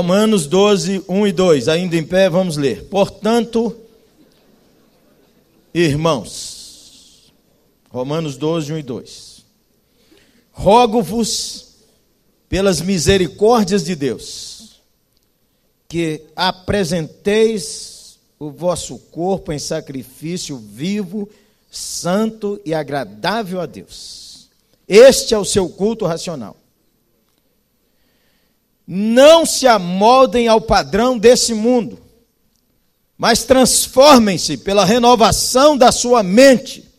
Romanos 0.00 0.46
12, 0.46 1.04
1 1.06 1.26
e 1.26 1.32
2. 1.32 1.68
Ainda 1.68 1.94
em 1.94 2.02
pé, 2.02 2.30
vamos 2.30 2.56
ler. 2.56 2.84
Portanto, 2.84 3.76
irmãos. 5.74 7.30
Romanos 7.90 8.38
12, 8.38 8.72
1 8.72 8.78
e 8.78 8.82
2. 8.82 9.44
Rogo-vos, 10.52 11.66
pelas 12.48 12.80
misericórdias 12.80 13.84
de 13.84 13.94
Deus, 13.94 14.80
que 15.86 16.22
apresenteis 16.34 18.18
o 18.38 18.50
vosso 18.50 18.96
corpo 19.10 19.52
em 19.52 19.58
sacrifício 19.58 20.56
vivo, 20.56 21.28
santo 21.70 22.58
e 22.64 22.72
agradável 22.72 23.60
a 23.60 23.66
Deus. 23.66 24.48
Este 24.88 25.34
é 25.34 25.38
o 25.38 25.44
seu 25.44 25.68
culto 25.68 26.06
racional. 26.06 26.56
Não 28.92 29.46
se 29.46 29.68
amoldem 29.68 30.48
ao 30.48 30.60
padrão 30.60 31.16
desse 31.16 31.54
mundo, 31.54 32.00
mas 33.16 33.44
transformem-se 33.44 34.56
pela 34.56 34.84
renovação 34.84 35.76
da 35.76 35.92
sua 35.92 36.24
mente, 36.24 36.90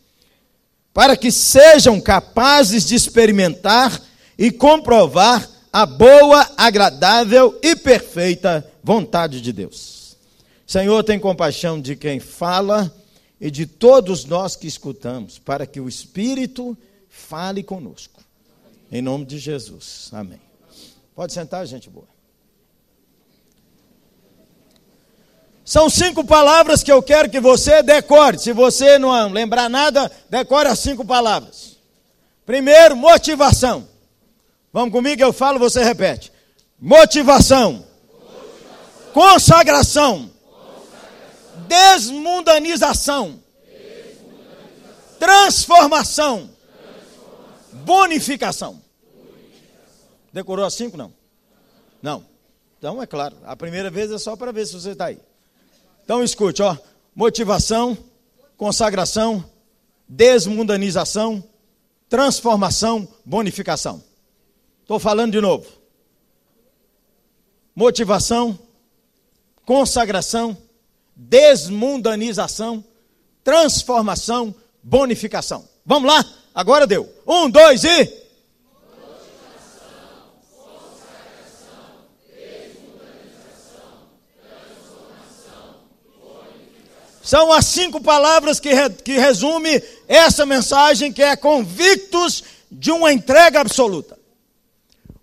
para 0.94 1.18
que 1.18 1.30
sejam 1.30 2.00
capazes 2.00 2.86
de 2.86 2.94
experimentar 2.94 4.00
e 4.38 4.50
comprovar 4.50 5.46
a 5.70 5.84
boa, 5.84 6.50
agradável 6.56 7.58
e 7.62 7.76
perfeita 7.76 8.66
vontade 8.82 9.42
de 9.42 9.52
Deus. 9.52 10.16
Senhor, 10.66 11.04
tem 11.04 11.18
compaixão 11.18 11.78
de 11.78 11.94
quem 11.94 12.18
fala 12.18 12.90
e 13.38 13.50
de 13.50 13.66
todos 13.66 14.24
nós 14.24 14.56
que 14.56 14.66
escutamos, 14.66 15.38
para 15.38 15.66
que 15.66 15.78
o 15.78 15.90
Espírito 15.90 16.74
fale 17.10 17.62
conosco. 17.62 18.22
Em 18.90 19.02
nome 19.02 19.26
de 19.26 19.38
Jesus. 19.38 20.08
Amém. 20.10 20.51
Pode 21.22 21.34
sentar, 21.34 21.64
gente 21.68 21.88
boa. 21.88 22.08
São 25.64 25.88
cinco 25.88 26.24
palavras 26.24 26.82
que 26.82 26.90
eu 26.90 27.00
quero 27.00 27.30
que 27.30 27.38
você 27.38 27.80
decore. 27.80 28.40
Se 28.40 28.52
você 28.52 28.98
não 28.98 29.28
lembrar 29.28 29.70
nada, 29.70 30.10
decore 30.28 30.66
as 30.66 30.80
cinco 30.80 31.04
palavras. 31.04 31.76
Primeiro, 32.44 32.96
motivação. 32.96 33.88
Vamos 34.72 34.90
comigo, 34.90 35.22
eu 35.22 35.32
falo, 35.32 35.60
você 35.60 35.84
repete. 35.84 36.32
Motivação. 36.76 37.84
motivação. 37.84 39.12
Consagração 39.12 40.30
desmundanização, 41.68 43.40
transformação, 45.20 46.50
bonificação. 47.72 48.82
Decorou 50.32 50.64
as 50.64 50.74
cinco? 50.74 50.96
Não. 50.96 51.12
Não. 52.00 52.24
Então, 52.78 53.00
é 53.00 53.06
claro, 53.06 53.36
a 53.44 53.54
primeira 53.54 53.90
vez 53.90 54.10
é 54.10 54.18
só 54.18 54.34
para 54.34 54.50
ver 54.50 54.66
se 54.66 54.72
você 54.72 54.90
está 54.90 55.06
aí. 55.06 55.18
Então, 56.04 56.22
escute, 56.22 56.62
ó. 56.62 56.76
Motivação, 57.14 57.96
consagração, 58.56 59.44
desmundanização, 60.08 61.44
transformação, 62.08 63.06
bonificação. 63.24 64.02
Estou 64.80 64.98
falando 64.98 65.32
de 65.32 65.40
novo. 65.40 65.66
Motivação, 67.74 68.58
consagração, 69.64 70.56
desmundanização, 71.14 72.84
transformação, 73.44 74.54
bonificação. 74.82 75.68
Vamos 75.86 76.10
lá? 76.12 76.24
Agora 76.54 76.86
deu. 76.86 77.08
Um, 77.26 77.48
dois 77.48 77.84
e. 77.84 78.21
São 87.22 87.52
as 87.52 87.66
cinco 87.66 88.00
palavras 88.00 88.58
que, 88.58 88.74
re, 88.74 88.90
que 88.90 89.12
resume 89.12 89.82
essa 90.08 90.44
mensagem 90.44 91.12
que 91.12 91.22
é 91.22 91.36
convictos 91.36 92.42
de 92.70 92.90
uma 92.90 93.12
entrega 93.12 93.60
absoluta. 93.60 94.18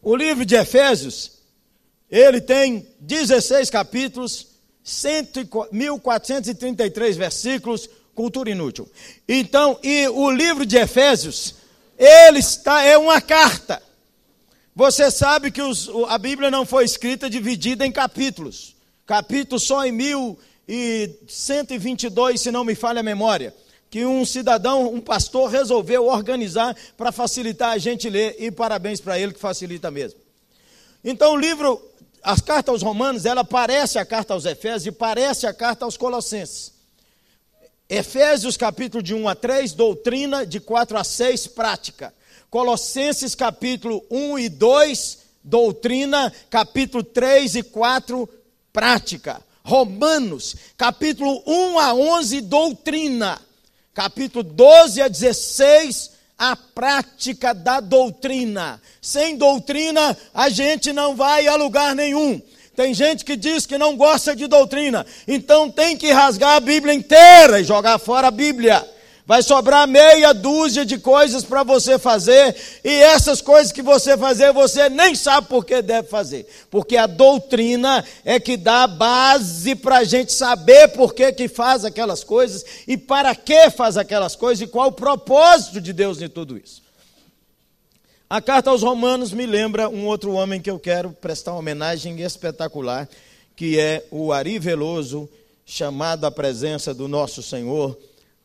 O 0.01 0.15
livro 0.15 0.45
de 0.45 0.55
Efésios, 0.55 1.31
ele 2.09 2.39
tem 2.39 2.87
16 3.01 3.69
capítulos, 3.69 4.47
1433 5.71 7.17
versículos, 7.17 7.89
cultura 8.15 8.49
inútil. 8.49 8.89
Então, 9.27 9.77
e 9.83 10.07
o 10.07 10.31
livro 10.31 10.65
de 10.65 10.77
Efésios, 10.77 11.55
ele 11.97 12.39
está, 12.39 12.81
é 12.81 12.97
uma 12.97 13.19
carta. 13.19 13.81
Você 14.73 15.11
sabe 15.11 15.51
que 15.51 15.61
os, 15.61 15.89
a 16.07 16.17
Bíblia 16.17 16.49
não 16.49 16.65
foi 16.65 16.85
escrita 16.85 17.29
dividida 17.29 17.85
em 17.85 17.91
capítulos. 17.91 18.75
Capítulo 19.05 19.59
só 19.59 19.85
em 19.85 19.91
1122, 20.69 22.39
se 22.39 22.51
não 22.51 22.63
me 22.63 22.75
falha 22.75 22.99
a 22.99 23.03
memória. 23.03 23.53
Que 23.89 24.05
um 24.05 24.23
cidadão, 24.23 24.93
um 24.93 25.01
pastor, 25.01 25.49
resolveu 25.49 26.05
organizar 26.05 26.75
para 26.95 27.11
facilitar 27.11 27.71
a 27.71 27.77
gente 27.77 28.09
ler, 28.09 28.35
e 28.37 28.51
parabéns 28.51 29.01
para 29.01 29.19
ele 29.19 29.33
que 29.33 29.39
facilita 29.39 29.89
mesmo. 29.89 30.19
Então, 31.03 31.33
o 31.33 31.37
livro 31.37 31.81
as 32.21 32.41
cartas 32.41 32.73
aos 32.73 32.81
Romanos, 32.83 33.25
ela 33.25 33.43
parece 33.43 33.97
a 33.97 34.05
carta 34.05 34.33
aos 34.33 34.45
Efésios 34.45 34.87
e 34.87 34.91
parece 34.91 35.47
a 35.47 35.53
carta 35.53 35.85
aos 35.85 35.97
Colossenses. 35.97 36.73
Efésios 37.89 38.55
capítulo 38.55 39.01
de 39.01 39.15
1 39.15 39.27
a 39.27 39.35
3, 39.35 39.73
doutrina, 39.73 40.45
de 40.45 40.59
4 40.59 40.97
a 40.97 41.03
6, 41.03 41.47
prática. 41.47 42.13
Colossenses 42.49 43.33
capítulo 43.33 44.03
1 44.11 44.39
e 44.39 44.49
2, 44.49 45.17
doutrina, 45.43 46.31
capítulo 46.49 47.03
3 47.03 47.55
e 47.55 47.63
4, 47.63 48.29
prática. 48.71 49.41
Romanos, 49.69 50.55
capítulo 50.75 51.43
1 51.45 51.77
a 51.77 51.93
11, 51.93 52.41
doutrina. 52.41 53.39
Capítulo 53.93 54.43
12 54.43 54.99
a 54.99 55.07
16, 55.07 56.11
a 56.39 56.55
prática 56.55 57.53
da 57.53 57.79
doutrina. 57.79 58.81
Sem 58.99 59.37
doutrina, 59.37 60.17
a 60.33 60.49
gente 60.49 60.91
não 60.91 61.15
vai 61.15 61.45
a 61.47 61.55
lugar 61.55 61.95
nenhum. 61.95 62.41
Tem 62.75 62.95
gente 62.95 63.23
que 63.23 63.35
diz 63.35 63.67
que 63.67 63.77
não 63.77 63.95
gosta 63.95 64.35
de 64.35 64.47
doutrina, 64.47 65.05
então 65.27 65.69
tem 65.69 65.95
que 65.95 66.11
rasgar 66.11 66.55
a 66.55 66.59
Bíblia 66.59 66.93
inteira 66.93 67.59
e 67.59 67.63
jogar 67.63 67.99
fora 67.99 68.29
a 68.29 68.31
Bíblia. 68.31 68.83
Vai 69.29 69.43
sobrar 69.43 69.87
meia 69.87 70.33
dúzia 70.33 70.83
de 70.83 70.97
coisas 70.97 71.43
para 71.43 71.61
você 71.61 71.99
fazer, 71.99 72.55
e 72.83 72.89
essas 72.89 73.43
coisas 73.43 73.71
que 73.71 73.83
você 73.83 74.17
fazer, 74.17 74.51
você 74.51 74.89
nem 74.89 75.13
sabe 75.13 75.45
por 75.45 75.63
que 75.63 75.83
deve 75.83 76.07
fazer. 76.07 76.47
Porque 76.71 76.97
a 76.97 77.05
doutrina 77.05 78.03
é 78.25 78.39
que 78.39 78.57
dá 78.57 78.87
base 78.87 79.75
para 79.75 79.99
a 79.99 80.03
gente 80.03 80.33
saber 80.33 80.87
por 80.87 81.13
que, 81.13 81.31
que 81.31 81.47
faz 81.47 81.85
aquelas 81.85 82.23
coisas, 82.23 82.65
e 82.87 82.97
para 82.97 83.35
que 83.35 83.69
faz 83.69 83.97
aquelas 83.97 84.35
coisas, 84.35 84.61
e 84.61 84.67
qual 84.67 84.87
o 84.87 84.93
propósito 84.93 85.79
de 85.79 85.93
Deus 85.93 86.19
em 86.23 86.27
tudo 86.27 86.57
isso. 86.57 86.81
A 88.27 88.41
carta 88.41 88.71
aos 88.71 88.81
Romanos 88.81 89.31
me 89.31 89.45
lembra 89.45 89.89
um 89.89 90.07
outro 90.07 90.31
homem 90.31 90.59
que 90.59 90.71
eu 90.71 90.79
quero 90.79 91.11
prestar 91.11 91.51
uma 91.51 91.59
homenagem 91.59 92.19
espetacular, 92.19 93.07
que 93.55 93.79
é 93.79 94.03
o 94.09 94.33
Ari 94.33 94.57
Veloso, 94.57 95.29
chamado 95.67 96.25
à 96.25 96.31
presença 96.31 96.95
do 96.95 97.07
nosso 97.07 97.43
Senhor 97.43 97.95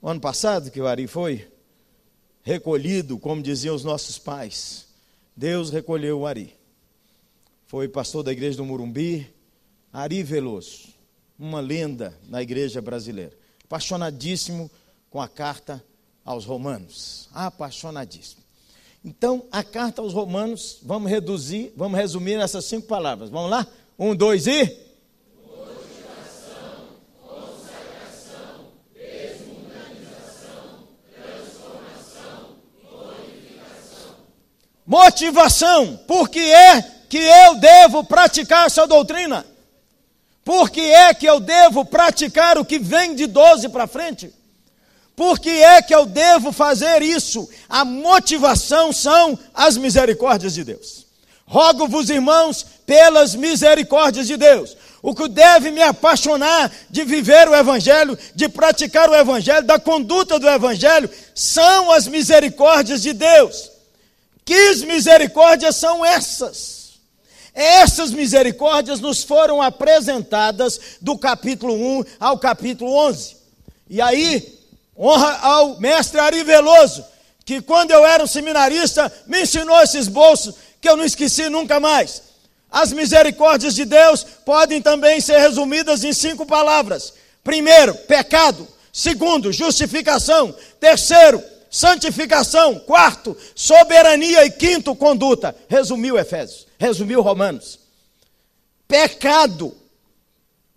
o 0.05 0.11
ano 0.11 0.21
passado 0.21 0.71
que 0.71 0.79
o 0.79 0.87
Ari 0.87 1.07
foi, 1.07 1.49
recolhido, 2.43 3.19
como 3.19 3.41
diziam 3.41 3.75
os 3.75 3.83
nossos 3.83 4.19
pais. 4.19 4.87
Deus 5.35 5.71
recolheu 5.71 6.21
o 6.21 6.27
Ari. 6.27 6.55
Foi 7.67 7.89
pastor 7.89 8.23
da 8.23 8.31
igreja 8.31 8.59
do 8.59 8.67
Murumbi, 8.67 9.27
Ari 9.91 10.23
Veloso, 10.23 10.89
uma 11.39 11.59
lenda 11.59 12.15
na 12.29 12.43
igreja 12.43 12.83
brasileira. 12.83 13.33
Apaixonadíssimo 13.65 14.71
com 15.09 15.23
a 15.23 15.27
carta 15.27 15.83
aos 16.23 16.45
Romanos. 16.45 17.31
Apaixonadíssimo. 17.33 18.43
Então, 19.03 19.47
a 19.51 19.65
carta 19.65 20.03
aos 20.03 20.13
Romanos, 20.13 20.81
vamos 20.83 21.11
reduzir, 21.11 21.73
vamos 21.75 21.99
resumir 21.99 22.37
nessas 22.37 22.67
cinco 22.67 22.87
palavras. 22.87 23.31
Vamos 23.31 23.51
lá? 23.51 23.67
Um, 23.99 24.15
dois 24.15 24.47
e. 24.47 24.67
Motivação. 34.87 35.99
Por 36.07 36.29
que 36.29 36.41
é 36.41 36.83
que 37.09 37.19
eu 37.19 37.57
devo 37.57 38.05
praticar 38.05 38.67
essa 38.67 38.87
doutrina? 38.87 39.47
Por 40.45 40.69
que 40.71 40.81
é 40.81 41.15
que 41.15 41.27
eu 41.27 41.41
devo 41.41 41.85
praticar 41.85 42.59
o 42.59 42.65
que 42.65 42.79
vem 42.79 43.15
de 43.15 43.27
12 43.27 43.69
para 43.71 43.87
frente? 43.87 44.33
Por 45.17 45.39
que 45.39 45.49
é 45.49 45.81
que 45.81 45.95
eu 45.95 46.05
devo 46.05 46.53
fazer 46.53 47.01
isso? 47.03 47.49
A 47.69 47.85
motivação 47.85 48.93
são 48.93 49.39
as 49.55 49.77
misericórdias 49.77 50.55
de 50.55 50.65
Deus. 50.65 51.07
Rogo-vos, 51.47 52.11
irmãos, 52.11 52.67
pelas 52.85 53.35
misericórdias 53.35 54.27
de 54.27 54.37
Deus. 54.37 54.77
O 55.01 55.15
que 55.15 55.29
deve 55.29 55.71
me 55.71 55.83
apaixonar 55.83 56.71
de 56.91 57.05
viver 57.05 57.49
o 57.49 57.55
Evangelho, 57.55 58.19
de 58.35 58.49
praticar 58.49 59.09
o 59.09 59.15
Evangelho, 59.15 59.67
da 59.67 59.79
conduta 59.79 60.39
do 60.39 60.49
Evangelho, 60.49 61.09
são 61.35 61.93
as 61.93 62.07
misericórdias 62.09 63.03
de 63.03 63.13
Deus. 63.13 63.74
Que 64.45 64.75
misericórdias 64.85 65.77
são 65.77 66.05
essas? 66.05 66.95
Essas 67.55 68.11
misericórdias 68.11 69.01
nos 69.01 69.23
foram 69.23 69.63
apresentadas 69.63 70.81
do 71.01 71.17
capítulo 71.17 71.75
1 71.75 72.05
ao 72.19 72.39
capítulo 72.39 72.93
11. 72.93 73.37
E 73.89 74.01
aí, 74.01 74.59
honra 74.99 75.39
ao 75.41 75.81
mestre 75.81 76.19
Ari 76.19 76.43
Veloso, 76.43 77.05
que 77.45 77.63
quando 77.63 77.93
eu 77.93 78.05
era 78.05 78.25
um 78.25 78.27
seminarista, 78.27 79.13
me 79.27 79.43
ensinou 79.43 79.81
esses 79.81 80.09
bolsos 80.09 80.57
que 80.81 80.89
eu 80.89 80.97
não 80.97 81.05
esqueci 81.05 81.49
nunca 81.49 81.79
mais. 81.79 82.23
As 82.71 82.93
misericórdias 82.93 83.75
de 83.75 83.85
Deus 83.85 84.27
podem 84.45 84.83
também 84.83 85.21
ser 85.21 85.39
resumidas 85.39 86.03
em 86.03 86.13
cinco 86.13 86.45
palavras: 86.45 87.15
primeiro, 87.43 87.95
pecado. 87.95 88.67
Segundo, 88.93 89.53
justificação. 89.53 90.55
Terceiro, 90.81 91.43
santificação. 91.75 92.79
Quarto, 92.79 93.37
soberania. 93.53 94.47
E 94.47 94.51
quinto, 94.53 94.95
conduta. 94.95 95.55
Resumiu 95.69 96.17
Efésios, 96.17 96.69
resumiu 96.79 97.21
Romanos. 97.21 97.81
Pecado, 98.87 99.75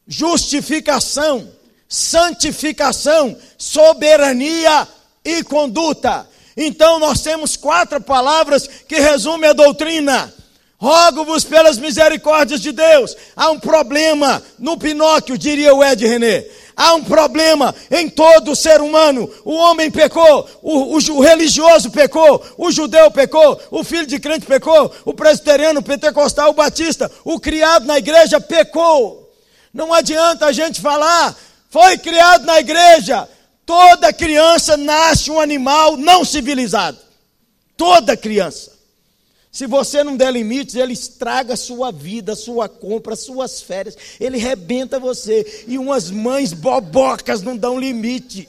justificação, 0.07 1.51
santificação, 1.88 3.38
soberania 3.59 4.88
e 5.23 5.44
conduta. 5.44 6.27
Então 6.55 6.97
nós 6.97 7.21
temos 7.21 7.55
quatro 7.55 8.01
palavras 8.01 8.67
que 8.67 9.00
resumem 9.00 9.51
a 9.51 9.53
doutrina. 9.53 10.33
Rogo-vos 10.79 11.43
pelas 11.43 11.77
misericórdias 11.77 12.61
de 12.61 12.71
Deus. 12.71 13.15
Há 13.35 13.51
um 13.51 13.59
problema 13.59 14.41
no 14.57 14.77
Pinóquio, 14.77 15.38
diria 15.38 15.75
o 15.75 15.83
Ed 15.83 16.05
René. 16.07 16.45
Há 16.77 16.94
um 16.94 17.03
problema 17.03 17.74
em 17.89 18.07
todo 18.07 18.56
ser 18.56 18.81
humano. 18.81 19.27
O 19.44 19.56
homem 19.56 19.89
pecou, 19.89 20.47
o, 20.62 20.95
o, 20.95 20.97
o, 20.97 21.21
religioso 21.21 21.89
pecou, 21.89 22.45
o 22.56 22.71
judeu 22.71 23.09
pecou, 23.09 23.59
o 23.71 23.83
filho 23.83 24.06
de 24.06 24.19
crente 24.19 24.45
pecou, 24.45 24.94
o 25.03 25.12
presbiteriano, 25.12 25.79
o 25.79 25.83
pentecostal, 25.83 26.51
o 26.51 26.53
batista, 26.53 27.12
o 27.25 27.39
criado 27.39 27.88
na 27.88 27.97
igreja 27.97 28.39
pecou. 28.39 29.27
Não 29.74 29.91
adianta 29.91 30.45
a 30.45 30.51
gente 30.51 30.79
falar, 30.79 31.35
foi 31.68 31.97
criado 31.97 32.45
na 32.45 32.59
igreja. 32.59 33.27
Toda 33.65 34.13
criança 34.13 34.77
nasce 34.77 35.31
um 35.31 35.39
animal 35.39 35.97
não 35.97 36.24
civilizado. 36.24 37.00
Toda 37.75 38.15
criança. 38.15 38.76
Se 39.51 39.65
você 39.65 40.03
não 40.03 40.15
der 40.15 40.31
limites, 40.31 40.75
ele 40.75 40.94
estraga 40.94 41.53
a 41.53 41.57
sua 41.57 41.91
vida, 41.91 42.33
a 42.33 42.35
sua 42.35 42.69
compra, 42.69 43.13
as 43.13 43.21
suas 43.21 43.61
férias. 43.61 43.97
Ele 44.19 44.38
rebenta 44.38 44.99
você. 44.99 45.65
E 45.67 45.77
umas 45.77 46.11
mães 46.11 46.53
bobocas 46.53 47.41
não 47.41 47.57
dão 47.57 47.79
limite. 47.79 48.47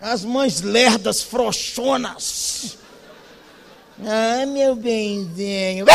As 0.00 0.24
mães 0.24 0.60
lerdas, 0.60 1.22
frouxonas. 1.22 2.76
Ah, 4.04 4.44
meu 4.46 4.74
benzinho. 4.74 5.86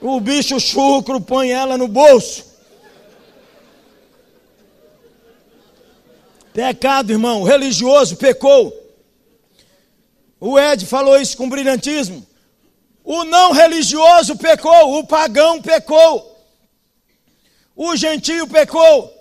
O 0.00 0.20
bicho 0.20 0.60
chucro 0.60 1.20
põe 1.20 1.50
ela 1.50 1.78
no 1.78 1.88
bolso. 1.88 2.44
Pecado, 6.52 7.10
irmão. 7.10 7.42
O 7.42 7.44
religioso 7.44 8.16
pecou. 8.16 8.85
O 10.40 10.58
Ed 10.58 10.84
falou 10.86 11.20
isso 11.20 11.36
com 11.36 11.48
brilhantismo. 11.48 12.26
O 13.04 13.24
não 13.24 13.52
religioso 13.52 14.36
pecou, 14.36 14.98
o 14.98 15.06
pagão 15.06 15.62
pecou. 15.62 16.36
O 17.74 17.94
gentio 17.96 18.46
pecou. 18.46 19.14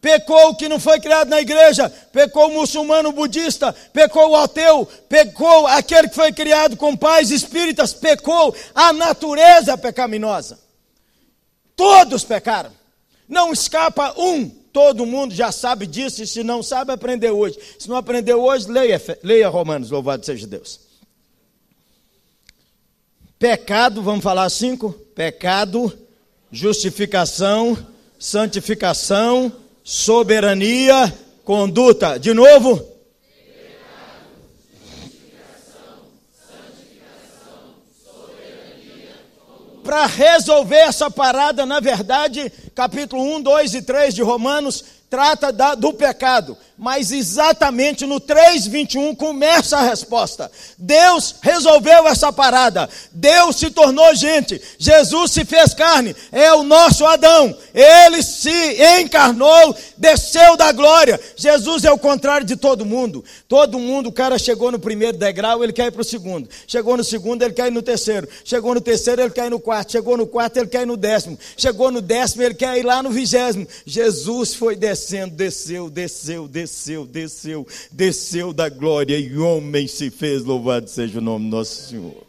Pecou 0.00 0.50
o 0.50 0.54
que 0.54 0.68
não 0.68 0.78
foi 0.78 1.00
criado 1.00 1.28
na 1.30 1.40
igreja, 1.40 1.88
pecou 2.12 2.48
o 2.48 2.52
muçulmano 2.52 3.10
budista, 3.10 3.72
pecou 3.90 4.32
o 4.32 4.36
ateu, 4.36 4.86
pecou 5.08 5.66
aquele 5.66 6.10
que 6.10 6.14
foi 6.14 6.30
criado 6.30 6.76
com 6.76 6.94
pais 6.94 7.30
espíritas, 7.30 7.94
pecou 7.94 8.54
a 8.74 8.92
natureza 8.92 9.78
pecaminosa. 9.78 10.58
Todos 11.74 12.22
pecaram. 12.22 12.70
Não 13.26 13.52
escapa 13.52 14.14
um. 14.18 14.50
Todo 14.74 15.06
mundo 15.06 15.32
já 15.32 15.52
sabe 15.52 15.86
disso, 15.86 16.20
e 16.20 16.26
se 16.26 16.42
não 16.42 16.60
sabe, 16.60 16.90
aprendeu 16.90 17.38
hoje. 17.38 17.56
Se 17.78 17.88
não 17.88 17.94
aprendeu 17.94 18.42
hoje, 18.42 18.68
leia, 18.68 19.00
leia 19.22 19.48
Romanos, 19.48 19.88
louvado 19.88 20.26
seja 20.26 20.48
Deus. 20.48 20.80
Pecado, 23.38 24.02
vamos 24.02 24.24
falar 24.24 24.50
cinco? 24.50 24.92
Pecado, 25.14 25.96
justificação, 26.50 27.78
santificação, 28.18 29.52
soberania, 29.84 31.16
conduta. 31.44 32.18
De 32.18 32.34
novo? 32.34 32.84
Para 39.84 40.06
resolver 40.06 40.76
essa 40.76 41.10
parada, 41.10 41.66
na 41.66 41.78
verdade, 41.78 42.50
capítulo 42.74 43.22
1, 43.36 43.42
2 43.42 43.74
e 43.74 43.82
3 43.82 44.14
de 44.14 44.22
Romanos 44.22 44.82
trata 45.10 45.52
da, 45.52 45.74
do 45.74 45.92
pecado 45.92 46.56
mas 46.76 47.12
exatamente 47.12 48.04
no 48.04 48.20
3:21 48.20 49.14
começa 49.14 49.78
a 49.78 49.82
resposta. 49.82 50.50
Deus 50.76 51.36
resolveu 51.40 52.06
essa 52.08 52.32
parada. 52.32 52.88
Deus 53.12 53.56
se 53.56 53.70
tornou 53.70 54.14
gente. 54.14 54.60
Jesus 54.78 55.30
se 55.30 55.44
fez 55.44 55.72
carne. 55.72 56.14
É 56.32 56.52
o 56.52 56.64
nosso 56.64 57.06
Adão. 57.06 57.56
Ele 57.72 58.22
se 58.22 58.76
encarnou, 59.00 59.76
desceu 59.96 60.56
da 60.56 60.72
glória. 60.72 61.20
Jesus 61.36 61.84
é 61.84 61.92
o 61.92 61.98
contrário 61.98 62.46
de 62.46 62.56
todo 62.56 62.84
mundo. 62.84 63.24
Todo 63.46 63.78
mundo, 63.78 64.08
o 64.08 64.12
cara 64.12 64.38
chegou 64.38 64.72
no 64.72 64.78
primeiro 64.78 65.16
degrau, 65.16 65.62
ele 65.62 65.72
quer 65.72 65.86
ir 65.86 65.92
para 65.92 66.02
o 66.02 66.04
segundo. 66.04 66.48
Chegou 66.66 66.96
no 66.96 67.04
segundo, 67.04 67.42
ele 67.42 67.54
quer 67.54 67.68
ir 67.68 67.72
no 67.72 67.82
terceiro. 67.82 68.28
Chegou 68.44 68.74
no 68.74 68.80
terceiro, 68.80 69.22
ele 69.22 69.30
quer 69.30 69.46
ir 69.46 69.50
no 69.50 69.60
quarto. 69.60 69.92
Chegou 69.92 70.16
no 70.16 70.26
quarto, 70.26 70.56
ele 70.56 70.66
quer 70.66 70.82
ir 70.82 70.86
no 70.86 70.96
décimo. 70.96 71.38
Chegou 71.56 71.92
no 71.92 72.00
décimo, 72.00 72.42
ele 72.42 72.54
quer 72.54 72.76
ir 72.78 72.82
lá 72.82 73.00
no 73.00 73.10
vigésimo. 73.10 73.66
Jesus 73.86 74.54
foi 74.54 74.74
descendo, 74.74 75.34
desceu, 75.34 75.88
desceu, 75.88 76.48
desceu 76.48 76.63
desceu, 76.64 77.06
desceu, 77.06 77.66
desceu 77.92 78.52
da 78.52 78.68
glória 78.68 79.18
e 79.18 79.36
homem 79.38 79.86
se 79.86 80.10
fez, 80.10 80.42
louvado 80.44 80.88
seja 80.88 81.18
o 81.18 81.22
nome 81.22 81.44
do 81.50 81.56
nosso 81.56 81.90
Senhor. 81.90 82.23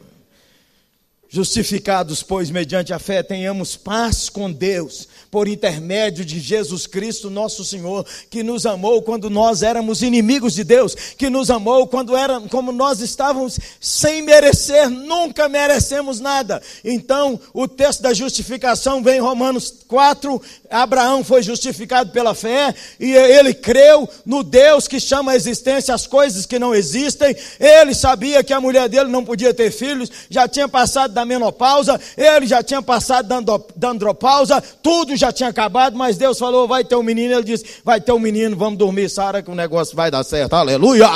Justificados, 1.35 2.23
pois, 2.23 2.49
mediante 2.49 2.93
a 2.93 2.97
fé, 2.97 3.21
tenhamos 3.21 3.75
paz 3.75 4.29
com 4.29 4.49
Deus, 4.49 5.05
por 5.29 5.49
intermédio 5.49 6.23
de 6.23 6.39
Jesus 6.39 6.87
Cristo, 6.87 7.29
nosso 7.29 7.65
Senhor, 7.65 8.05
que 8.29 8.41
nos 8.41 8.65
amou 8.65 9.01
quando 9.01 9.29
nós 9.29 9.61
éramos 9.61 10.01
inimigos 10.01 10.53
de 10.53 10.63
Deus, 10.63 10.95
que 10.95 11.29
nos 11.29 11.49
amou 11.49 11.87
quando 11.87 12.15
era, 12.15 12.39
como 12.39 12.71
nós 12.71 13.01
estávamos 13.01 13.59
sem 13.81 14.21
merecer, 14.21 14.89
nunca 14.89 15.49
merecemos 15.49 16.21
nada. 16.21 16.61
Então, 16.85 17.37
o 17.53 17.67
texto 17.67 18.01
da 18.01 18.13
justificação 18.13 19.03
vem 19.03 19.17
em 19.17 19.21
Romanos 19.21 19.83
4, 19.89 20.41
Abraão 20.69 21.21
foi 21.21 21.43
justificado 21.43 22.11
pela 22.11 22.33
fé 22.33 22.73
e 22.97 23.11
ele 23.11 23.53
creu 23.53 24.07
no 24.25 24.41
Deus 24.41 24.87
que 24.87 25.01
chama 25.01 25.33
a 25.33 25.35
existência 25.35 25.93
as 25.93 26.07
coisas 26.07 26.45
que 26.45 26.57
não 26.57 26.73
existem. 26.73 27.35
Ele 27.59 27.93
sabia 27.93 28.41
que 28.41 28.53
a 28.53 28.61
mulher 28.61 28.87
dele 28.87 29.09
não 29.09 29.25
podia 29.25 29.53
ter 29.53 29.69
filhos, 29.69 30.09
já 30.29 30.47
tinha 30.47 30.69
passado 30.69 31.13
da 31.13 31.24
menopausa, 31.25 31.99
ele 32.15 32.47
já 32.47 32.63
tinha 32.63 32.81
passado 32.81 33.27
da 33.75 33.89
andropausa, 33.89 34.61
tudo 34.81 35.15
já 35.15 35.31
tinha 35.31 35.49
acabado, 35.49 35.97
mas 35.97 36.17
Deus 36.17 36.37
falou: 36.37 36.67
vai 36.67 36.83
ter 36.83 36.95
um 36.95 37.03
menino. 37.03 37.33
Ele 37.33 37.43
disse: 37.43 37.81
vai 37.83 37.99
ter 37.99 38.11
um 38.11 38.19
menino, 38.19 38.55
vamos 38.55 38.77
dormir, 38.77 39.09
Sara, 39.09 39.41
que 39.41 39.51
o 39.51 39.55
negócio 39.55 39.95
vai 39.95 40.09
dar 40.09 40.23
certo. 40.23 40.53
Aleluia! 40.53 41.09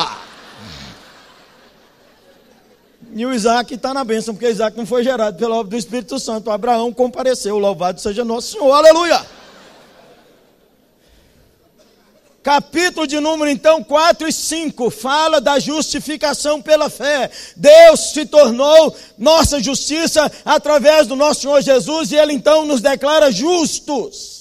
E 3.14 3.26
o 3.26 3.34
Isaac 3.34 3.74
está 3.74 3.94
na 3.94 4.04
bênção, 4.04 4.36
porque 4.36 4.50
Isaac 4.50 4.78
não 4.78 4.86
foi 4.86 5.04
gerado 5.04 5.38
pela 5.38 5.56
obra 5.56 5.72
do 5.72 5.78
Espírito 5.78 6.20
Santo. 6.20 6.52
Abraão 6.52 6.94
compareceu, 6.94 7.58
louvado 7.58 8.00
seja 8.00 8.24
nosso 8.24 8.52
Senhor, 8.52 8.72
aleluia! 8.72 9.39
Capítulo 12.42 13.06
de 13.06 13.20
número 13.20 13.52
então 13.52 13.84
4 13.84 14.28
e 14.28 14.32
5 14.32 14.90
fala 14.90 15.42
da 15.42 15.60
justificação 15.60 16.62
pela 16.62 16.90
fé. 16.90 17.30
Deus 17.56 18.12
se 18.14 18.26
tornou 18.26 18.96
nossa 19.18 19.62
justiça 19.62 20.32
através 20.46 21.06
do 21.06 21.16
nosso 21.16 21.42
Senhor 21.42 21.62
Jesus 21.62 22.12
e 22.12 22.16
ele 22.16 22.34
então 22.34 22.66
nos 22.66 22.82
declara 22.82 23.32
justos 23.32 24.39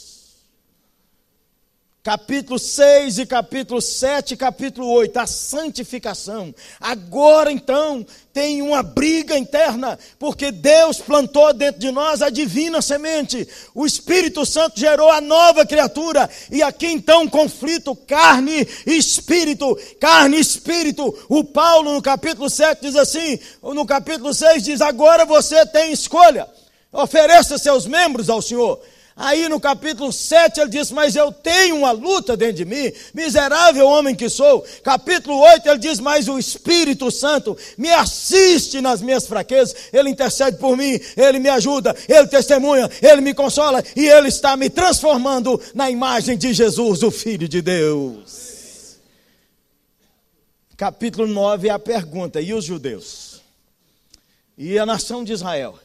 capítulo 2.03 2.59
6 2.59 3.19
e 3.19 3.27
capítulo 3.27 3.83
7 3.83 4.35
e 4.35 4.37
capítulo 4.37 4.89
8, 4.89 5.19
a 5.19 5.27
santificação. 5.27 6.55
Agora 6.81 7.51
então 7.51 8.07
tem 8.33 8.63
uma 8.63 8.83
briga 8.83 9.37
interna, 9.37 9.99
porque 10.19 10.53
Deus 10.53 10.99
plantou 10.99 11.53
dentro 11.53 11.81
de 11.81 11.91
nós 11.91 12.23
a 12.23 12.31
divina 12.31 12.81
semente. 12.81 13.47
O 13.75 13.85
Espírito 13.85 14.47
Santo 14.47 14.79
gerou 14.79 15.11
a 15.11 15.21
nova 15.21 15.67
criatura, 15.67 16.31
e 16.51 16.63
aqui 16.63 16.87
então 16.87 17.29
conflito 17.29 17.95
carne 17.95 18.67
e 18.87 18.97
espírito, 18.97 19.77
carne 20.01 20.37
e 20.37 20.41
espírito. 20.41 21.27
O 21.29 21.43
Paulo 21.43 21.93
no 21.93 22.01
capítulo 22.01 22.49
7 22.49 22.81
diz 22.81 22.97
assim, 22.97 23.39
no 23.63 23.85
capítulo 23.85 24.33
6 24.33 24.63
diz: 24.63 24.81
"Agora 24.81 25.25
você 25.25 25.67
tem 25.67 25.93
escolha. 25.93 26.49
Ofereça 26.93 27.59
seus 27.59 27.87
membros 27.87 28.31
ao 28.31 28.41
Senhor 28.41 28.81
Aí 29.21 29.49
no 29.49 29.59
capítulo 29.59 30.13
7 30.13 30.61
ele 30.61 30.71
diz: 30.71 30.93
Mas 30.93 31.17
eu 31.17 31.33
tenho 31.33 31.75
uma 31.79 31.91
luta 31.91 32.37
dentro 32.37 32.55
de 32.55 32.65
mim, 32.65 32.93
miserável 33.13 33.85
homem 33.85 34.15
que 34.15 34.29
sou. 34.29 34.65
Capítulo 34.85 35.41
8 35.41 35.69
ele 35.69 35.79
diz: 35.79 35.99
Mas 35.99 36.29
o 36.29 36.39
Espírito 36.39 37.11
Santo 37.11 37.59
me 37.77 37.91
assiste 37.91 38.81
nas 38.81 39.03
minhas 39.03 39.27
fraquezas, 39.27 39.75
ele 39.93 40.09
intercede 40.09 40.57
por 40.59 40.77
mim, 40.77 41.01
ele 41.17 41.41
me 41.41 41.49
ajuda, 41.49 41.97
ele 42.09 42.29
testemunha, 42.29 42.89
ele 43.03 43.21
me 43.21 43.35
consola 43.35 43.83
e 43.97 44.07
ele 44.07 44.29
está 44.29 44.57
me 44.57 44.71
transformando 44.71 45.61
na 45.75 45.91
imagem 45.91 46.39
de 46.39 46.55
Jesus, 46.55 47.03
o 47.03 47.11
Filho 47.11 47.49
de 47.49 47.61
Deus. 47.61 48.99
Capítulo 50.77 51.27
9 51.27 51.67
é 51.67 51.73
a 51.73 51.79
pergunta: 51.81 52.41
E 52.41 52.55
os 52.55 52.65
judeus? 52.65 53.43
E 54.57 54.79
a 54.79 54.87
nação 54.87 55.25
de 55.25 55.33
Israel? 55.33 55.77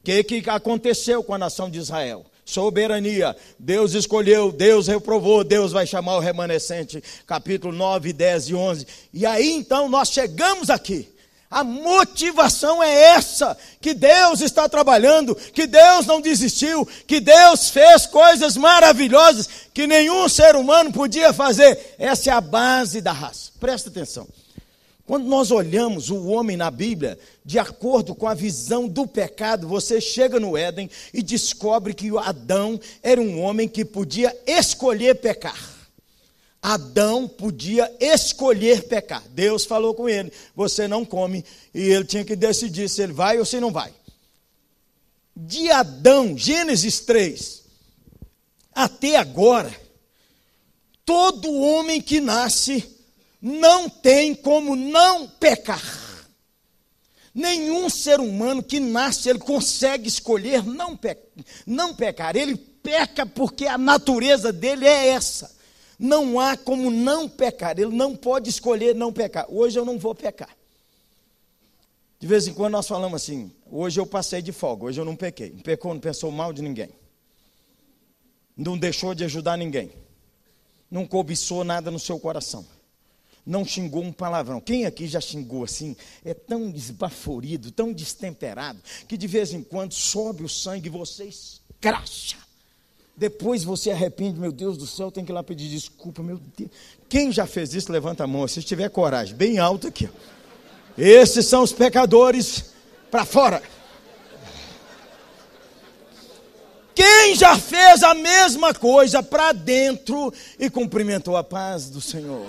O 0.00 0.04
que, 0.04 0.24
que 0.24 0.48
aconteceu 0.48 1.22
com 1.22 1.34
a 1.34 1.38
nação 1.38 1.68
de 1.68 1.78
Israel? 1.78 2.24
Soberania. 2.44 3.36
Deus 3.58 3.94
escolheu, 3.94 4.52
Deus 4.52 4.86
reprovou, 4.86 5.44
Deus 5.44 5.72
vai 5.72 5.86
chamar 5.86 6.16
o 6.16 6.20
remanescente. 6.20 7.02
Capítulo 7.26 7.72
9, 7.72 8.12
10 8.12 8.48
e 8.48 8.54
11. 8.54 8.86
E 9.12 9.26
aí 9.26 9.52
então 9.52 9.88
nós 9.88 10.08
chegamos 10.08 10.70
aqui. 10.70 11.08
A 11.52 11.62
motivação 11.62 12.82
é 12.82 13.14
essa: 13.14 13.56
que 13.78 13.92
Deus 13.92 14.40
está 14.40 14.66
trabalhando, 14.70 15.34
que 15.34 15.66
Deus 15.66 16.06
não 16.06 16.20
desistiu, 16.20 16.88
que 17.06 17.20
Deus 17.20 17.68
fez 17.68 18.06
coisas 18.06 18.56
maravilhosas 18.56 19.48
que 19.74 19.86
nenhum 19.86 20.28
ser 20.30 20.56
humano 20.56 20.90
podia 20.90 21.30
fazer. 21.32 21.94
Essa 21.98 22.30
é 22.30 22.32
a 22.32 22.40
base 22.40 23.02
da 23.02 23.12
raça. 23.12 23.52
Presta 23.60 23.90
atenção. 23.90 24.26
Quando 25.06 25.26
nós 25.26 25.50
olhamos 25.50 26.10
o 26.10 26.26
homem 26.26 26.56
na 26.56 26.70
Bíblia, 26.70 27.18
de 27.44 27.58
acordo 27.58 28.14
com 28.14 28.28
a 28.28 28.34
visão 28.34 28.86
do 28.86 29.06
pecado, 29.06 29.66
você 29.66 30.00
chega 30.00 30.38
no 30.38 30.56
Éden 30.56 30.88
e 31.12 31.22
descobre 31.22 31.92
que 31.92 32.16
Adão 32.18 32.80
era 33.02 33.20
um 33.20 33.40
homem 33.40 33.68
que 33.68 33.84
podia 33.84 34.36
escolher 34.46 35.16
pecar. 35.16 35.72
Adão 36.62 37.26
podia 37.26 37.92
escolher 38.00 38.84
pecar. 38.86 39.24
Deus 39.30 39.64
falou 39.64 39.92
com 39.92 40.08
ele: 40.08 40.32
você 40.54 40.86
não 40.86 41.04
come, 41.04 41.44
e 41.74 41.80
ele 41.80 42.04
tinha 42.04 42.24
que 42.24 42.36
decidir 42.36 42.88
se 42.88 43.02
ele 43.02 43.12
vai 43.12 43.38
ou 43.40 43.44
se 43.44 43.58
não 43.58 43.72
vai. 43.72 43.92
De 45.34 45.68
Adão, 45.70 46.38
Gênesis 46.38 47.00
3, 47.00 47.62
até 48.72 49.16
agora, 49.16 49.74
todo 51.04 51.52
homem 51.52 52.00
que 52.00 52.20
nasce 52.20 52.91
não 53.42 53.88
tem 53.88 54.36
como 54.36 54.76
não 54.76 55.26
pecar. 55.26 55.82
Nenhum 57.34 57.90
ser 57.90 58.20
humano 58.20 58.62
que 58.62 58.78
nasce, 58.78 59.28
ele 59.28 59.40
consegue 59.40 60.06
escolher 60.06 60.64
não, 60.64 60.96
pe 60.96 61.16
não 61.66 61.92
pecar. 61.92 62.36
Ele 62.36 62.56
peca 62.56 63.26
porque 63.26 63.66
a 63.66 63.76
natureza 63.76 64.52
dele 64.52 64.86
é 64.86 65.08
essa. 65.08 65.52
Não 65.98 66.38
há 66.38 66.56
como 66.56 66.90
não 66.90 67.28
pecar. 67.28 67.78
Ele 67.78 67.94
não 67.94 68.14
pode 68.14 68.48
escolher 68.48 68.94
não 68.94 69.12
pecar. 69.12 69.46
Hoje 69.48 69.76
eu 69.76 69.84
não 69.84 69.98
vou 69.98 70.14
pecar. 70.14 70.56
De 72.20 72.26
vez 72.26 72.46
em 72.46 72.54
quando 72.54 72.72
nós 72.72 72.86
falamos 72.86 73.22
assim: 73.22 73.50
hoje 73.68 73.98
eu 73.98 74.06
passei 74.06 74.40
de 74.40 74.52
folga, 74.52 74.84
hoje 74.84 75.00
eu 75.00 75.04
não 75.04 75.16
pequei. 75.16 75.50
Não 75.50 75.60
pecou, 75.60 75.92
não 75.92 76.00
pensou 76.00 76.30
mal 76.30 76.52
de 76.52 76.62
ninguém. 76.62 76.90
Não 78.56 78.78
deixou 78.78 79.14
de 79.14 79.24
ajudar 79.24 79.56
ninguém. 79.56 79.90
Não 80.88 81.06
cobiçou 81.06 81.64
nada 81.64 81.90
no 81.90 81.98
seu 81.98 82.20
coração 82.20 82.64
não 83.44 83.64
xingou 83.64 84.02
um 84.02 84.12
palavrão. 84.12 84.60
Quem 84.60 84.86
aqui 84.86 85.06
já 85.06 85.20
xingou 85.20 85.64
assim? 85.64 85.96
É 86.24 86.32
tão 86.32 86.70
esbaforido, 86.70 87.70
tão 87.70 87.92
destemperado, 87.92 88.80
que 89.08 89.16
de 89.16 89.26
vez 89.26 89.52
em 89.52 89.62
quando 89.62 89.92
sobe 89.92 90.44
o 90.44 90.48
sangue 90.48 90.86
e 90.86 90.90
você 90.90 91.24
escracha. 91.24 92.36
Depois 93.16 93.62
você 93.62 93.90
arrepende, 93.90 94.40
meu 94.40 94.52
Deus 94.52 94.78
do 94.78 94.86
céu, 94.86 95.10
tem 95.10 95.24
que 95.24 95.30
ir 95.30 95.34
lá 95.34 95.42
pedir 95.42 95.68
desculpa, 95.68 96.22
meu 96.22 96.40
Deus. 96.56 96.70
Quem 97.08 97.30
já 97.30 97.46
fez 97.46 97.74
isso, 97.74 97.92
levanta 97.92 98.24
a 98.24 98.26
mão, 98.26 98.48
se 98.48 98.62
tiver 98.62 98.88
coragem, 98.88 99.34
bem 99.34 99.58
alto 99.58 99.88
aqui. 99.88 100.08
Esses 100.96 101.46
são 101.46 101.62
os 101.62 101.72
pecadores 101.72 102.72
para 103.10 103.24
fora. 103.24 103.62
Quem 106.94 107.34
já 107.34 107.58
fez 107.58 108.02
a 108.02 108.14
mesma 108.14 108.74
coisa 108.74 109.22
para 109.22 109.52
dentro 109.52 110.32
e 110.58 110.68
cumprimentou 110.70 111.36
a 111.36 111.44
paz 111.44 111.88
do 111.88 112.00
Senhor? 112.00 112.46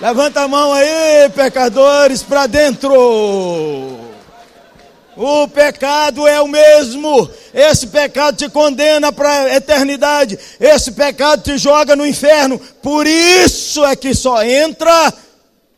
Levanta 0.00 0.42
a 0.42 0.48
mão 0.48 0.72
aí, 0.72 1.28
pecadores, 1.34 2.22
para 2.22 2.46
dentro. 2.46 2.94
O 5.16 5.48
pecado 5.48 6.24
é 6.24 6.40
o 6.40 6.46
mesmo. 6.46 7.28
Esse 7.52 7.88
pecado 7.88 8.36
te 8.36 8.48
condena 8.48 9.12
para 9.12 9.28
a 9.28 9.56
eternidade. 9.56 10.38
Esse 10.60 10.92
pecado 10.92 11.42
te 11.42 11.58
joga 11.58 11.96
no 11.96 12.06
inferno. 12.06 12.60
Por 12.80 13.08
isso 13.08 13.84
é 13.84 13.96
que 13.96 14.14
só 14.14 14.44
entra. 14.44 15.12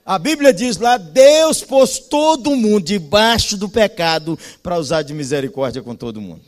A 0.05 0.19
Bíblia 0.19 0.53
diz 0.53 0.77
lá: 0.77 0.99
Deus 0.99 1.63
pôs 1.63 1.99
todo 1.99 2.55
mundo 2.55 2.85
debaixo 2.85 3.57
do 3.57 3.71
pecado 3.71 4.39
para 4.63 4.77
usar 4.77 5.01
de 5.01 5.15
misericórdia 5.15 5.81
com 5.81 5.97
todo 5.97 6.21
mundo. 6.21 6.43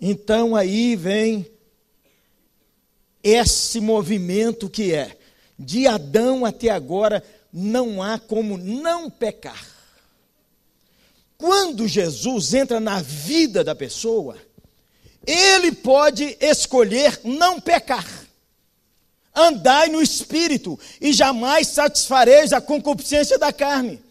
Então 0.00 0.56
aí 0.56 0.96
vem 0.96 1.46
esse 3.22 3.78
movimento 3.78 4.68
que 4.68 4.92
é 4.92 5.17
de 5.58 5.86
Adão 5.86 6.44
até 6.44 6.70
agora, 6.70 7.22
não 7.52 8.02
há 8.02 8.18
como 8.18 8.56
não 8.56 9.10
pecar. 9.10 9.66
Quando 11.36 11.88
Jesus 11.88 12.54
entra 12.54 12.78
na 12.80 13.00
vida 13.00 13.64
da 13.64 13.74
pessoa, 13.74 14.36
ele 15.26 15.72
pode 15.72 16.36
escolher 16.40 17.20
não 17.24 17.60
pecar. 17.60 18.06
Andai 19.34 19.88
no 19.88 20.02
espírito 20.02 20.78
e 21.00 21.12
jamais 21.12 21.68
satisfareis 21.68 22.52
a 22.52 22.60
concupiscência 22.60 23.38
da 23.38 23.52
carne. 23.52 24.02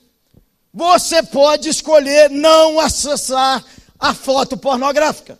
Você 0.73 1.23
pode 1.23 1.69
escolher 1.69 2.29
não 2.29 2.79
acessar 2.79 3.65
a 3.99 4.13
foto 4.13 4.55
pornográfica. 4.55 5.39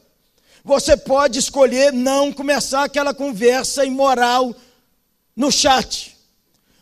Você 0.64 0.98
pode 0.98 1.40
escolher 1.40 1.94
não 1.94 2.34
começar 2.34 2.84
aquela 2.84 3.14
conversa 3.14 3.86
imoral 3.86 4.54
no 5.38 5.50
chat. 5.52 6.18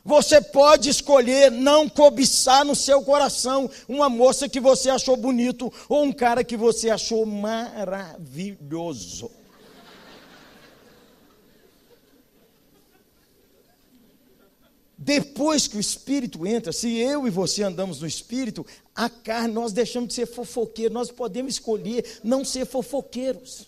Você 0.03 0.39
pode 0.39 0.89
escolher 0.89 1.51
não 1.51 1.89
cobiçar 1.89 2.63
no 2.63 2.75
seu 2.75 3.01
coração 3.01 3.69
uma 3.87 4.07
moça 4.07 4.47
que 4.47 4.59
você 4.61 4.89
achou 4.89 5.17
bonito 5.17 5.73
ou 5.89 6.03
um 6.03 6.13
cara 6.13 6.43
que 6.43 6.55
você 6.55 6.89
achou 6.89 7.25
maravilhoso. 7.25 8.61
Depois 14.97 15.67
que 15.67 15.75
o 15.75 15.79
Espírito 15.79 16.47
entra, 16.47 16.71
se 16.71 16.95
eu 16.97 17.27
e 17.27 17.29
você 17.29 17.63
andamos 17.63 17.99
no 17.99 18.07
Espírito, 18.07 18.65
a 18.95 19.09
carne, 19.09 19.53
nós 19.53 19.73
deixamos 19.73 20.09
de 20.09 20.15
ser 20.15 20.25
fofoqueiros, 20.25 20.93
nós 20.93 21.11
podemos 21.11 21.55
escolher 21.55 22.19
não 22.23 22.45
ser 22.45 22.65
fofoqueiros. 22.65 23.67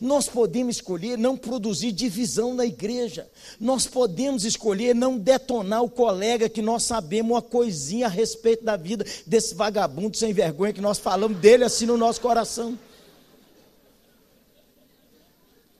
Nós 0.00 0.28
podemos 0.28 0.76
escolher 0.76 1.16
não 1.16 1.36
produzir 1.36 1.92
divisão 1.92 2.54
na 2.54 2.66
igreja. 2.66 3.28
Nós 3.58 3.86
podemos 3.86 4.44
escolher 4.44 4.94
não 4.94 5.18
detonar 5.18 5.82
o 5.82 5.90
colega 5.90 6.48
que 6.48 6.62
nós 6.62 6.84
sabemos 6.84 7.32
uma 7.32 7.42
coisinha 7.42 8.06
a 8.06 8.10
respeito 8.10 8.64
da 8.64 8.76
vida 8.76 9.04
desse 9.26 9.54
vagabundo 9.54 10.16
sem 10.16 10.32
vergonha 10.32 10.72
que 10.72 10.80
nós 10.80 10.98
falamos 10.98 11.38
dele 11.38 11.64
assim 11.64 11.86
no 11.86 11.96
nosso 11.96 12.20
coração. 12.20 12.78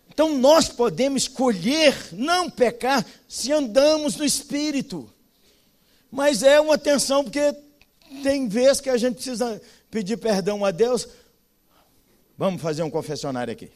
Então 0.08 0.38
nós 0.38 0.68
podemos 0.68 1.24
escolher 1.24 1.94
não 2.12 2.48
pecar 2.48 3.04
se 3.28 3.52
andamos 3.52 4.16
no 4.16 4.24
espírito. 4.24 5.10
Mas 6.10 6.42
é 6.42 6.58
uma 6.58 6.78
tensão 6.78 7.22
porque 7.22 7.54
tem 8.22 8.48
vezes 8.48 8.80
que 8.80 8.88
a 8.88 8.96
gente 8.96 9.16
precisa 9.16 9.60
pedir 9.90 10.16
perdão 10.16 10.64
a 10.64 10.70
Deus. 10.70 11.06
Vamos 12.38 12.62
fazer 12.62 12.82
um 12.82 12.90
confessionário 12.90 13.52
aqui. 13.52 13.70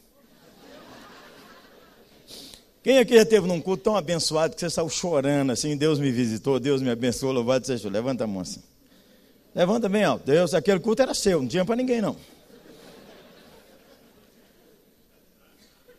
Quem 2.83 2.97
aqui 2.97 3.15
já 3.15 3.25
teve 3.25 3.47
num 3.47 3.61
culto 3.61 3.83
tão 3.83 3.95
abençoado 3.95 4.55
que 4.55 4.59
você 4.59 4.69
saiu 4.69 4.89
chorando 4.89 5.51
assim, 5.51 5.77
Deus 5.77 5.99
me 5.99 6.11
visitou, 6.11 6.59
Deus 6.59 6.81
me 6.81 6.89
abençoou, 6.89 7.31
louvado 7.31 7.65
seja 7.65 7.89
Levanta 7.89 8.23
a 8.23 8.27
mão 8.27 8.41
assim. 8.41 8.61
Levanta 9.53 9.87
bem 9.87 10.03
alto. 10.03 10.25
Deus, 10.25 10.53
aquele 10.53 10.79
culto 10.79 11.01
era 11.01 11.13
seu, 11.13 11.41
não 11.41 11.47
tinha 11.47 11.63
para 11.63 11.75
ninguém 11.75 12.01
não. 12.01 12.15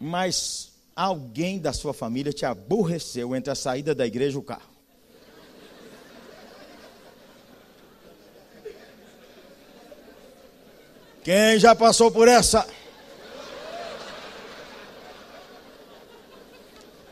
Mas 0.01 0.73
alguém 0.97 1.61
da 1.61 1.73
sua 1.73 1.95
família 1.95 2.33
te 2.33 2.45
aborreceu 2.45 3.37
entre 3.37 3.53
a 3.53 3.55
saída 3.55 3.95
da 3.95 4.05
igreja 4.05 4.37
e 4.37 4.39
o 4.39 4.43
carro. 4.43 4.73
Quem 11.23 11.61
já 11.61 11.77
passou 11.77 12.11
por 12.11 12.27
essa? 12.27 12.67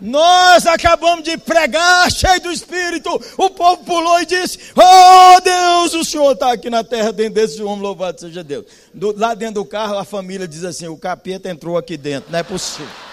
Nós 0.01 0.67
acabamos 0.67 1.25
de 1.25 1.37
pregar, 1.37 2.11
cheio 2.11 2.41
do 2.41 2.53
Espírito. 2.53 3.11
O 3.37 3.51
povo 3.51 3.85
pulou 3.85 4.21
e 4.21 4.27
disse: 4.27 4.59
Oh 4.75 5.41
Deus, 5.41 5.95
o 5.95 6.05
Senhor 6.05 6.33
está 6.33 6.53
aqui 6.53 6.71
na 6.71 6.83
terra 6.83 7.13
dentro 7.13 7.35
desse 7.35 7.63
homem, 7.63 7.83
louvado 7.83 8.21
seja 8.21 8.43
Deus. 8.43 8.65
Do, 8.95 9.15
lá 9.17 9.35
dentro 9.35 9.57
do 9.57 9.65
carro, 9.65 9.99
a 9.99 10.05
família 10.05 10.49
diz 10.49 10.65
assim: 10.65 10.89
O 10.89 10.97
capeta 10.97 11.51
entrou 11.51 11.77
aqui 11.77 11.97
dentro, 11.97 12.31
não 12.33 12.39
é 12.39 12.43
possível. 12.43 13.10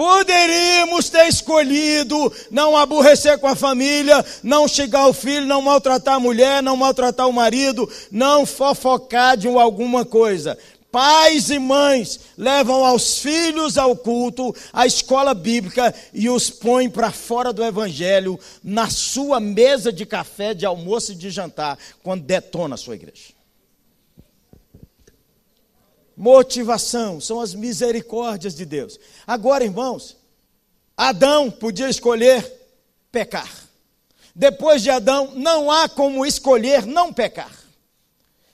Poderíamos 0.00 1.10
ter 1.10 1.28
escolhido 1.28 2.32
não 2.50 2.74
aborrecer 2.74 3.38
com 3.38 3.46
a 3.46 3.54
família, 3.54 4.24
não 4.42 4.66
chegar 4.66 5.00
ao 5.00 5.12
filho, 5.12 5.44
não 5.44 5.60
maltratar 5.60 6.14
a 6.14 6.18
mulher, 6.18 6.62
não 6.62 6.74
maltratar 6.74 7.28
o 7.28 7.32
marido, 7.34 7.86
não 8.10 8.46
fofocar 8.46 9.36
de 9.36 9.46
alguma 9.46 10.02
coisa. 10.02 10.56
Pais 10.90 11.50
e 11.50 11.58
mães 11.58 12.18
levam 12.38 12.82
aos 12.82 13.18
filhos 13.18 13.76
ao 13.76 13.94
culto, 13.94 14.56
à 14.72 14.86
escola 14.86 15.34
bíblica 15.34 15.94
e 16.14 16.30
os 16.30 16.48
põem 16.48 16.88
para 16.88 17.12
fora 17.12 17.52
do 17.52 17.62
evangelho 17.62 18.40
na 18.64 18.88
sua 18.88 19.38
mesa 19.38 19.92
de 19.92 20.06
café, 20.06 20.54
de 20.54 20.64
almoço 20.64 21.12
e 21.12 21.14
de 21.14 21.28
jantar, 21.28 21.78
quando 22.02 22.22
detona 22.22 22.74
a 22.74 22.78
sua 22.78 22.94
igreja 22.94 23.39
motivação, 26.20 27.18
são 27.18 27.40
as 27.40 27.54
misericórdias 27.54 28.54
de 28.54 28.66
Deus. 28.66 29.00
Agora, 29.26 29.64
irmãos, 29.64 30.18
Adão 30.94 31.50
podia 31.50 31.88
escolher 31.88 32.44
pecar. 33.10 33.50
Depois 34.34 34.82
de 34.82 34.90
Adão, 34.90 35.32
não 35.34 35.70
há 35.70 35.88
como 35.88 36.26
escolher 36.26 36.84
não 36.84 37.10
pecar. 37.10 37.50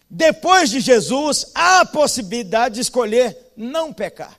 Depois 0.08 0.70
de 0.70 0.78
Jesus, 0.78 1.46
há 1.56 1.80
a 1.80 1.84
possibilidade 1.84 2.76
de 2.76 2.82
escolher 2.82 3.36
não 3.56 3.92
pecar. 3.92 4.38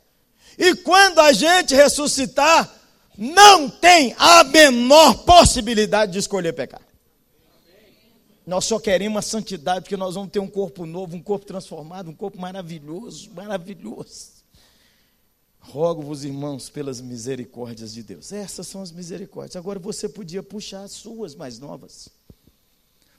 E 0.58 0.74
quando 0.76 1.20
a 1.20 1.34
gente 1.34 1.76
ressuscitar, 1.76 2.74
não 3.18 3.70
tem 3.70 4.16
a 4.18 4.46
menor 4.46 5.26
possibilidade 5.26 6.14
de 6.14 6.20
escolher 6.20 6.54
pecar. 6.54 6.87
Nós 8.48 8.64
só 8.64 8.80
queremos 8.80 9.20
a 9.20 9.22
santidade, 9.22 9.82
porque 9.82 9.98
nós 9.98 10.16
vamos 10.16 10.32
ter 10.32 10.40
um 10.40 10.48
corpo 10.48 10.86
novo, 10.86 11.18
um 11.18 11.22
corpo 11.22 11.46
transformado, 11.46 12.10
um 12.10 12.16
corpo 12.16 12.40
maravilhoso, 12.40 13.30
maravilhoso. 13.36 14.38
Rogo-vos, 15.60 16.24
irmãos, 16.24 16.70
pelas 16.70 17.02
misericórdias 17.02 17.94
de 17.94 18.02
Deus. 18.02 18.32
Essas 18.32 18.66
são 18.66 18.82
as 18.82 18.90
misericórdias. 18.90 19.58
Agora 19.58 19.78
você 19.80 20.08
podia 20.08 20.42
puxar 20.42 20.84
as 20.84 20.94
suas 20.94 21.36
mais 21.36 21.60
novas. 21.60 22.08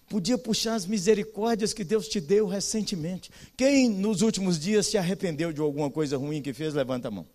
Podia 0.08 0.38
puxar 0.38 0.76
as 0.76 0.87
misericórdias 0.87 1.75
que 1.75 1.85
Deus 1.85 2.08
te 2.08 2.23
deu 2.23 2.47
recentemente. 2.47 3.30
Quem 3.54 3.87
nos 3.87 4.23
últimos 4.23 4.58
dias 4.58 4.87
se 4.87 4.97
arrependeu 4.97 5.52
de 5.52 5.61
alguma 5.61 5.90
coisa 5.90 6.16
ruim 6.16 6.40
que 6.40 6.54
fez, 6.54 6.73
levanta 6.73 7.08
a 7.08 7.11
mão. 7.11 7.26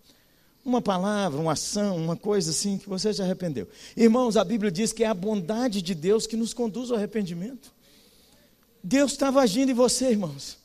Uma 0.64 0.82
palavra, 0.82 1.40
uma 1.40 1.52
ação, 1.52 1.96
uma 1.96 2.16
coisa 2.16 2.50
assim 2.50 2.76
que 2.76 2.88
você 2.88 3.14
se 3.14 3.22
arrependeu. 3.22 3.68
Irmãos, 3.96 4.36
a 4.36 4.42
Bíblia 4.42 4.72
diz 4.72 4.92
que 4.92 5.04
é 5.04 5.06
a 5.06 5.14
bondade 5.14 5.80
de 5.80 5.94
Deus 5.94 6.26
que 6.26 6.36
nos 6.36 6.52
conduz 6.52 6.90
ao 6.90 6.96
arrependimento. 6.96 7.72
Deus 8.86 9.12
estava 9.12 9.40
agindo 9.40 9.70
em 9.70 9.74
você, 9.74 10.10
irmãos. 10.10 10.58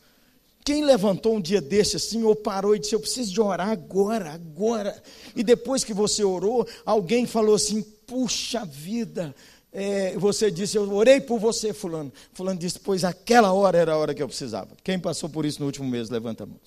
Quem 0.66 0.84
levantou 0.84 1.38
um 1.38 1.42
dia 1.42 1.62
desse 1.62 1.96
assim, 1.96 2.22
ou 2.24 2.36
parou 2.36 2.76
e 2.76 2.80
disse: 2.80 2.94
Eu 2.94 3.00
preciso 3.00 3.32
de 3.32 3.40
orar 3.40 3.70
agora, 3.70 4.34
agora. 4.34 5.02
E 5.34 5.42
depois 5.42 5.86
que 5.86 5.94
você 5.94 6.22
orou, 6.22 6.68
alguém 6.86 7.26
falou 7.26 7.56
assim: 7.56 7.82
Puxa 8.06 8.66
vida. 8.66 9.34
É, 9.72 10.18
você 10.18 10.52
disse: 10.52 10.78
Eu 10.78 10.92
orei 10.94 11.22
por 11.22 11.40
você, 11.40 11.72
Fulano. 11.72 12.12
Fulano 12.34 12.60
disse: 12.60 12.78
Pois 12.78 13.06
aquela 13.06 13.54
hora 13.54 13.78
era 13.78 13.94
a 13.94 13.98
hora 13.98 14.14
que 14.14 14.22
eu 14.22 14.28
precisava. 14.28 14.76
Quem 14.84 15.00
passou 15.00 15.30
por 15.30 15.46
isso 15.46 15.62
no 15.62 15.68
último 15.68 15.88
mês, 15.88 16.10
levanta 16.10 16.44
a 16.44 16.48
mão. 16.48 16.60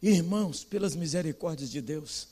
Irmãos, 0.00 0.62
pelas 0.62 0.94
misericórdias 0.94 1.68
de 1.68 1.80
Deus, 1.80 2.28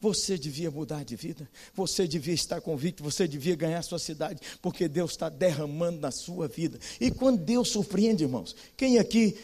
você 0.00 0.36
devia 0.36 0.70
mudar 0.70 1.04
de 1.04 1.16
vida, 1.16 1.48
você 1.74 2.06
devia 2.06 2.34
estar 2.34 2.60
convicto, 2.60 3.02
você 3.02 3.26
devia 3.26 3.56
ganhar 3.56 3.82
sua 3.82 3.98
cidade, 3.98 4.40
porque 4.60 4.88
Deus 4.88 5.12
está 5.12 5.28
derramando 5.28 6.00
na 6.00 6.10
sua 6.10 6.46
vida. 6.46 6.78
E 7.00 7.10
quando 7.10 7.42
Deus 7.42 7.68
surpreende, 7.70 8.24
irmãos, 8.24 8.54
quem 8.76 8.98
aqui 8.98 9.36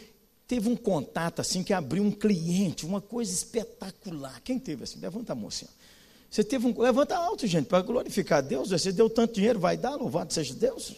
teve 0.47 0.69
um 0.69 0.75
contato 0.75 1.39
assim 1.39 1.63
que 1.63 1.73
abriu 1.73 2.03
um 2.03 2.11
cliente, 2.11 2.85
uma 2.85 3.01
coisa 3.01 3.33
espetacular? 3.33 4.41
Quem 4.41 4.59
teve 4.59 4.83
assim? 4.83 4.99
Levanta 4.99 5.33
a 5.33 5.35
mão 5.35 5.47
assim. 5.47 5.67
Você 6.29 6.43
teve 6.43 6.65
um. 6.65 6.79
Levanta 6.79 7.15
alto, 7.15 7.45
gente, 7.45 7.67
para 7.67 7.81
glorificar 7.83 8.41
Deus. 8.41 8.69
Você 8.69 8.91
deu 8.91 9.07
tanto 9.09 9.35
dinheiro, 9.35 9.59
vai 9.59 9.77
dar, 9.77 9.95
louvado 9.95 10.33
seja 10.33 10.53
Deus. 10.53 10.93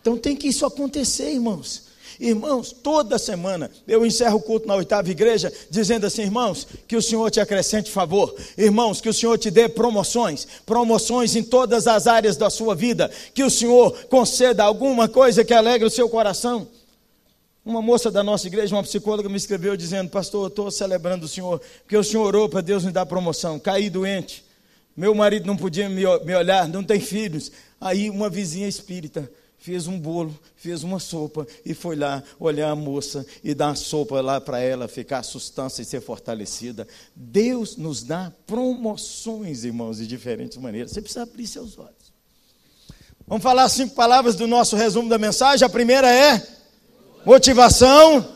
Então 0.00 0.18
tem 0.18 0.36
que 0.36 0.48
isso 0.48 0.66
acontecer, 0.66 1.32
irmãos. 1.32 1.91
Irmãos, 2.20 2.72
toda 2.72 3.18
semana 3.18 3.70
eu 3.86 4.04
encerro 4.04 4.38
o 4.38 4.42
culto 4.42 4.66
na 4.66 4.74
oitava 4.74 5.10
igreja 5.10 5.52
dizendo 5.70 6.06
assim: 6.06 6.22
irmãos, 6.22 6.66
que 6.86 6.96
o 6.96 7.02
Senhor 7.02 7.30
te 7.30 7.40
acrescente 7.40 7.90
favor, 7.90 8.34
irmãos, 8.56 9.00
que 9.00 9.08
o 9.08 9.14
Senhor 9.14 9.38
te 9.38 9.50
dê 9.50 9.68
promoções, 9.68 10.46
promoções 10.66 11.34
em 11.36 11.42
todas 11.42 11.86
as 11.86 12.06
áreas 12.06 12.36
da 12.36 12.50
sua 12.50 12.74
vida, 12.74 13.10
que 13.34 13.42
o 13.42 13.50
Senhor 13.50 13.92
conceda 14.06 14.64
alguma 14.64 15.08
coisa 15.08 15.44
que 15.44 15.54
alegre 15.54 15.86
o 15.86 15.90
seu 15.90 16.08
coração. 16.08 16.66
Uma 17.64 17.80
moça 17.80 18.10
da 18.10 18.24
nossa 18.24 18.48
igreja, 18.48 18.74
uma 18.74 18.82
psicóloga, 18.82 19.28
me 19.28 19.36
escreveu 19.36 19.76
dizendo: 19.76 20.10
Pastor, 20.10 20.44
eu 20.44 20.48
estou 20.48 20.70
celebrando 20.70 21.26
o 21.26 21.28
Senhor, 21.28 21.60
porque 21.82 21.96
o 21.96 22.04
Senhor 22.04 22.24
orou 22.24 22.48
para 22.48 22.60
Deus 22.60 22.84
me 22.84 22.90
dar 22.90 23.06
promoção. 23.06 23.58
Caí 23.58 23.88
doente, 23.88 24.44
meu 24.96 25.14
marido 25.14 25.46
não 25.46 25.56
podia 25.56 25.88
me 25.88 26.34
olhar, 26.34 26.68
não 26.68 26.82
tem 26.82 27.00
filhos. 27.00 27.52
Aí 27.80 28.10
uma 28.10 28.28
vizinha 28.28 28.68
espírita 28.68 29.30
fez 29.62 29.86
um 29.86 29.96
bolo, 29.96 30.36
fez 30.56 30.82
uma 30.82 30.98
sopa 30.98 31.46
e 31.64 31.72
foi 31.72 31.94
lá 31.94 32.20
olhar 32.40 32.68
a 32.68 32.74
moça 32.74 33.24
e 33.44 33.54
dar 33.54 33.70
a 33.70 33.74
sopa 33.76 34.20
lá 34.20 34.40
para 34.40 34.58
ela 34.58 34.88
ficar 34.88 35.22
sustância 35.22 35.82
e 35.82 35.84
ser 35.84 36.00
fortalecida. 36.00 36.86
Deus 37.14 37.76
nos 37.76 38.02
dá 38.02 38.32
promoções, 38.44 39.62
irmãos, 39.62 39.98
de 39.98 40.06
diferentes 40.08 40.58
maneiras. 40.58 40.90
Você 40.90 41.00
precisa 41.00 41.22
abrir 41.22 41.46
seus 41.46 41.78
olhos. 41.78 42.12
Vamos 43.24 43.44
falar 43.44 43.68
cinco 43.68 43.94
palavras 43.94 44.34
do 44.34 44.48
nosso 44.48 44.74
resumo 44.74 45.08
da 45.08 45.16
mensagem. 45.16 45.64
A 45.64 45.70
primeira 45.70 46.12
é 46.12 46.44
motivação. 47.24 48.26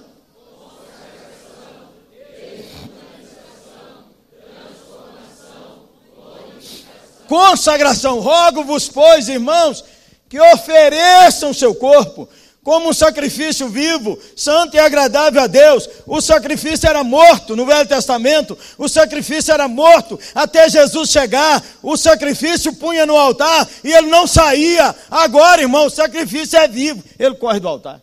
Consagração. 7.26 8.20
Rogo-vos, 8.20 8.88
pois, 8.88 9.28
irmãos, 9.28 9.95
que 10.28 10.40
ofereçam 10.40 11.54
seu 11.54 11.74
corpo 11.74 12.28
como 12.66 12.88
um 12.88 12.92
sacrifício 12.92 13.68
vivo, 13.68 14.18
santo 14.34 14.74
e 14.74 14.78
agradável 14.80 15.40
a 15.40 15.46
Deus. 15.46 15.88
O 16.04 16.20
sacrifício 16.20 16.88
era 16.88 17.04
morto 17.04 17.54
no 17.54 17.64
Velho 17.64 17.88
Testamento, 17.88 18.58
o 18.76 18.88
sacrifício 18.88 19.54
era 19.54 19.68
morto 19.68 20.18
até 20.34 20.68
Jesus 20.68 21.10
chegar. 21.10 21.64
O 21.80 21.96
sacrifício 21.96 22.72
punha 22.74 23.06
no 23.06 23.16
altar 23.16 23.68
e 23.84 23.92
ele 23.92 24.08
não 24.08 24.26
saía. 24.26 24.92
Agora, 25.08 25.62
irmão, 25.62 25.86
o 25.86 25.90
sacrifício 25.90 26.58
é 26.58 26.66
vivo, 26.66 27.04
ele 27.16 27.36
corre 27.36 27.60
do 27.60 27.68
altar. 27.68 28.02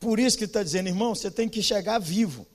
Por 0.00 0.18
isso 0.18 0.38
que 0.38 0.44
está 0.44 0.62
dizendo, 0.62 0.88
irmão, 0.88 1.14
você 1.14 1.30
tem 1.30 1.46
que 1.46 1.62
chegar 1.62 1.98
vivo 1.98 2.46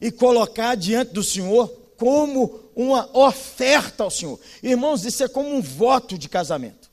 e 0.00 0.12
colocar 0.12 0.76
diante 0.76 1.12
do 1.12 1.24
Senhor 1.24 1.81
como 2.02 2.58
uma 2.74 3.08
oferta 3.16 4.02
ao 4.02 4.10
Senhor. 4.10 4.40
Irmãos, 4.60 5.04
isso 5.04 5.22
é 5.22 5.28
como 5.28 5.54
um 5.54 5.62
voto 5.62 6.18
de 6.18 6.28
casamento. 6.28 6.90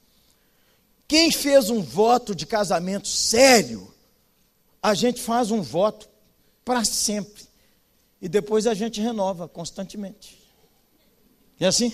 Quem 1.07 1.31
fez 1.31 1.71
um 1.71 1.81
voto 1.81 2.35
de 2.35 2.45
casamento 2.45 3.07
sério, 3.07 3.91
a 4.79 4.93
gente 4.93 5.19
faz 5.19 5.49
um 5.49 5.63
voto 5.63 6.07
para 6.63 6.85
sempre. 6.85 7.43
E 8.21 8.29
depois 8.29 8.67
a 8.67 8.75
gente 8.75 9.01
renova 9.01 9.47
constantemente. 9.47 10.37
E 11.59 11.65
assim? 11.65 11.91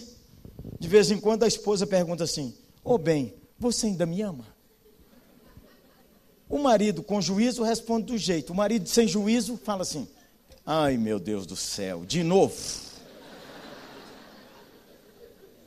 De 0.78 0.90
vez 0.90 1.10
em 1.10 1.18
quando 1.18 1.44
a 1.44 1.48
esposa 1.48 1.88
pergunta 1.88 2.26
assim: 2.26 2.54
Ô 2.84 2.96
oh, 2.96 2.98
bem, 2.98 3.34
você 3.58 3.86
ainda 3.86 4.06
me 4.06 4.22
ama? 4.22 4.46
O 6.50 6.58
marido 6.58 7.02
com 7.02 7.22
juízo 7.22 7.64
responde 7.64 8.08
do 8.08 8.18
jeito. 8.18 8.52
O 8.52 8.56
marido 8.56 8.90
sem 8.90 9.08
juízo 9.08 9.56
fala 9.56 9.84
assim: 9.84 10.06
Ai 10.66 10.98
meu 10.98 11.18
Deus 11.18 11.46
do 11.46 11.56
céu, 11.56 12.04
de 12.04 12.22
novo. 12.22 12.85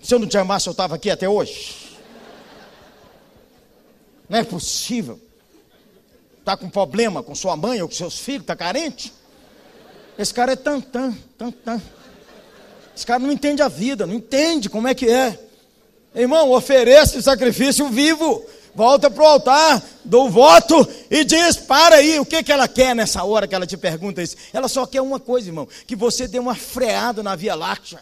Se 0.03 0.15
eu 0.15 0.19
não 0.19 0.27
te 0.27 0.39
amasse, 0.39 0.69
eu 0.69 0.73
estava 0.73 0.95
aqui 0.95 1.11
até 1.11 1.29
hoje. 1.29 1.77
Não 4.29 4.39
é 4.39 4.45
possível. 4.45 5.21
Está 6.39 6.57
com 6.57 6.69
problema 6.69 7.23
com 7.23 7.35
sua 7.35 7.57
mãe 7.57 7.83
ou 7.83 7.89
com 7.89 7.95
seus 7.95 8.19
filhos, 8.19 8.43
está 8.43 8.57
carente? 8.57 9.13
Esse 10.19 10.33
cara 10.33 10.53
é 10.53 10.57
tantã, 10.57 11.17
tantã. 11.37 11.81
Esse 12.95 13.07
cara 13.07 13.21
não 13.21 13.31
entende 13.31 13.63
a 13.63 13.69
vida, 13.69 14.07
não 14.07 14.15
entende 14.15 14.69
como 14.69 14.89
é 14.89 14.95
que 14.95 15.09
é. 15.09 15.39
Irmão, 16.15 16.51
ofereça 16.51 17.19
o 17.19 17.23
sacrifício 17.23 17.89
vivo. 17.89 18.45
Volta 18.75 19.11
para 19.11 19.23
o 19.23 19.27
altar, 19.27 19.83
do 20.05 20.29
voto 20.29 20.87
e 21.11 21.25
diz: 21.25 21.57
para 21.57 21.97
aí, 21.97 22.19
o 22.21 22.25
que, 22.25 22.43
que 22.43 22.53
ela 22.53 22.69
quer 22.69 22.95
nessa 22.95 23.25
hora 23.25 23.47
que 23.47 23.55
ela 23.55 23.67
te 23.67 23.77
pergunta 23.77 24.23
isso? 24.23 24.37
Ela 24.53 24.69
só 24.69 24.87
quer 24.87 25.01
uma 25.01 25.19
coisa, 25.19 25.49
irmão: 25.49 25.69
que 25.87 25.97
você 25.97 26.29
dê 26.29 26.39
uma 26.39 26.55
freada 26.55 27.23
na 27.23 27.35
Via 27.35 27.55
Láctea 27.55 28.01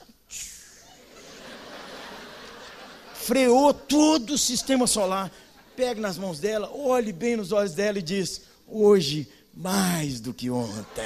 freou 3.26 3.74
todo 3.74 4.34
o 4.34 4.38
sistema 4.38 4.86
solar. 4.86 5.32
Pegue 5.74 6.00
nas 6.00 6.16
mãos 6.16 6.38
dela, 6.38 6.70
olhe 6.72 7.12
bem 7.12 7.36
nos 7.36 7.50
olhos 7.50 7.74
dela 7.74 7.98
e 7.98 8.02
diz: 8.02 8.42
Hoje 8.68 9.28
mais 9.52 10.20
do 10.20 10.32
que 10.32 10.48
ontem. 10.48 11.04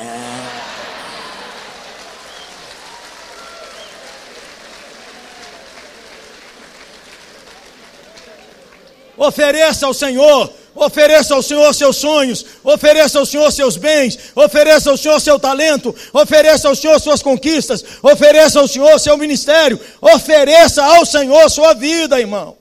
Ofereça 9.16 9.86
ao 9.86 9.94
Senhor, 9.94 10.52
ofereça 10.74 11.34
ao 11.34 11.42
Senhor 11.42 11.72
seus 11.74 11.96
sonhos, 11.96 12.44
ofereça 12.62 13.18
ao 13.18 13.26
Senhor 13.26 13.50
seus 13.52 13.76
bens, 13.76 14.18
ofereça 14.34 14.90
ao 14.90 14.96
Senhor 14.96 15.20
seu 15.20 15.38
talento, 15.38 15.94
ofereça 16.12 16.68
ao 16.68 16.74
Senhor 16.74 17.00
suas 17.00 17.22
conquistas, 17.22 17.84
ofereça 18.02 18.60
ao 18.60 18.68
Senhor 18.68 18.98
seu 18.98 19.16
ministério, 19.16 19.78
ofereça 20.00 20.82
ao 20.82 21.04
Senhor 21.04 21.50
sua 21.50 21.74
vida, 21.74 22.18
irmão. 22.20 22.56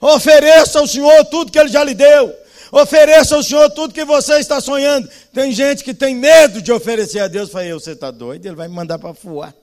Ofereça 0.00 0.78
ao 0.78 0.86
Senhor 0.86 1.24
tudo 1.24 1.50
que 1.50 1.58
Ele 1.58 1.68
já 1.68 1.82
lhe 1.82 1.94
deu. 1.94 2.34
Ofereça 2.70 3.34
ao 3.34 3.42
Senhor 3.42 3.70
tudo 3.70 3.94
que 3.94 4.04
você 4.04 4.38
está 4.38 4.60
sonhando. 4.60 5.08
Tem 5.32 5.52
gente 5.52 5.82
que 5.82 5.94
tem 5.94 6.14
medo 6.14 6.60
de 6.60 6.70
oferecer 6.70 7.20
a 7.20 7.28
Deus. 7.28 7.50
Falei, 7.50 7.72
você 7.72 7.92
está 7.92 8.10
doido? 8.10 8.46
Ele 8.46 8.54
vai 8.54 8.68
me 8.68 8.74
mandar 8.74 8.98
para 8.98 9.12
voar. 9.12 9.54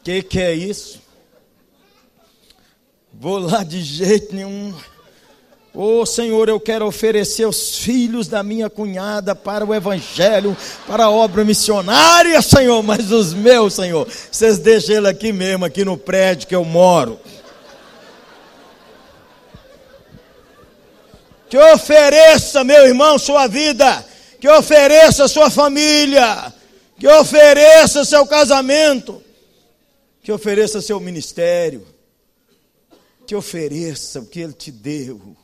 O 0.00 0.04
que, 0.04 0.22
que 0.22 0.40
é 0.40 0.52
isso? 0.52 1.00
Vou 3.12 3.38
lá 3.38 3.62
de 3.62 3.82
jeito 3.82 4.34
nenhum. 4.34 4.74
Oh, 5.74 6.04
Senhor, 6.04 6.48
eu 6.48 6.60
quero 6.60 6.86
oferecer 6.86 7.46
os 7.46 7.78
filhos 7.78 8.28
da 8.28 8.42
minha 8.42 8.68
cunhada 8.68 9.34
para 9.34 9.64
o 9.64 9.74
Evangelho, 9.74 10.56
para 10.86 11.04
a 11.04 11.10
obra 11.10 11.44
missionária, 11.44 12.42
Senhor, 12.42 12.82
mas 12.82 13.10
os 13.10 13.32
meus, 13.32 13.74
Senhor, 13.74 14.06
vocês 14.30 14.58
deixam 14.58 14.96
ele 14.96 15.08
aqui 15.08 15.32
mesmo, 15.32 15.64
aqui 15.64 15.82
no 15.84 15.96
prédio 15.96 16.46
que 16.46 16.54
eu 16.54 16.64
moro. 16.64 17.18
Que 21.48 21.56
ofereça, 21.56 22.62
meu 22.64 22.86
irmão, 22.86 23.18
sua 23.18 23.46
vida, 23.46 24.04
que 24.38 24.48
ofereça 24.48 25.26
sua 25.26 25.48
família, 25.48 26.52
que 26.98 27.08
ofereça 27.08 28.04
seu 28.04 28.26
casamento, 28.26 29.22
que 30.22 30.30
ofereça 30.30 30.82
seu 30.82 31.00
ministério 31.00 31.92
te 33.26 33.34
ofereça 33.34 34.20
o 34.20 34.26
que 34.26 34.40
Ele 34.40 34.52
te 34.52 34.70
deu. 34.70 35.36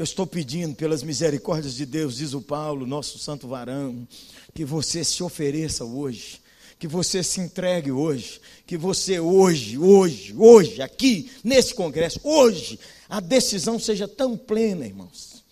Eu 0.00 0.04
estou 0.04 0.26
pedindo 0.26 0.74
pelas 0.74 1.02
misericórdias 1.02 1.74
de 1.74 1.84
Deus, 1.84 2.16
diz 2.16 2.32
o 2.32 2.40
Paulo, 2.40 2.86
nosso 2.86 3.18
santo 3.18 3.46
varão, 3.46 4.08
que 4.54 4.64
você 4.64 5.04
se 5.04 5.22
ofereça 5.22 5.84
hoje, 5.84 6.40
que 6.78 6.88
você 6.88 7.22
se 7.22 7.38
entregue 7.38 7.92
hoje, 7.92 8.40
que 8.66 8.78
você 8.78 9.20
hoje, 9.20 9.76
hoje, 9.76 10.34
hoje, 10.34 10.80
aqui, 10.80 11.30
nesse 11.44 11.74
congresso, 11.74 12.18
hoje, 12.24 12.80
a 13.10 13.20
decisão 13.20 13.78
seja 13.78 14.08
tão 14.08 14.38
plena, 14.38 14.86
irmãos. 14.86 15.44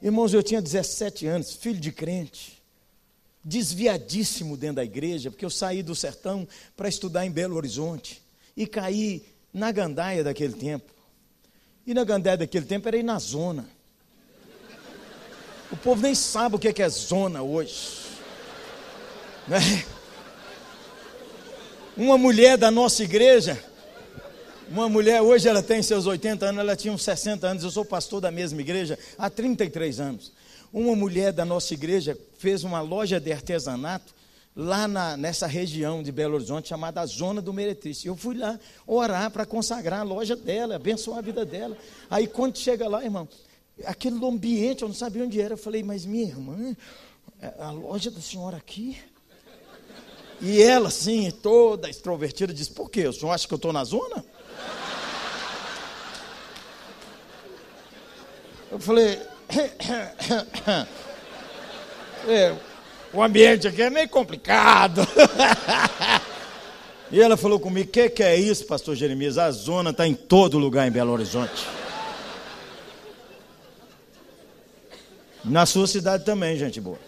Irmãos, 0.00 0.32
eu 0.32 0.44
tinha 0.44 0.62
17 0.62 1.26
anos, 1.26 1.52
filho 1.52 1.80
de 1.80 1.90
crente, 1.90 2.62
desviadíssimo 3.44 4.56
dentro 4.56 4.76
da 4.76 4.84
igreja, 4.84 5.28
porque 5.28 5.44
eu 5.44 5.50
saí 5.50 5.82
do 5.82 5.96
sertão 5.96 6.46
para 6.76 6.88
estudar 6.88 7.26
em 7.26 7.32
Belo 7.32 7.56
Horizonte 7.56 8.22
e 8.56 8.64
caí 8.64 9.24
na 9.52 9.72
gandaia 9.72 10.22
daquele 10.22 10.52
tempo. 10.52 11.01
E 11.86 11.92
na 11.92 12.04
gandaia 12.04 12.36
daquele 12.36 12.64
tempo 12.64 12.86
era 12.88 12.96
ir 12.96 13.02
na 13.02 13.18
zona. 13.18 13.66
O 15.70 15.76
povo 15.76 16.02
nem 16.02 16.14
sabe 16.14 16.56
o 16.56 16.58
que 16.58 16.68
é, 16.68 16.82
é 16.82 16.88
zona 16.88 17.42
hoje. 17.42 18.02
Né? 19.48 19.84
Uma 21.96 22.16
mulher 22.16 22.56
da 22.56 22.70
nossa 22.70 23.02
igreja, 23.02 23.62
uma 24.70 24.88
mulher, 24.88 25.20
hoje 25.20 25.48
ela 25.48 25.62
tem 25.62 25.82
seus 25.82 26.06
80 26.06 26.46
anos, 26.46 26.60
ela 26.60 26.76
tinha 26.76 26.92
uns 26.92 27.02
60 27.02 27.46
anos, 27.46 27.64
eu 27.64 27.70
sou 27.70 27.84
pastor 27.84 28.20
da 28.20 28.30
mesma 28.30 28.60
igreja 28.60 28.98
há 29.18 29.28
33 29.28 30.00
anos. 30.00 30.32
Uma 30.72 30.96
mulher 30.96 31.32
da 31.32 31.44
nossa 31.44 31.74
igreja 31.74 32.16
fez 32.38 32.64
uma 32.64 32.80
loja 32.80 33.20
de 33.20 33.32
artesanato 33.32 34.14
lá 34.54 34.86
na, 34.86 35.16
nessa 35.16 35.46
região 35.46 36.02
de 36.02 36.12
Belo 36.12 36.34
Horizonte, 36.34 36.68
chamada 36.68 37.04
Zona 37.06 37.40
do 37.40 37.52
Meretriz. 37.52 38.04
Eu 38.04 38.16
fui 38.16 38.36
lá 38.36 38.58
orar 38.86 39.30
para 39.30 39.46
consagrar 39.46 40.00
a 40.00 40.04
loja 40.04 40.36
dela, 40.36 40.76
abençoar 40.76 41.18
a 41.18 41.22
vida 41.22 41.44
dela. 41.44 41.76
Aí 42.10 42.26
quando 42.26 42.58
chega 42.58 42.88
lá, 42.88 43.02
irmão, 43.02 43.28
aquele 43.84 44.24
ambiente, 44.24 44.82
eu 44.82 44.88
não 44.88 44.94
sabia 44.94 45.24
onde 45.24 45.40
era. 45.40 45.54
Eu 45.54 45.58
falei, 45.58 45.82
mas 45.82 46.04
minha 46.04 46.26
irmã, 46.26 46.76
é 47.40 47.54
a 47.58 47.70
loja 47.70 48.10
da 48.10 48.20
senhora 48.20 48.56
aqui? 48.56 48.98
E 50.40 50.60
ela, 50.60 50.88
assim, 50.88 51.30
toda 51.30 51.88
extrovertida, 51.88 52.52
disse, 52.52 52.72
por 52.72 52.90
quê? 52.90 53.06
O 53.06 53.12
senhor 53.12 53.30
acha 53.30 53.46
que 53.46 53.54
eu 53.54 53.56
estou 53.56 53.72
na 53.72 53.84
zona? 53.84 54.24
Eu 58.70 58.80
falei, 58.80 59.20
é, 62.26 62.56
o 63.12 63.22
ambiente 63.22 63.68
aqui 63.68 63.82
é 63.82 63.90
meio 63.90 64.08
complicado. 64.08 65.06
e 67.10 67.20
ela 67.20 67.36
falou 67.36 67.60
comigo: 67.60 67.88
O 67.88 67.92
que, 67.92 68.08
que 68.08 68.22
é 68.22 68.36
isso, 68.36 68.66
pastor 68.66 68.96
Jeremias? 68.96 69.38
A 69.38 69.50
zona 69.50 69.90
está 69.90 70.06
em 70.06 70.14
todo 70.14 70.58
lugar 70.58 70.88
em 70.88 70.90
Belo 70.90 71.12
Horizonte. 71.12 71.66
Na 75.44 75.66
sua 75.66 75.86
cidade 75.86 76.24
também, 76.24 76.56
gente 76.56 76.80
boa. 76.80 76.98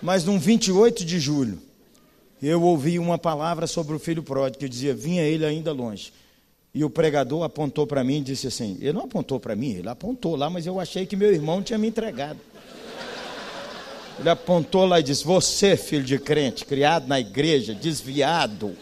Mas 0.00 0.24
num 0.24 0.38
28 0.38 1.04
de 1.04 1.18
julho, 1.18 1.60
eu 2.40 2.62
ouvi 2.62 2.98
uma 2.98 3.18
palavra 3.18 3.66
sobre 3.66 3.94
o 3.94 3.98
filho 3.98 4.22
pródigo 4.22 4.60
que 4.60 4.68
dizia: 4.68 4.94
Vinha 4.94 5.22
ele 5.22 5.44
ainda 5.44 5.72
longe. 5.72 6.12
E 6.72 6.84
o 6.84 6.90
pregador 6.90 7.42
apontou 7.42 7.86
para 7.86 8.04
mim 8.04 8.18
e 8.18 8.22
disse 8.22 8.46
assim: 8.46 8.78
Ele 8.80 8.92
não 8.92 9.04
apontou 9.04 9.40
para 9.40 9.56
mim, 9.56 9.72
ele 9.72 9.88
apontou 9.88 10.36
lá, 10.36 10.48
mas 10.48 10.66
eu 10.66 10.78
achei 10.78 11.04
que 11.04 11.16
meu 11.16 11.32
irmão 11.32 11.62
tinha 11.62 11.78
me 11.78 11.88
entregado. 11.88 12.38
Ele 14.18 14.28
apontou 14.28 14.84
lá 14.84 14.98
e 14.98 15.02
disse: 15.02 15.24
Você, 15.24 15.76
filho 15.76 16.02
de 16.02 16.18
crente, 16.18 16.64
criado 16.64 17.06
na 17.06 17.20
igreja, 17.20 17.72
desviado. 17.72 18.76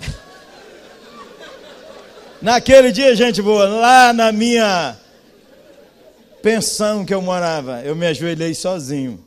Naquele 2.42 2.92
dia, 2.92 3.16
gente 3.16 3.40
boa, 3.40 3.66
lá 3.66 4.12
na 4.12 4.30
minha 4.30 5.00
pensão 6.42 7.06
que 7.06 7.14
eu 7.14 7.22
morava, 7.22 7.80
eu 7.82 7.96
me 7.96 8.06
ajoelhei 8.06 8.54
sozinho, 8.54 9.24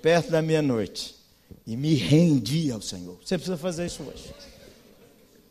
perto 0.00 0.30
da 0.30 0.40
meia-noite, 0.40 1.14
e 1.66 1.76
me 1.76 1.94
rendi 1.94 2.70
ao 2.70 2.80
Senhor. 2.80 3.18
Você 3.22 3.36
precisa 3.36 3.58
fazer 3.58 3.84
isso 3.84 4.02
hoje. 4.02 4.32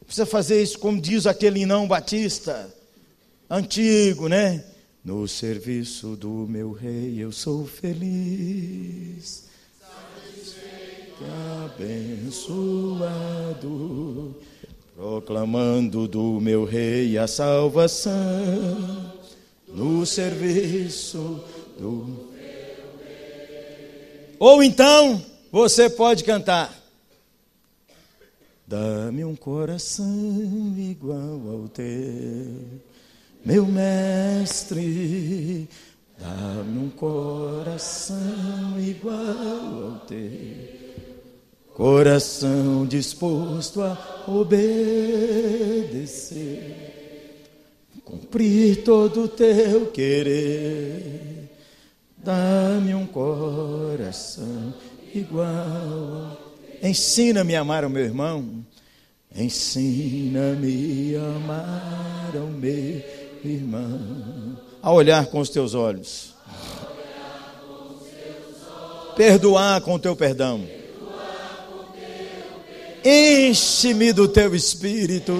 Precisa 0.03 0.25
fazer 0.25 0.63
isso 0.63 0.79
como 0.79 0.99
diz 0.99 1.27
aquele 1.27 1.59
Inão 1.59 1.87
Batista, 1.87 2.73
antigo, 3.47 4.27
né? 4.27 4.72
No 5.03 5.27
serviço 5.27 6.15
do 6.15 6.47
meu 6.47 6.71
rei 6.71 7.21
eu 7.21 7.29
sou 7.29 7.65
feliz, 7.67 9.49
abençoado, 11.65 13.13
proclamando 14.95 16.07
do 16.07 16.39
meu 16.39 16.63
rei 16.63 17.17
a 17.17 17.27
salvação. 17.27 18.13
No 19.67 20.05
serviço 20.05 21.43
do 21.77 21.91
meu 21.91 22.31
rei. 23.05 24.35
Ou 24.39 24.63
então 24.63 25.21
você 25.51 25.89
pode 25.89 26.23
cantar. 26.23 26.81
Dá-me 28.65 29.25
um 29.25 29.35
coração 29.35 30.73
igual 30.77 31.41
ao 31.49 31.67
teu 31.67 32.92
meu 33.45 33.65
mestre, 33.65 34.87
dá-me 36.17 36.79
um 36.79 36.89
coração 36.89 38.79
igual 38.79 39.17
ao 39.17 39.99
teu, 40.07 40.19
coração 41.73 42.85
disposto 42.85 43.81
a 43.81 44.23
obedecer, 44.27 44.63
cumprir 48.05 48.83
todo 48.83 49.23
o 49.23 49.27
teu 49.27 49.87
querer. 49.87 51.49
Dá-me 52.23 52.95
um 52.95 53.05
coração 53.05 54.73
igual. 55.13 56.37
Ensina-me 56.81 57.53
a 57.53 57.59
amar 57.59 57.83
o 57.83 57.89
meu 57.89 58.05
irmão. 58.05 58.65
Ensina-me 59.35 61.17
a 61.17 61.25
amar 61.35 62.35
o 62.35 62.47
meu 62.47 63.22
irmão, 63.47 64.57
a 64.81 64.91
olhar 64.91 65.25
com 65.27 65.39
os 65.39 65.49
teus 65.49 65.73
olhos, 65.73 66.33
perdoar 69.15 69.81
com 69.81 69.95
o 69.95 69.99
teu 69.99 70.15
perdão. 70.15 70.65
Enche-me 73.05 74.13
do 74.13 74.27
teu 74.27 74.55
espírito, 74.55 75.33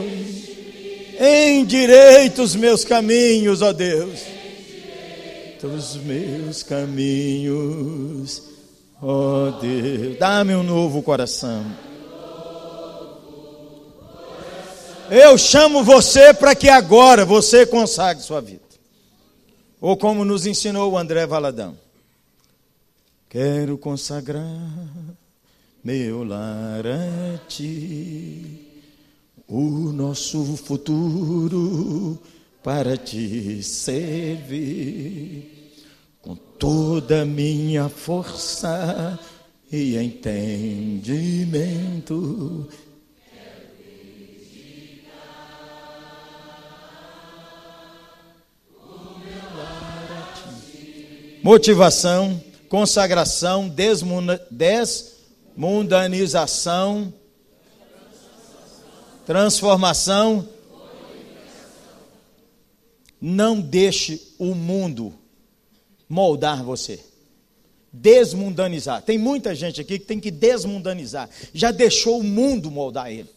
endireita 1.20 2.42
os 2.42 2.56
meus 2.56 2.84
caminhos, 2.84 3.62
ó 3.62 3.72
Deus, 3.72 4.22
os 5.64 5.96
meus 5.96 6.62
caminhos, 6.62 8.54
Oh 9.06 9.52
Deus, 9.60 10.18
dá-me 10.18 10.56
um 10.56 10.64
novo 10.64 11.04
coração. 11.04 11.66
Eu 15.16 15.38
chamo 15.38 15.84
você 15.84 16.34
para 16.34 16.56
que 16.56 16.68
agora 16.68 17.24
você 17.24 17.68
consagre 17.68 18.24
sua 18.24 18.42
vida. 18.42 18.64
Ou 19.80 19.96
como 19.96 20.26
nos 20.26 20.48
ensinou 20.48 20.92
o 20.92 20.98
André 20.98 21.28
Valadão. 21.28 21.78
Quero 23.30 23.78
consagrar 23.78 24.44
meu 25.84 26.24
lar 26.24 26.88
a 26.88 27.38
ti, 27.48 28.72
o 29.48 29.92
nosso 29.92 30.58
futuro 30.58 32.18
para 32.64 32.98
te 32.98 33.62
servir, 33.62 35.76
com 36.24 36.36
toda 36.36 37.22
a 37.22 37.26
minha 37.26 37.88
força 37.88 39.20
e 39.72 39.96
entendimento 39.96 42.68
motivação, 51.44 52.42
consagração, 52.70 53.70
desmundanização, 54.50 57.14
transformação. 59.26 60.48
Não 63.22 63.62
deixe 63.62 64.34
o 64.40 64.56
mundo 64.56 65.14
moldar 66.10 66.64
você. 66.64 67.00
Desmundanizar. 67.92 69.04
Tem 69.04 69.18
muita 69.18 69.54
gente 69.54 69.82
aqui 69.82 70.00
que 70.00 70.06
tem 70.06 70.20
que 70.20 70.32
desmundanizar. 70.32 71.30
Já 71.54 71.72
deixou 71.72 72.20
o 72.20 72.24
mundo 72.24 72.72
moldar 72.72 73.12
ele. 73.12 73.30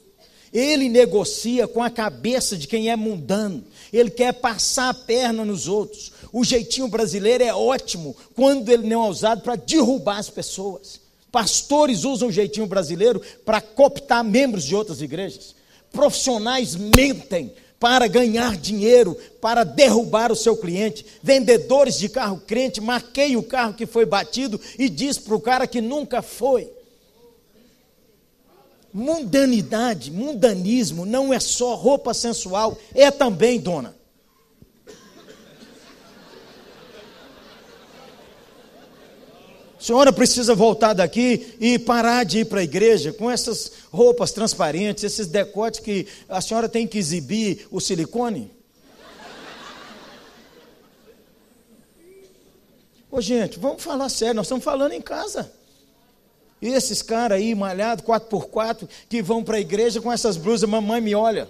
Ele 0.53 0.89
negocia 0.89 1.69
com 1.69 1.83
a 1.83 1.91
cabeça 1.91 2.57
de 2.57 2.67
quem 2.67 2.91
é 2.91 2.97
mundano. 2.97 3.63
Ele 3.93 4.11
quer 4.11 4.33
passar 4.33 4.89
a 4.89 4.95
perna 4.95 5.45
nos 5.45 5.69
outros. 5.69 6.11
O 6.33 6.45
jeitinho 6.45 6.89
brasileiro 6.89 7.45
é 7.45 7.55
ótimo 7.55 8.17
quando 8.35 8.71
ele 8.71 8.87
não 8.87 9.05
é 9.05 9.09
usado 9.09 9.43
para 9.43 9.57
derrubar 9.57 10.19
as 10.19 10.31
pessoas. 10.31 11.01
Pastores 11.31 12.05
usam 12.05 12.29
o 12.29 12.33
jeitinho 12.33 12.67
brasileiro 12.67 13.21
para 13.45 13.61
cooptar 13.61 14.25
membros 14.25 14.65
de 14.65 14.75
outras 14.75 15.03
igrejas. 15.03 15.55
Profissionais 15.93 16.75
mentem 16.75 17.53
para 17.79 18.07
ganhar 18.07 18.57
dinheiro, 18.57 19.17
para 19.41 19.65
derrubar 19.65 20.33
o 20.33 20.37
seu 20.37 20.57
cliente. 20.57 21.05
Vendedores 21.23 21.99
de 21.99 22.09
carro 22.09 22.41
crente 22.47 22.81
marquei 22.81 23.37
o 23.37 23.43
carro 23.43 23.75
que 23.75 23.87
foi 23.87 24.07
batido 24.07 24.61
e 24.79 24.89
diz 24.89 25.19
para 25.19 25.35
o 25.35 25.41
cara 25.41 25.67
que 25.67 25.81
nunca 25.81 26.23
foi. 26.23 26.71
Mundanidade, 28.93 30.11
mundanismo 30.11 31.05
não 31.05 31.33
é 31.33 31.39
só 31.41 31.75
roupa 31.75 32.15
sensual, 32.15 32.79
é 32.95 33.11
também, 33.11 33.61
dona. 33.61 33.96
Senhora 39.87 40.13
precisa 40.13 40.53
voltar 40.53 40.95
daqui 40.95 41.55
e 41.61 41.79
parar 41.79 42.25
de 42.25 42.41
ir 42.41 42.47
para 42.47 42.59
a 42.59 42.65
igreja 42.65 43.13
com 43.13 43.31
essas 43.31 43.71
roupas 43.93 44.33
transparentes, 44.33 45.05
esses 45.05 45.29
decotes 45.29 45.79
que 45.79 46.09
a 46.29 46.41
senhora 46.41 46.69
tem 46.69 46.89
que 46.89 46.99
exibir 46.99 47.69
o 47.71 47.81
silicone. 47.81 48.51
Ô 53.09 53.21
gente, 53.21 53.61
vamos 53.61 53.81
falar 53.81 54.09
sério, 54.09 54.35
nós 54.35 54.47
estamos 54.47 54.65
falando 54.65 54.91
em 54.91 55.01
casa. 55.01 55.53
E 56.61 56.67
esses 56.67 57.01
caras 57.01 57.39
aí, 57.39 57.55
malhados, 57.55 58.05
4x4, 58.05 58.89
que 59.09 59.23
vão 59.23 59.45
para 59.45 59.59
a 59.59 59.61
igreja 59.61 60.01
com 60.01 60.13
essas 60.13 60.37
blusas, 60.37 60.69
mamãe 60.69 61.01
me 61.01 61.15
olha. 61.15 61.49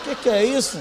O 0.00 0.04
que, 0.04 0.22
que 0.22 0.30
é 0.30 0.42
isso? 0.42 0.78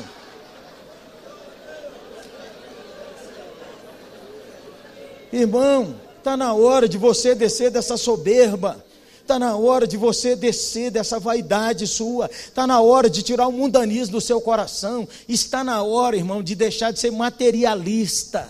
Irmão, 5.40 5.96
está 6.18 6.36
na 6.36 6.54
hora 6.54 6.90
de 6.90 6.98
você 6.98 7.36
descer 7.36 7.70
dessa 7.70 7.96
soberba. 7.96 8.84
Está 9.22 9.38
na 9.38 9.56
hora 9.56 9.86
de 9.86 9.98
você 9.98 10.36
descer 10.36 10.90
dessa 10.90 11.20
vaidade 11.20 11.86
sua. 11.86 12.30
Está 12.32 12.66
na 12.66 12.82
hora 12.82 13.10
de 13.10 13.22
tirar 13.22 13.48
o 13.48 13.52
mundanismo 13.52 14.14
do 14.14 14.22
seu 14.22 14.42
coração. 14.42 15.08
Está 15.28 15.64
na 15.64 15.84
hora, 15.84 16.16
irmão, 16.16 16.42
de 16.42 16.56
deixar 16.56 16.92
de 16.92 17.00
ser 17.00 17.12
materialista. 17.12 18.50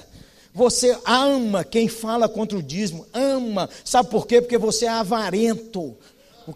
Você 0.54 0.98
ama 1.06 1.64
quem 1.64 1.88
fala 1.88 2.30
contra 2.30 2.58
o 2.58 2.64
dízimo, 2.64 3.06
ama. 3.14 3.70
Sabe 3.84 4.10
por 4.10 4.26
quê? 4.26 4.40
Porque 4.40 4.58
você 4.58 4.86
é 4.86 4.90
avarento. 4.90 5.96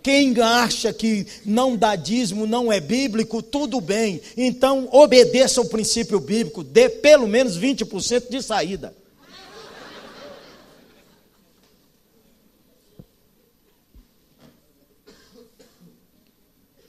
Quem 0.01 0.39
acha 0.39 0.93
que 0.93 1.27
não 1.45 1.75
dá 1.75 1.95
dízimo 1.95 2.47
não 2.47 2.71
é 2.71 2.79
bíblico, 2.79 3.41
tudo 3.41 3.81
bem. 3.81 4.21
Então, 4.37 4.87
obedeça 4.91 5.59
ao 5.59 5.67
princípio 5.67 6.19
bíblico, 6.19 6.63
dê 6.63 6.87
pelo 6.87 7.27
menos 7.27 7.59
20% 7.59 8.29
de 8.29 8.41
saída. 8.41 9.00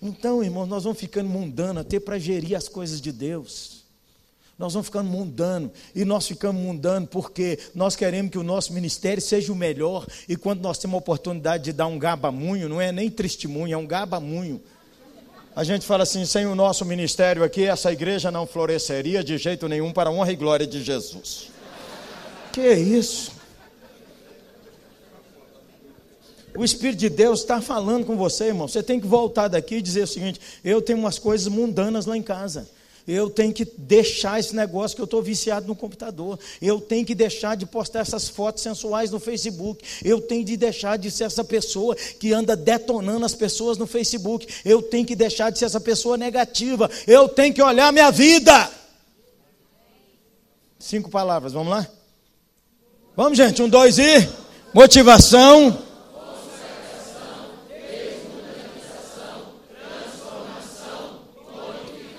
Então, 0.02 0.42
irmãos, 0.42 0.66
nós 0.66 0.82
vamos 0.82 0.98
ficando 0.98 1.30
mundano 1.30 1.78
até 1.78 2.00
para 2.00 2.18
gerir 2.18 2.56
as 2.56 2.68
coisas 2.68 3.00
de 3.00 3.12
Deus. 3.12 3.82
Nós 4.58 4.74
vamos 4.74 4.86
ficando 4.86 5.08
mundano 5.08 5.70
e 5.94 6.04
nós 6.04 6.26
ficamos 6.26 6.60
mundano 6.60 7.06
porque 7.06 7.58
nós 7.72 7.94
queremos 7.94 8.32
que 8.32 8.38
o 8.38 8.42
nosso 8.42 8.72
ministério 8.72 9.22
seja 9.22 9.52
o 9.52 9.56
melhor 9.56 10.04
e 10.28 10.36
quando 10.36 10.60
nós 10.60 10.76
temos 10.78 10.94
a 10.96 10.98
oportunidade 10.98 11.64
de 11.64 11.72
dar 11.72 11.86
um 11.86 11.98
gabamunho, 11.98 12.68
não 12.68 12.80
é 12.80 12.90
nem 12.90 13.08
testemunho, 13.08 13.74
é 13.74 13.76
um 13.76 13.86
gabamunho. 13.86 14.60
A 15.54 15.64
gente 15.64 15.86
fala 15.86 16.02
assim, 16.02 16.24
sem 16.24 16.46
o 16.46 16.54
nosso 16.54 16.84
ministério 16.84 17.44
aqui, 17.44 17.64
essa 17.64 17.92
igreja 17.92 18.30
não 18.30 18.46
floresceria 18.46 19.22
de 19.22 19.38
jeito 19.38 19.68
nenhum 19.68 19.92
para 19.92 20.10
a 20.10 20.12
honra 20.12 20.32
e 20.32 20.36
glória 20.36 20.66
de 20.66 20.82
Jesus. 20.82 21.50
Que 22.52 22.72
isso? 22.72 23.41
O 26.54 26.64
Espírito 26.64 26.98
de 26.98 27.08
Deus 27.08 27.40
está 27.40 27.60
falando 27.60 28.04
com 28.04 28.16
você, 28.16 28.46
irmão. 28.46 28.68
Você 28.68 28.82
tem 28.82 29.00
que 29.00 29.06
voltar 29.06 29.48
daqui 29.48 29.76
e 29.76 29.82
dizer 29.82 30.02
o 30.02 30.06
seguinte: 30.06 30.40
eu 30.62 30.82
tenho 30.82 30.98
umas 30.98 31.18
coisas 31.18 31.48
mundanas 31.48 32.06
lá 32.06 32.16
em 32.16 32.22
casa. 32.22 32.68
Eu 33.06 33.28
tenho 33.28 33.52
que 33.52 33.64
deixar 33.64 34.38
esse 34.38 34.54
negócio 34.54 34.94
que 34.94 35.00
eu 35.00 35.06
estou 35.06 35.22
viciado 35.22 35.66
no 35.66 35.74
computador. 35.74 36.38
Eu 36.60 36.80
tenho 36.80 37.04
que 37.04 37.14
deixar 37.14 37.56
de 37.56 37.66
postar 37.66 38.00
essas 38.00 38.28
fotos 38.28 38.62
sensuais 38.62 39.10
no 39.10 39.18
Facebook. 39.18 39.84
Eu 40.04 40.20
tenho 40.20 40.44
de 40.44 40.56
deixar 40.56 40.96
de 40.96 41.10
ser 41.10 41.24
essa 41.24 41.42
pessoa 41.42 41.96
que 41.96 42.32
anda 42.32 42.54
detonando 42.54 43.24
as 43.24 43.34
pessoas 43.34 43.76
no 43.76 43.88
Facebook. 43.88 44.46
Eu 44.64 44.80
tenho 44.82 45.04
que 45.04 45.16
deixar 45.16 45.50
de 45.50 45.58
ser 45.58 45.64
essa 45.64 45.80
pessoa 45.80 46.16
negativa. 46.16 46.88
Eu 47.06 47.28
tenho 47.28 47.52
que 47.52 47.62
olhar 47.62 47.92
minha 47.92 48.10
vida. 48.12 48.70
Cinco 50.78 51.10
palavras, 51.10 51.52
vamos 51.52 51.70
lá? 51.70 51.88
Vamos, 53.16 53.36
gente, 53.36 53.62
um, 53.62 53.68
dois 53.68 53.98
e. 53.98 54.28
Motivação. 54.72 55.91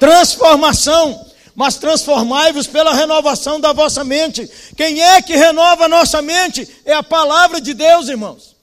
Transformação, 0.03 1.25
mas 1.55 1.77
transformai-vos 1.77 2.67
pela 2.67 2.93
renovação 2.93 3.57
da 3.57 3.71
vossa 3.71 4.03
mente. 4.03 4.49
Quem 4.75 5.01
é 5.01 5.21
que 5.21 5.33
renova 5.33 5.85
a 5.85 5.87
nossa 5.87 6.21
mente? 6.21 6.67
É 6.83 6.93
a 6.93 7.01
palavra 7.01 7.61
de 7.61 7.73
Deus, 7.73 8.09
irmãos. 8.09 8.53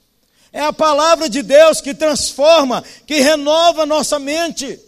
É 0.53 0.61
a 0.61 0.73
palavra 0.73 1.31
de 1.31 1.43
Deus 1.43 1.81
que 1.81 1.95
transforma, 1.95 2.85
que 3.07 3.21
renova 3.21 3.85
a 3.85 3.87
nossa 3.87 4.19
mente. 4.19 4.79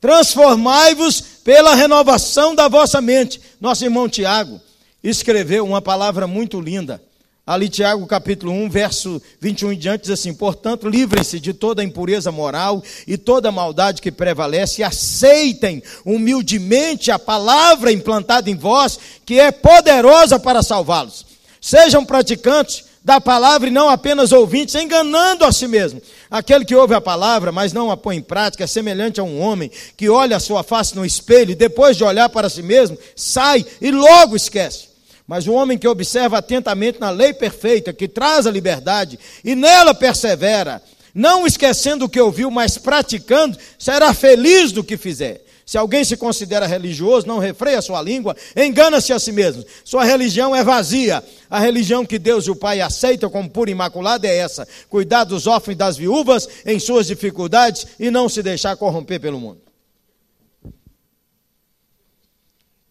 Transformai-vos 0.00 1.20
pela 1.42 1.74
renovação 1.74 2.54
da 2.54 2.68
vossa 2.68 3.00
mente. 3.00 3.40
Nosso 3.60 3.84
irmão 3.84 4.08
Tiago 4.08 4.60
escreveu 5.02 5.64
uma 5.64 5.82
palavra 5.82 6.28
muito 6.28 6.60
linda. 6.60 7.02
Ali, 7.44 7.68
Tiago, 7.68 8.06
capítulo 8.06 8.52
1, 8.52 8.70
verso 8.70 9.20
21 9.40 9.72
em 9.72 9.76
diante, 9.76 10.02
diz 10.02 10.10
assim: 10.10 10.32
Portanto, 10.32 10.88
livrem-se 10.88 11.40
de 11.40 11.52
toda 11.52 11.82
impureza 11.82 12.30
moral 12.30 12.80
e 13.04 13.18
toda 13.18 13.50
maldade 13.50 14.00
que 14.00 14.12
prevalece, 14.12 14.80
e 14.80 14.84
aceitem 14.84 15.82
humildemente 16.04 17.10
a 17.10 17.18
palavra 17.18 17.90
implantada 17.90 18.48
em 18.48 18.54
vós, 18.54 18.96
que 19.26 19.40
é 19.40 19.50
poderosa 19.50 20.38
para 20.38 20.62
salvá-los. 20.62 21.26
Sejam 21.60 22.04
praticantes 22.04 22.84
da 23.04 23.20
palavra 23.20 23.68
e 23.68 23.72
não 23.72 23.88
apenas 23.88 24.30
ouvintes, 24.30 24.76
enganando 24.76 25.44
a 25.44 25.50
si 25.50 25.66
mesmo. 25.66 26.00
Aquele 26.30 26.64
que 26.64 26.76
ouve 26.76 26.94
a 26.94 27.00
palavra, 27.00 27.50
mas 27.50 27.72
não 27.72 27.90
a 27.90 27.96
põe 27.96 28.18
em 28.18 28.22
prática, 28.22 28.62
é 28.62 28.68
semelhante 28.68 29.18
a 29.18 29.24
um 29.24 29.40
homem 29.40 29.68
que 29.96 30.08
olha 30.08 30.36
a 30.36 30.40
sua 30.40 30.62
face 30.62 30.94
no 30.94 31.04
espelho 31.04 31.50
e 31.50 31.56
depois 31.56 31.96
de 31.96 32.04
olhar 32.04 32.28
para 32.28 32.48
si 32.48 32.62
mesmo, 32.62 32.96
sai 33.16 33.66
e 33.80 33.90
logo 33.90 34.36
esquece. 34.36 34.91
Mas 35.26 35.46
o 35.46 35.52
homem 35.52 35.78
que 35.78 35.88
observa 35.88 36.38
atentamente 36.38 37.00
na 37.00 37.10
lei 37.10 37.32
perfeita, 37.32 37.92
que 37.92 38.08
traz 38.08 38.46
a 38.46 38.50
liberdade, 38.50 39.18
e 39.44 39.54
nela 39.54 39.94
persevera, 39.94 40.82
não 41.14 41.46
esquecendo 41.46 42.04
o 42.04 42.08
que 42.08 42.20
ouviu, 42.20 42.50
mas 42.50 42.78
praticando, 42.78 43.58
será 43.78 44.12
feliz 44.14 44.72
do 44.72 44.82
que 44.82 44.96
fizer. 44.96 45.44
Se 45.64 45.78
alguém 45.78 46.04
se 46.04 46.16
considera 46.16 46.66
religioso, 46.66 47.26
não 47.26 47.38
refreia 47.38 47.80
sua 47.80 48.02
língua, 48.02 48.36
engana-se 48.56 49.12
a 49.12 49.18
si 49.18 49.30
mesmo. 49.30 49.64
Sua 49.84 50.04
religião 50.04 50.54
é 50.54 50.62
vazia. 50.62 51.22
A 51.48 51.60
religião 51.60 52.04
que 52.04 52.18
Deus 52.18 52.46
e 52.46 52.50
o 52.50 52.56
Pai 52.56 52.80
aceitam 52.80 53.30
como 53.30 53.48
pura 53.48 53.70
e 53.70 53.72
imaculada 53.72 54.26
é 54.26 54.36
essa: 54.36 54.66
cuidar 54.88 55.24
dos 55.24 55.46
órfãos 55.46 55.74
e 55.74 55.78
das 55.78 55.96
viúvas 55.96 56.48
em 56.66 56.78
suas 56.78 57.06
dificuldades 57.06 57.86
e 57.98 58.10
não 58.10 58.28
se 58.28 58.42
deixar 58.42 58.76
corromper 58.76 59.20
pelo 59.20 59.38
mundo. 59.38 59.62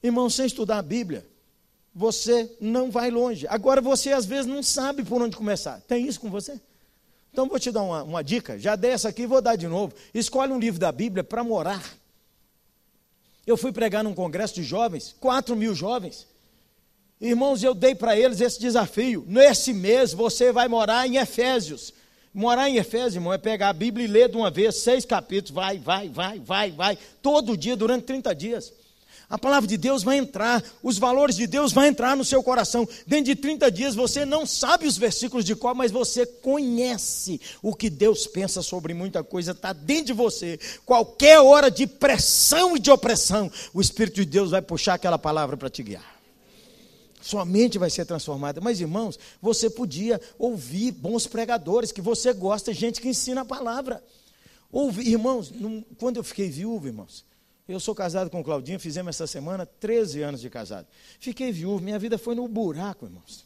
Irmão, 0.01 0.29
sem 0.29 0.45
estudar 0.45 0.79
a 0.79 0.81
Bíblia, 0.81 1.25
você 1.93 2.49
não 2.59 2.89
vai 2.89 3.11
longe. 3.11 3.45
Agora 3.47 3.81
você 3.81 4.11
às 4.11 4.25
vezes 4.25 4.45
não 4.45 4.63
sabe 4.63 5.03
por 5.03 5.21
onde 5.21 5.35
começar. 5.35 5.81
Tem 5.81 6.07
isso 6.07 6.19
com 6.19 6.29
você? 6.29 6.59
Então 7.31 7.47
vou 7.47 7.59
te 7.59 7.71
dar 7.71 7.83
uma, 7.83 8.03
uma 8.03 8.23
dica. 8.23 8.57
Já 8.57 8.75
dei 8.75 8.91
essa 8.91 9.09
aqui, 9.09 9.25
vou 9.25 9.41
dar 9.41 9.55
de 9.55 9.67
novo. 9.67 9.93
Escolhe 10.13 10.51
um 10.51 10.59
livro 10.59 10.79
da 10.79 10.91
Bíblia 10.91 11.23
para 11.23 11.43
morar. 11.43 11.83
Eu 13.45 13.57
fui 13.57 13.71
pregar 13.71 14.03
num 14.03 14.13
congresso 14.13 14.53
de 14.53 14.63
jovens, 14.63 15.15
4 15.19 15.55
mil 15.55 15.73
jovens. 15.73 16.27
Irmãos, 17.19 17.61
eu 17.61 17.73
dei 17.73 17.93
para 17.93 18.17
eles 18.17 18.41
esse 18.41 18.59
desafio. 18.59 19.23
Nesse 19.27 19.73
mês 19.73 20.13
você 20.13 20.51
vai 20.51 20.67
morar 20.67 21.07
em 21.07 21.17
Efésios. 21.17 21.93
Morar 22.33 22.69
em 22.69 22.77
Efésios, 22.77 23.15
irmão, 23.15 23.33
é 23.33 23.37
pegar 23.37 23.69
a 23.69 23.73
Bíblia 23.73 24.05
e 24.05 24.07
ler 24.07 24.29
de 24.29 24.37
uma 24.37 24.49
vez, 24.49 24.77
seis 24.77 25.03
capítulos, 25.03 25.51
vai, 25.51 25.77
vai, 25.77 26.07
vai, 26.07 26.39
vai, 26.39 26.71
vai, 26.71 26.97
todo 27.21 27.57
dia, 27.57 27.75
durante 27.75 28.05
30 28.05 28.33
dias. 28.33 28.73
A 29.31 29.37
palavra 29.37 29.65
de 29.65 29.77
Deus 29.77 30.03
vai 30.03 30.17
entrar, 30.17 30.61
os 30.83 30.97
valores 30.97 31.37
de 31.37 31.47
Deus 31.47 31.71
vão 31.71 31.85
entrar 31.85 32.17
no 32.17 32.25
seu 32.25 32.43
coração. 32.43 32.85
Dentro 33.07 33.33
de 33.33 33.35
30 33.35 33.71
dias 33.71 33.95
você 33.95 34.25
não 34.25 34.45
sabe 34.45 34.85
os 34.85 34.97
versículos 34.97 35.45
de 35.45 35.55
qual, 35.55 35.73
mas 35.73 35.89
você 35.89 36.25
conhece 36.25 37.39
o 37.61 37.73
que 37.73 37.89
Deus 37.89 38.27
pensa 38.27 38.61
sobre 38.61 38.93
muita 38.93 39.23
coisa, 39.23 39.53
está 39.53 39.71
dentro 39.71 40.07
de 40.07 40.13
você. 40.13 40.59
Qualquer 40.85 41.39
hora 41.39 41.71
de 41.71 41.87
pressão 41.87 42.75
e 42.75 42.79
de 42.79 42.91
opressão, 42.91 43.49
o 43.73 43.79
Espírito 43.79 44.15
de 44.15 44.25
Deus 44.25 44.51
vai 44.51 44.61
puxar 44.61 44.95
aquela 44.95 45.17
palavra 45.17 45.55
para 45.55 45.69
te 45.69 45.81
guiar. 45.81 46.21
Sua 47.21 47.45
mente 47.45 47.77
vai 47.77 47.89
ser 47.89 48.03
transformada. 48.03 48.59
Mas, 48.59 48.81
irmãos, 48.81 49.17
você 49.41 49.69
podia 49.69 50.19
ouvir 50.37 50.91
bons 50.91 51.25
pregadores, 51.25 51.93
que 51.93 52.01
você 52.01 52.33
gosta, 52.33 52.73
gente 52.73 52.99
que 52.99 53.07
ensina 53.07 53.41
a 53.41 53.45
palavra. 53.45 54.03
Ouvir, 54.69 55.07
irmãos, 55.07 55.53
quando 55.97 56.17
eu 56.17 56.23
fiquei 56.23 56.49
viúvo, 56.49 56.87
irmãos, 56.87 57.23
eu 57.71 57.79
sou 57.79 57.95
casado 57.95 58.29
com 58.29 58.43
Claudinha, 58.43 58.79
fizemos 58.79 59.15
essa 59.15 59.27
semana 59.27 59.65
13 59.65 60.21
anos 60.21 60.41
de 60.41 60.49
casado. 60.49 60.87
Fiquei 61.19 61.51
viúvo, 61.51 61.83
minha 61.83 61.99
vida 61.99 62.17
foi 62.17 62.35
no 62.35 62.47
buraco, 62.47 63.05
irmãos. 63.05 63.45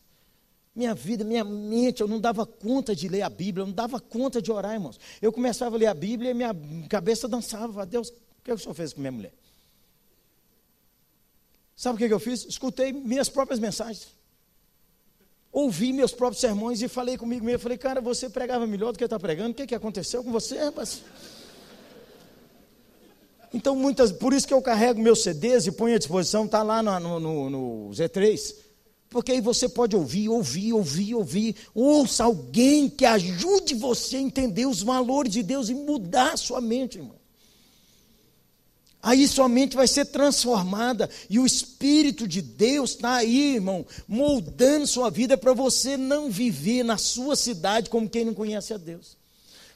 Minha 0.75 0.93
vida, 0.93 1.23
minha 1.23 1.43
mente, 1.43 2.01
eu 2.01 2.07
não 2.07 2.19
dava 2.19 2.45
conta 2.45 2.93
de 2.93 3.07
ler 3.07 3.21
a 3.21 3.29
Bíblia, 3.29 3.61
eu 3.61 3.67
não 3.67 3.73
dava 3.73 3.99
conta 3.99 4.41
de 4.41 4.51
orar, 4.51 4.73
irmãos. 4.73 4.99
Eu 5.21 5.31
começava 5.31 5.77
a 5.77 5.79
ler 5.79 5.87
a 5.87 5.93
Bíblia 5.93 6.31
e 6.31 6.33
minha 6.33 6.53
cabeça 6.89 7.27
dançava. 7.27 7.85
Deus, 7.85 8.09
o 8.09 8.13
que, 8.43 8.51
o 8.51 8.57
senhor 8.57 8.73
fez 8.73 8.91
com 8.91 8.99
minha 8.99 9.11
mulher? 9.11 9.33
Sabe 11.75 11.95
o 11.95 12.07
que 12.07 12.13
eu 12.13 12.19
fiz? 12.19 12.45
Escutei 12.45 12.91
minhas 12.91 13.29
próprias 13.29 13.59
mensagens. 13.59 14.07
Ouvi 15.51 15.93
meus 15.93 16.11
próprios 16.11 16.41
sermões 16.41 16.81
e 16.81 16.89
falei 16.89 17.17
comigo 17.17 17.45
mesmo. 17.45 17.59
Falei, 17.59 17.77
cara, 17.77 18.01
você 18.01 18.29
pregava 18.29 18.67
melhor 18.67 18.91
do 18.91 18.97
que 18.97 19.05
está 19.05 19.17
pregando. 19.17 19.51
O 19.51 19.53
que, 19.53 19.65
que 19.65 19.75
aconteceu 19.75 20.21
com 20.21 20.31
você, 20.31 20.57
rapaz? 20.57 21.01
Então, 23.55 23.73
muitas, 23.73 24.11
por 24.11 24.33
isso 24.33 24.45
que 24.45 24.53
eu 24.53 24.61
carrego 24.61 25.01
meus 25.01 25.23
CDs 25.23 25.65
e 25.65 25.71
ponho 25.71 25.95
à 25.95 25.97
disposição, 25.97 26.43
está 26.43 26.61
lá 26.61 26.83
no, 26.83 27.21
no, 27.21 27.49
no, 27.49 27.89
Z3. 27.91 28.53
Porque 29.09 29.31
aí 29.31 29.39
você 29.39 29.69
pode 29.69 29.95
ouvir, 29.95 30.27
ouvir, 30.27 30.73
ouvir, 30.73 31.15
ouvir. 31.15 31.55
Ouça 31.73 32.25
alguém 32.25 32.89
que 32.89 33.05
ajude 33.05 33.73
você 33.73 34.17
a 34.17 34.19
entender 34.19 34.65
os 34.65 34.83
valores 34.83 35.31
de 35.31 35.41
Deus 35.41 35.69
e 35.69 35.73
mudar 35.73 36.33
a 36.33 36.37
sua 36.37 36.59
mente, 36.59 36.97
irmão. 36.97 37.15
Aí 39.01 39.25
sua 39.25 39.47
mente 39.47 39.73
vai 39.73 39.87
ser 39.87 40.03
transformada 40.03 41.09
e 41.29 41.39
o 41.39 41.45
Espírito 41.45 42.27
de 42.27 42.41
Deus 42.41 42.89
está 42.89 43.13
aí, 43.13 43.55
irmão, 43.55 43.85
moldando 44.05 44.85
sua 44.85 45.09
vida 45.09 45.37
para 45.37 45.53
você 45.53 45.95
não 45.95 46.29
viver 46.29 46.83
na 46.83 46.97
sua 46.97 47.37
cidade 47.37 47.89
como 47.89 48.09
quem 48.09 48.25
não 48.25 48.33
conhece 48.33 48.73
a 48.73 48.77
Deus. 48.77 49.15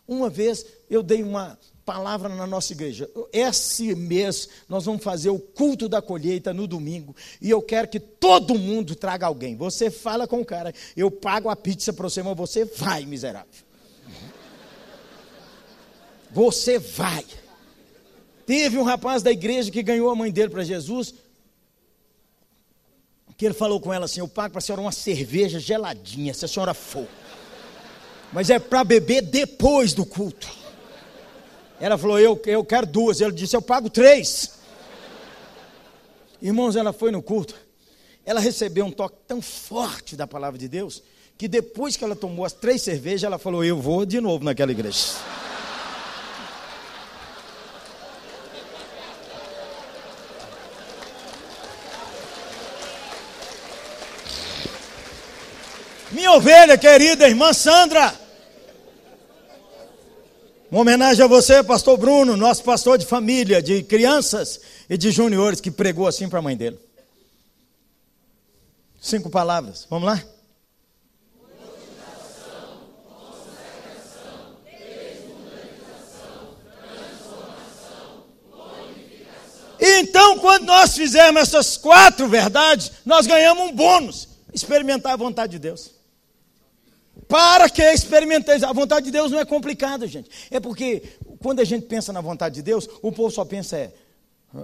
Uma 0.05 0.29
vez 0.29 0.65
eu 0.89 1.01
dei 1.01 1.23
uma, 1.23 1.57
palavra 1.89 2.29
na 2.29 2.45
nossa 2.45 2.71
igreja. 2.71 3.09
Esse 3.33 3.95
mês 3.95 4.47
nós 4.69 4.85
vamos 4.85 5.03
fazer 5.03 5.31
o 5.31 5.39
culto 5.39 5.89
da 5.89 5.99
colheita 5.99 6.53
no 6.53 6.67
domingo. 6.67 7.15
E 7.41 7.49
eu 7.49 7.63
quero 7.63 7.87
que 7.87 7.99
todo 7.99 8.59
mundo 8.59 8.93
traga 8.93 9.25
alguém. 9.25 9.55
Você 9.55 9.89
fala 9.89 10.27
com 10.27 10.39
o 10.41 10.45
cara, 10.45 10.71
eu 10.95 11.09
pago 11.09 11.49
a 11.49 11.55
pizza 11.55 11.91
para 11.91 12.07
você, 12.07 12.21
mas 12.21 12.37
você 12.37 12.63
vai, 12.63 13.07
miserável. 13.07 13.49
Você 16.29 16.77
vai. 16.77 17.25
Teve 18.45 18.77
um 18.77 18.83
rapaz 18.83 19.23
da 19.23 19.31
igreja 19.31 19.71
que 19.71 19.81
ganhou 19.81 20.11
a 20.11 20.15
mãe 20.15 20.31
dele 20.31 20.49
para 20.49 20.63
Jesus. 20.63 21.15
Que 23.35 23.47
ele 23.47 23.55
falou 23.55 23.79
com 23.79 23.91
ela 23.91 24.05
assim: 24.05 24.19
Eu 24.19 24.27
pago 24.27 24.51
para 24.51 24.59
a 24.59 24.61
senhora 24.61 24.81
uma 24.81 24.91
cerveja 24.91 25.59
geladinha, 25.59 26.35
se 26.35 26.45
a 26.45 26.47
senhora 26.47 26.75
for. 26.75 27.07
Mas 28.31 28.51
é 28.51 28.59
para 28.59 28.83
beber 28.83 29.23
depois 29.23 29.91
do 29.95 30.05
culto. 30.05 30.58
Ela 31.79 31.97
falou: 31.97 32.19
eu, 32.19 32.39
eu 32.45 32.63
quero 32.63 32.85
duas. 32.85 33.21
Ele 33.21 33.31
disse: 33.31 33.55
Eu 33.55 33.61
pago 33.61 33.89
três. 33.89 34.51
Irmãos, 36.41 36.75
ela 36.75 36.93
foi 36.93 37.11
no 37.11 37.21
culto. 37.21 37.55
Ela 38.25 38.39
recebeu 38.39 38.85
um 38.85 38.91
toque 38.91 39.17
tão 39.27 39.41
forte 39.41 40.15
da 40.15 40.27
palavra 40.27 40.57
de 40.57 40.67
Deus 40.67 41.01
que 41.37 41.47
depois 41.47 41.95
que 41.95 42.03
ela 42.03 42.17
tomou 42.17 42.43
as 42.43 42.51
três 42.51 42.81
cervejas, 42.81 43.23
ela 43.23 43.37
falou: 43.37 43.63
Eu 43.63 43.79
vou 43.79 44.05
de 44.05 44.19
novo 44.19 44.43
naquela 44.43 44.71
igreja. 44.71 45.13
Minha 56.11 56.33
ovelha 56.33 56.77
querida 56.77 57.29
irmã 57.29 57.53
Sandra. 57.53 58.28
Uma 60.71 60.81
homenagem 60.81 61.25
a 61.25 61.27
você, 61.27 61.63
pastor 61.63 61.97
Bruno, 61.97 62.37
nosso 62.37 62.63
pastor 62.63 62.99
de 62.99 63.05
família, 63.05 63.59
de 63.59 63.81
crianças 63.81 64.61
e 64.87 64.95
de 64.95 65.09
juniores, 65.09 65.59
que 65.59 65.71
pregou 65.71 66.07
assim 66.07 66.29
para 66.29 66.37
a 66.37 66.41
mãe 66.43 66.55
dele. 66.55 66.77
Cinco 69.01 69.31
palavras, 69.31 69.87
vamos 69.89 70.07
lá? 70.07 70.23
Então, 79.81 80.37
quando 80.39 80.65
nós 80.65 80.93
fizermos 80.93 81.41
essas 81.41 81.77
quatro 81.77 82.27
verdades, 82.27 82.91
nós 83.03 83.25
ganhamos 83.25 83.69
um 83.69 83.75
bônus: 83.75 84.27
experimentar 84.53 85.13
a 85.13 85.17
vontade 85.17 85.53
de 85.53 85.59
Deus. 85.59 85.98
Para 87.29 87.69
que 87.69 87.83
experimenteis. 87.83 88.63
A 88.63 88.73
vontade 88.73 89.05
de 89.05 89.11
Deus 89.11 89.31
não 89.31 89.39
é 89.39 89.45
complicada, 89.45 90.07
gente. 90.07 90.27
É 90.49 90.59
porque 90.59 91.03
quando 91.37 91.59
a 91.59 91.63
gente 91.63 91.85
pensa 91.85 92.11
na 92.11 92.21
vontade 92.21 92.55
de 92.55 92.63
Deus, 92.63 92.89
o 93.03 93.11
povo 93.11 93.29
só 93.29 93.45
pensa 93.45 93.77
é. 93.77 93.93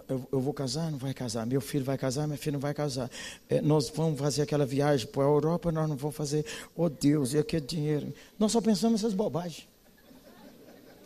Eu, 0.10 0.28
eu 0.32 0.42
vou 0.42 0.52
casar, 0.52 0.90
não 0.90 0.98
vai 0.98 1.14
casar. 1.14 1.46
Meu 1.46 1.62
filho 1.62 1.86
vai 1.86 1.96
casar, 1.96 2.26
minha 2.26 2.40
filha 2.40 2.54
não 2.54 2.60
vai 2.60 2.74
casar. 2.74 3.08
É, 3.48 3.62
nós 3.62 3.88
vamos 3.90 4.20
fazer 4.20 4.42
aquela 4.42 4.66
viagem 4.66 5.06
para 5.06 5.22
a 5.22 5.28
Europa, 5.28 5.72
nós 5.72 5.88
não 5.88 5.96
vamos 5.96 6.16
fazer. 6.16 6.44
Oh 6.76 6.90
Deus, 6.90 7.34
e 7.34 7.38
aquele 7.38 7.68
dinheiro? 7.68 8.12
Nós 8.40 8.52
só 8.52 8.60
pensamos 8.60 9.02
essas 9.02 9.14
bobagens. 9.14 9.68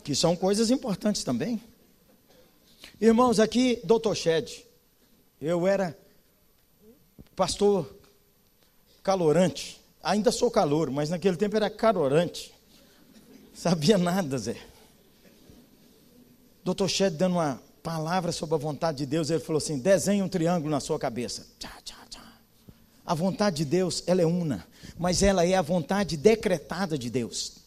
Que 0.01 0.15
são 0.15 0.37
coisas 0.37 0.71
importantes 0.71 1.25
também. 1.25 1.61
Irmãos, 3.01 3.37
aqui, 3.37 3.81
doutor 3.83 4.15
Shed. 4.15 4.65
Eu 5.41 5.67
era 5.67 5.97
pastor 7.35 7.93
calorante. 9.03 9.78
Ainda 10.09 10.31
sou 10.31 10.49
calor, 10.49 10.89
mas 10.89 11.11
naquele 11.11 11.37
tempo 11.37 11.55
era 11.55 11.69
calorante. 11.69 12.51
Sabia 13.53 13.95
nada, 13.95 14.39
Zé. 14.39 14.57
Doutor 16.63 16.89
Shed 16.89 17.15
dando 17.15 17.33
uma 17.33 17.61
palavra 17.83 18.31
sobre 18.31 18.55
a 18.55 18.57
vontade 18.57 18.97
de 18.97 19.05
Deus, 19.05 19.29
ele 19.29 19.39
falou 19.39 19.59
assim: 19.59 19.77
desenhe 19.77 20.23
um 20.23 20.27
triângulo 20.27 20.71
na 20.71 20.79
sua 20.79 20.97
cabeça. 20.97 21.45
Tchá, 21.59 21.71
tchá, 21.83 21.95
tchá. 22.09 22.23
A 23.05 23.13
vontade 23.13 23.57
de 23.57 23.65
Deus, 23.65 24.03
ela 24.07 24.19
é 24.19 24.25
una, 24.25 24.65
mas 24.97 25.21
ela 25.21 25.45
é 25.45 25.53
a 25.53 25.61
vontade 25.61 26.17
decretada 26.17 26.97
de 26.97 27.09
Deus. 27.11 27.59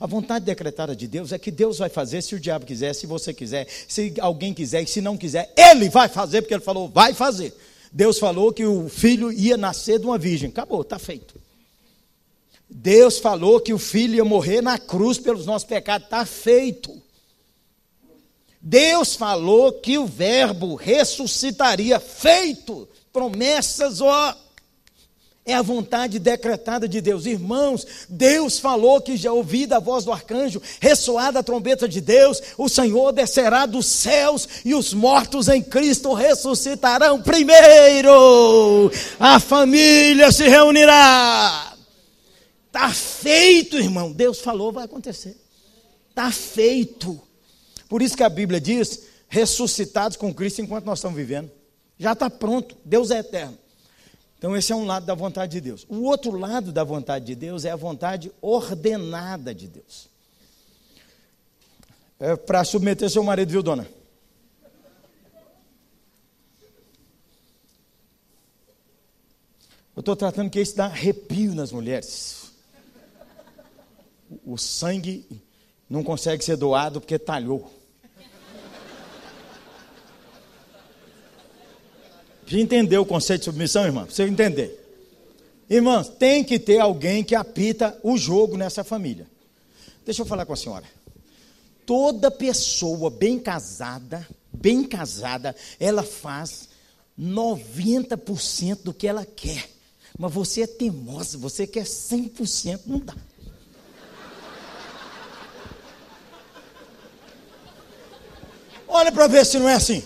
A 0.00 0.06
vontade 0.06 0.44
decretada 0.44 0.96
de 0.96 1.06
Deus 1.06 1.30
é 1.30 1.38
que 1.38 1.50
Deus 1.52 1.78
vai 1.78 1.88
fazer 1.88 2.22
se 2.22 2.34
o 2.34 2.40
diabo 2.40 2.66
quiser, 2.66 2.92
se 2.92 3.06
você 3.06 3.32
quiser, 3.32 3.68
se 3.86 4.14
alguém 4.20 4.52
quiser 4.52 4.82
e 4.82 4.86
se 4.88 5.00
não 5.00 5.16
quiser, 5.16 5.52
ele 5.56 5.88
vai 5.88 6.08
fazer, 6.08 6.42
porque 6.42 6.54
ele 6.54 6.62
falou, 6.62 6.88
vai 6.88 7.14
fazer. 7.14 7.56
Deus 7.92 8.18
falou 8.18 8.52
que 8.52 8.66
o 8.66 8.88
filho 8.88 9.30
ia 9.30 9.56
nascer 9.56 10.00
de 10.00 10.06
uma 10.06 10.18
virgem. 10.18 10.50
Acabou, 10.50 10.82
está 10.82 10.98
feito. 10.98 11.37
Deus 12.70 13.18
falou 13.18 13.60
que 13.60 13.72
o 13.72 13.78
filho 13.78 14.16
ia 14.16 14.24
morrer 14.24 14.60
na 14.60 14.78
cruz 14.78 15.18
pelos 15.18 15.46
nossos 15.46 15.66
pecados, 15.66 16.06
está 16.06 16.24
feito. 16.24 17.00
Deus 18.60 19.14
falou 19.14 19.72
que 19.72 19.96
o 19.96 20.06
Verbo 20.06 20.74
ressuscitaria, 20.74 21.98
feito. 21.98 22.88
Promessas, 23.12 24.00
ó, 24.00 24.36
é 25.48 25.54
a 25.54 25.62
vontade 25.62 26.18
decretada 26.18 26.86
de 26.86 27.00
Deus. 27.00 27.24
Irmãos, 27.24 27.86
Deus 28.06 28.58
falou 28.58 29.00
que 29.00 29.16
já 29.16 29.32
ouvida 29.32 29.78
a 29.78 29.80
voz 29.80 30.04
do 30.04 30.12
arcanjo, 30.12 30.60
ressoada 30.78 31.38
a 31.38 31.42
trombeta 31.42 31.88
de 31.88 32.02
Deus, 32.02 32.42
o 32.58 32.68
Senhor 32.68 33.12
descerá 33.12 33.64
dos 33.64 33.86
céus 33.86 34.46
e 34.62 34.74
os 34.74 34.92
mortos 34.92 35.48
em 35.48 35.62
Cristo 35.62 36.12
ressuscitarão 36.12 37.22
primeiro. 37.22 38.92
A 39.18 39.40
família 39.40 40.30
se 40.30 40.46
reunirá. 40.46 41.67
Está 42.68 42.92
feito, 42.92 43.76
irmão. 43.76 44.12
Deus 44.12 44.40
falou, 44.40 44.70
vai 44.72 44.84
acontecer. 44.84 45.36
Está 46.10 46.30
feito. 46.30 47.20
Por 47.88 48.02
isso 48.02 48.16
que 48.16 48.22
a 48.22 48.28
Bíblia 48.28 48.60
diz: 48.60 49.06
ressuscitados 49.28 50.16
com 50.16 50.32
Cristo 50.32 50.60
enquanto 50.60 50.84
nós 50.84 50.98
estamos 50.98 51.16
vivendo. 51.16 51.50
Já 51.98 52.12
está 52.12 52.30
pronto. 52.30 52.76
Deus 52.84 53.10
é 53.10 53.18
eterno. 53.18 53.58
Então, 54.38 54.56
esse 54.56 54.70
é 54.70 54.76
um 54.76 54.84
lado 54.84 55.04
da 55.04 55.14
vontade 55.14 55.52
de 55.52 55.60
Deus. 55.60 55.84
O 55.88 56.02
outro 56.02 56.30
lado 56.38 56.70
da 56.70 56.84
vontade 56.84 57.24
de 57.24 57.34
Deus 57.34 57.64
é 57.64 57.70
a 57.70 57.76
vontade 57.76 58.30
ordenada 58.40 59.52
de 59.52 59.66
Deus. 59.66 60.08
É 62.20 62.36
para 62.36 62.62
submeter 62.62 63.10
seu 63.10 63.24
marido, 63.24 63.50
viu, 63.50 63.62
dona? 63.62 63.88
Eu 69.96 70.00
estou 70.00 70.14
tratando 70.14 70.50
que 70.50 70.60
isso 70.60 70.76
dá 70.76 70.84
arrepio 70.84 71.54
nas 71.54 71.72
mulheres. 71.72 72.47
O 74.44 74.56
sangue 74.56 75.26
não 75.88 76.02
consegue 76.02 76.44
ser 76.44 76.56
doado 76.56 77.00
porque 77.00 77.18
talhou. 77.18 77.72
Você 82.46 82.60
entendeu 82.60 83.02
o 83.02 83.06
conceito 83.06 83.40
de 83.40 83.44
submissão, 83.44 83.84
irmã? 83.84 84.06
Você 84.06 84.22
entender. 84.22 84.86
Irmãs, 85.68 86.08
tem 86.08 86.42
que 86.42 86.58
ter 86.58 86.78
alguém 86.78 87.22
que 87.22 87.34
apita 87.34 87.98
o 88.02 88.16
jogo 88.16 88.56
nessa 88.56 88.82
família. 88.82 89.26
Deixa 90.04 90.22
eu 90.22 90.26
falar 90.26 90.46
com 90.46 90.54
a 90.54 90.56
senhora. 90.56 90.86
Toda 91.84 92.30
pessoa 92.30 93.10
bem 93.10 93.38
casada, 93.38 94.26
bem 94.50 94.82
casada, 94.84 95.54
ela 95.78 96.02
faz 96.02 96.70
90% 97.18 98.82
do 98.82 98.94
que 98.94 99.06
ela 99.06 99.26
quer. 99.26 99.70
Mas 100.18 100.32
você 100.32 100.62
é 100.62 100.66
teimosa, 100.66 101.36
você 101.36 101.66
quer 101.66 101.84
100%, 101.84 102.80
não 102.86 102.98
dá. 102.98 103.14
Olha 108.88 109.12
para 109.12 109.26
ver 109.26 109.44
se 109.44 109.58
não 109.58 109.68
é 109.68 109.74
assim. 109.74 110.02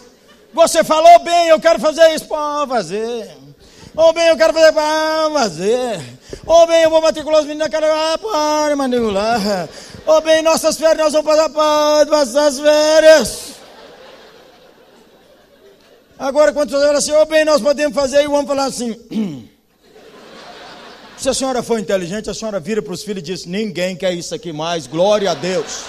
Você 0.53 0.85
falou 0.85 1.19
bem, 1.21 1.49
eu 1.49 1.61
quero 1.61 1.79
fazer 1.79 2.15
isso, 2.15 2.27
pode 2.27 2.69
fazer. 2.69 3.31
Ou 3.95 4.13
bem, 4.13 4.29
eu 4.29 4.37
quero 4.37 4.53
fazer, 4.53 4.73
pode 4.73 5.35
fazer. 5.35 6.01
Ou 6.45 6.67
bem, 6.67 6.83
eu 6.83 6.91
vou 6.91 7.01
matricular 7.01 7.41
os 7.41 7.47
meninos, 7.47 7.69
quero, 7.69 7.87
ah, 7.87 8.19
pode 8.19 8.75
matricular. 8.75 9.69
Ou 10.05 10.21
bem, 10.21 10.43
nossas 10.43 10.77
férias, 10.77 10.99
nós 10.99 11.13
vamos 11.13 11.27
passar, 11.27 11.49
pode 11.49 12.11
passar 12.11 12.47
as 12.47 12.59
férias. 12.59 13.53
Agora, 16.19 16.53
quando 16.53 16.71
você 16.71 16.85
fala 16.85 16.99
assim, 16.99 17.13
ou 17.13 17.27
bem, 17.27 17.45
nós 17.45 17.61
podemos 17.61 17.95
fazer, 17.95 18.23
e 18.23 18.29
vamos 18.29 18.47
falar 18.47 18.65
assim. 18.65 18.99
Se 21.17 21.29
a 21.29 21.35
senhora 21.35 21.63
for 21.63 21.79
inteligente, 21.79 22.29
a 22.29 22.35
senhora 22.35 22.59
vira 22.59 22.83
para 22.83 22.93
os 22.93 23.05
filhos 23.05 23.23
e 23.23 23.25
diz: 23.25 23.47
Ninguém 23.47 23.95
quer 23.95 24.13
isso 24.13 24.35
aqui 24.35 24.53
mais, 24.53 24.89
glória 24.89 25.31
a 25.31 25.35
Deus. 25.35 25.85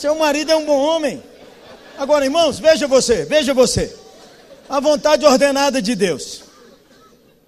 Seu 0.00 0.14
marido 0.14 0.50
é 0.50 0.56
um 0.56 0.64
bom 0.64 0.78
homem. 0.78 1.22
Agora, 1.98 2.24
irmãos, 2.24 2.58
veja 2.58 2.88
você, 2.88 3.26
veja 3.26 3.52
você. 3.52 3.94
A 4.66 4.80
vontade 4.80 5.26
ordenada 5.26 5.82
de 5.82 5.94
Deus. 5.94 6.42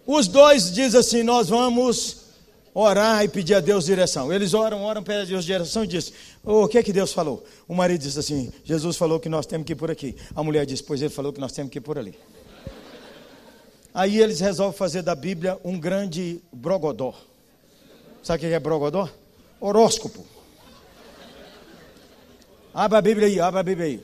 Os 0.06 0.28
dois 0.28 0.70
dizem 0.70 1.00
assim: 1.00 1.22
Nós 1.22 1.48
vamos 1.48 2.26
orar 2.74 3.24
e 3.24 3.28
pedir 3.28 3.54
a 3.54 3.60
Deus 3.60 3.86
direção. 3.86 4.30
Eles 4.30 4.52
oram, 4.52 4.82
oram, 4.82 5.02
pedem 5.02 5.22
a 5.22 5.24
Deus 5.24 5.46
direção 5.46 5.84
e 5.84 5.86
dizem: 5.86 6.12
oh, 6.44 6.64
O 6.64 6.68
que 6.68 6.76
é 6.76 6.82
que 6.82 6.92
Deus 6.92 7.10
falou? 7.10 7.42
O 7.66 7.74
marido 7.74 8.02
diz 8.02 8.18
assim: 8.18 8.52
Jesus 8.62 8.98
falou 8.98 9.18
que 9.18 9.30
nós 9.30 9.46
temos 9.46 9.66
que 9.66 9.72
ir 9.72 9.76
por 9.76 9.90
aqui. 9.90 10.14
A 10.34 10.42
mulher 10.42 10.66
diz: 10.66 10.82
Pois 10.82 11.00
ele 11.00 11.08
falou 11.08 11.32
que 11.32 11.40
nós 11.40 11.52
temos 11.52 11.72
que 11.72 11.78
ir 11.78 11.80
por 11.80 11.96
ali. 11.96 12.14
Aí 13.94 14.20
eles 14.20 14.40
resolvem 14.40 14.76
fazer 14.76 15.00
da 15.00 15.14
Bíblia 15.14 15.58
um 15.64 15.80
grande 15.80 16.42
brogodó. 16.52 17.14
Sabe 18.22 18.44
o 18.44 18.48
que 18.50 18.54
é 18.54 18.60
brogodó? 18.60 19.08
Horóscopo. 19.58 20.41
Abra 22.74 22.98
a 22.98 23.02
Bíblia 23.02 23.26
aí, 23.26 23.38
abra 23.38 23.60
a 23.60 23.62
Bíblia 23.62 23.86
aí. 23.86 24.00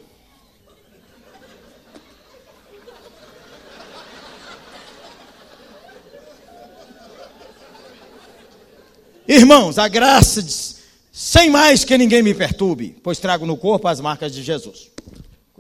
Irmãos, 9.27 9.79
a 9.79 9.89
graça 9.89 10.43
diz, 10.43 10.79
sem 11.13 11.51
mais 11.51 11.85
que 11.85 11.97
ninguém 11.99 12.23
me 12.23 12.35
perturbe, 12.35 12.97
pois 13.03 13.19
trago 13.19 13.45
no 13.45 13.57
corpo 13.57 13.89
as 13.89 14.01
marcas 14.01 14.33
de 14.33 14.43
Jesus. 14.43 14.91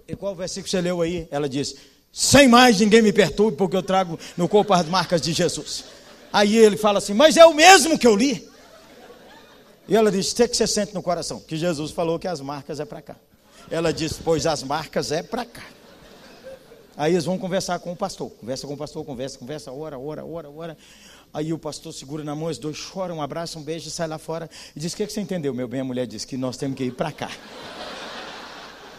E 0.06 0.16
qual 0.16 0.34
versículo 0.34 0.70
você 0.70 0.80
leu 0.80 1.02
aí? 1.02 1.28
Ela 1.30 1.48
diz: 1.48 1.76
sem 2.12 2.48
mais 2.48 2.80
ninguém 2.80 3.02
me 3.02 3.12
perturbe, 3.12 3.56
porque 3.56 3.76
eu 3.76 3.82
trago 3.82 4.18
no 4.36 4.48
corpo 4.48 4.72
as 4.72 4.86
marcas 4.86 5.20
de 5.20 5.32
Jesus. 5.32 5.84
Aí 6.32 6.56
ele 6.56 6.76
fala 6.76 6.98
assim: 6.98 7.12
mas 7.12 7.36
é 7.36 7.44
o 7.44 7.54
mesmo 7.54 7.98
que 7.98 8.06
eu 8.06 8.16
li. 8.16 8.48
E 9.88 9.96
ela 9.96 10.12
diz: 10.12 10.32
o 10.32 10.34
que 10.36 10.54
você 10.54 10.66
sente 10.66 10.94
no 10.94 11.02
coração? 11.02 11.40
Que 11.40 11.56
Jesus 11.56 11.90
falou 11.90 12.18
que 12.18 12.28
as 12.28 12.40
marcas 12.40 12.78
é 12.78 12.84
para 12.84 13.00
cá. 13.00 13.16
Ela 13.70 13.92
diz: 13.92 14.20
pois 14.22 14.46
as 14.46 14.62
marcas 14.62 15.10
é 15.10 15.22
para 15.22 15.46
cá. 15.46 15.64
Aí 16.94 17.14
eles 17.14 17.24
vão 17.24 17.38
conversar 17.38 17.78
com 17.78 17.92
o 17.92 17.96
pastor. 17.96 18.30
Conversa 18.30 18.66
com 18.66 18.74
o 18.74 18.76
pastor, 18.76 19.04
conversa, 19.04 19.38
conversa, 19.38 19.72
ora, 19.72 19.98
ora, 19.98 20.24
ora, 20.24 20.50
ora. 20.50 20.78
Aí 21.32 21.52
o 21.52 21.58
pastor 21.58 21.92
segura 21.92 22.24
na 22.24 22.34
mão, 22.34 22.48
os 22.48 22.58
dois 22.58 22.76
choram, 22.76 23.16
um 23.16 23.22
abraço, 23.22 23.58
um 23.58 23.62
beijo, 23.62 23.88
sai 23.88 24.06
lá 24.06 24.18
fora 24.18 24.50
e 24.76 24.80
diz: 24.80 24.92
O 24.92 24.96
que, 24.96 25.06
que 25.06 25.12
você 25.12 25.22
entendeu, 25.22 25.54
meu 25.54 25.66
bem? 25.66 25.80
A 25.80 25.84
mulher 25.84 26.06
diz 26.06 26.24
que 26.24 26.36
nós 26.36 26.58
temos 26.58 26.76
que 26.76 26.84
ir 26.84 26.92
para 26.92 27.10
cá. 27.10 27.30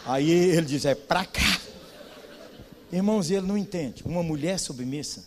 Aí 0.08 0.30
ele 0.30 0.66
diz: 0.66 0.86
É 0.86 0.96
para 0.96 1.24
cá. 1.24 1.62
Irmãos, 2.92 3.30
ele 3.30 3.46
não 3.46 3.58
entende. 3.58 4.02
Uma 4.04 4.24
mulher 4.24 4.58
submissa, 4.58 5.24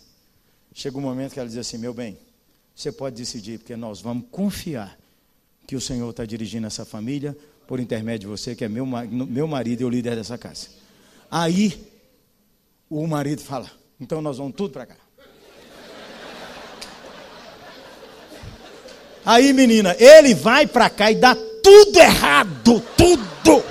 chega 0.73 0.97
um 0.97 1.01
momento 1.01 1.33
que 1.33 1.39
ela 1.39 1.47
diz 1.47 1.57
assim: 1.57 1.77
Meu 1.77 1.93
bem, 1.93 2.17
você 2.75 2.91
pode 2.91 3.15
decidir, 3.15 3.59
porque 3.59 3.77
nós 3.77 4.01
vamos 4.01 4.25
confiar 4.29 4.97
que 5.65 5.75
o 5.75 5.81
Senhor 5.81 6.09
está 6.09 6.25
dirigindo 6.25 6.67
essa 6.67 6.85
família 6.85 7.35
por 7.67 7.79
intermédio 7.79 8.21
de 8.21 8.27
você, 8.27 8.55
que 8.55 8.65
é 8.65 8.69
meu, 8.69 8.85
meu 8.85 9.47
marido 9.47 9.81
e 9.81 9.85
o 9.85 9.89
líder 9.89 10.15
dessa 10.15 10.37
casa. 10.37 10.67
Aí 11.31 11.87
o 12.89 13.07
marido 13.07 13.41
fala: 13.41 13.69
Então 13.99 14.21
nós 14.21 14.37
vamos 14.37 14.55
tudo 14.55 14.71
para 14.71 14.85
cá. 14.85 14.95
Aí, 19.25 19.53
menina, 19.53 19.95
ele 19.97 20.33
vai 20.33 20.67
para 20.67 20.89
cá 20.89 21.09
e 21.09 21.15
dá 21.15 21.33
tudo 21.33 21.97
errado, 21.97 22.83
tudo. 22.97 23.63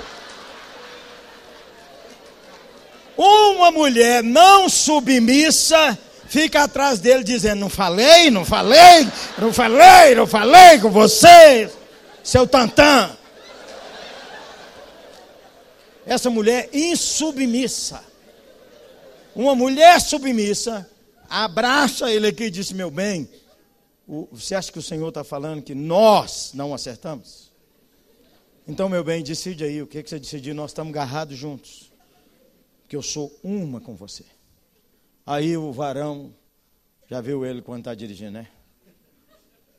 Uma 3.15 3.71
mulher 3.71 4.23
não 4.23 4.67
submissa 4.67 5.97
fica 6.27 6.63
atrás 6.63 6.99
dele 6.99 7.23
dizendo: 7.23 7.59
Não 7.59 7.69
falei, 7.69 8.31
não 8.31 8.43
falei, 8.43 9.07
não 9.37 9.53
falei, 9.53 10.15
não 10.15 10.25
falei 10.25 10.79
com 10.79 10.89
você, 10.89 11.69
seu 12.23 12.47
tantã. 12.47 13.15
Essa 16.05 16.29
mulher 16.29 16.69
insubmissa. 16.73 18.03
Uma 19.35 19.55
mulher 19.55 19.99
submissa 19.99 20.89
abraça 21.29 22.11
ele 22.11 22.27
aqui 22.27 22.45
e 22.45 22.51
diz: 22.51 22.71
Meu 22.71 22.91
bem, 22.91 23.27
você 24.31 24.55
acha 24.55 24.71
que 24.71 24.79
o 24.79 24.83
Senhor 24.83 25.09
está 25.09 25.23
falando 25.23 25.61
que 25.61 25.73
nós 25.73 26.51
não 26.53 26.73
acertamos? 26.73 27.51
Então, 28.67 28.87
meu 28.87 29.03
bem, 29.03 29.21
decide 29.23 29.63
aí 29.63 29.81
o 29.81 29.87
que, 29.87 30.01
você 30.01 30.19
decidir. 30.19 30.53
Nós 30.53 30.71
estamos 30.71 30.91
agarrados 30.91 31.37
juntos. 31.37 31.91
Que 32.87 32.95
eu 32.95 33.01
sou 33.01 33.33
uma 33.43 33.81
com 33.81 33.95
você. 33.95 34.23
Aí 35.25 35.57
o 35.57 35.71
varão, 35.71 36.33
já 37.09 37.19
viu 37.19 37.45
ele 37.45 37.61
quando 37.61 37.79
está 37.79 37.95
dirigindo, 37.95 38.31
né? 38.31 38.47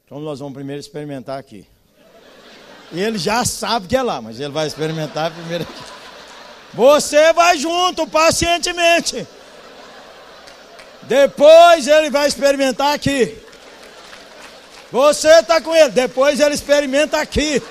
Então 0.04 0.20
nós 0.20 0.40
vamos 0.40 0.54
primeiro 0.54 0.80
experimentar 0.80 1.38
aqui. 1.38 1.66
Ele 2.94 3.18
já 3.18 3.44
sabe 3.44 3.88
que 3.88 3.96
é 3.96 4.02
lá, 4.02 4.20
mas 4.22 4.38
ele 4.38 4.52
vai 4.52 4.66
experimentar 4.66 5.30
primeiro 5.30 5.64
aqui. 5.64 5.82
Você 6.72 7.32
vai 7.32 7.58
junto, 7.58 8.06
pacientemente. 8.06 9.26
Depois 11.02 11.86
ele 11.86 12.10
vai 12.10 12.26
experimentar 12.26 12.94
aqui. 12.94 13.36
Você 14.90 15.28
está 15.28 15.60
com 15.60 15.74
ele. 15.74 15.90
Depois 15.90 16.40
ele 16.40 16.54
experimenta 16.54 17.20
aqui. 17.20 17.62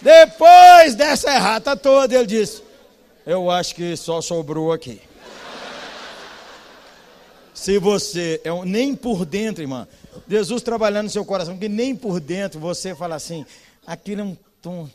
Depois 0.00 0.94
dessa 0.94 1.34
errata 1.34 1.76
toda, 1.76 2.14
ele 2.14 2.26
disse: 2.26 2.62
Eu 3.26 3.50
acho 3.50 3.74
que 3.74 3.96
só 3.96 4.20
sobrou 4.20 4.72
aqui. 4.72 5.00
Se 7.56 7.78
você, 7.78 8.38
é 8.44 8.52
um, 8.52 8.64
nem 8.64 8.94
por 8.94 9.24
dentro, 9.24 9.64
irmã, 9.64 9.88
Jesus 10.28 10.62
trabalhando 10.62 11.04
no 11.04 11.10
seu 11.10 11.24
coração, 11.24 11.56
que 11.56 11.70
nem 11.70 11.96
por 11.96 12.20
dentro 12.20 12.60
você 12.60 12.94
fala 12.94 13.14
assim, 13.14 13.46
aquilo 13.86 14.20
é 14.20 14.24
um 14.24 14.36
tonto. 14.60 14.92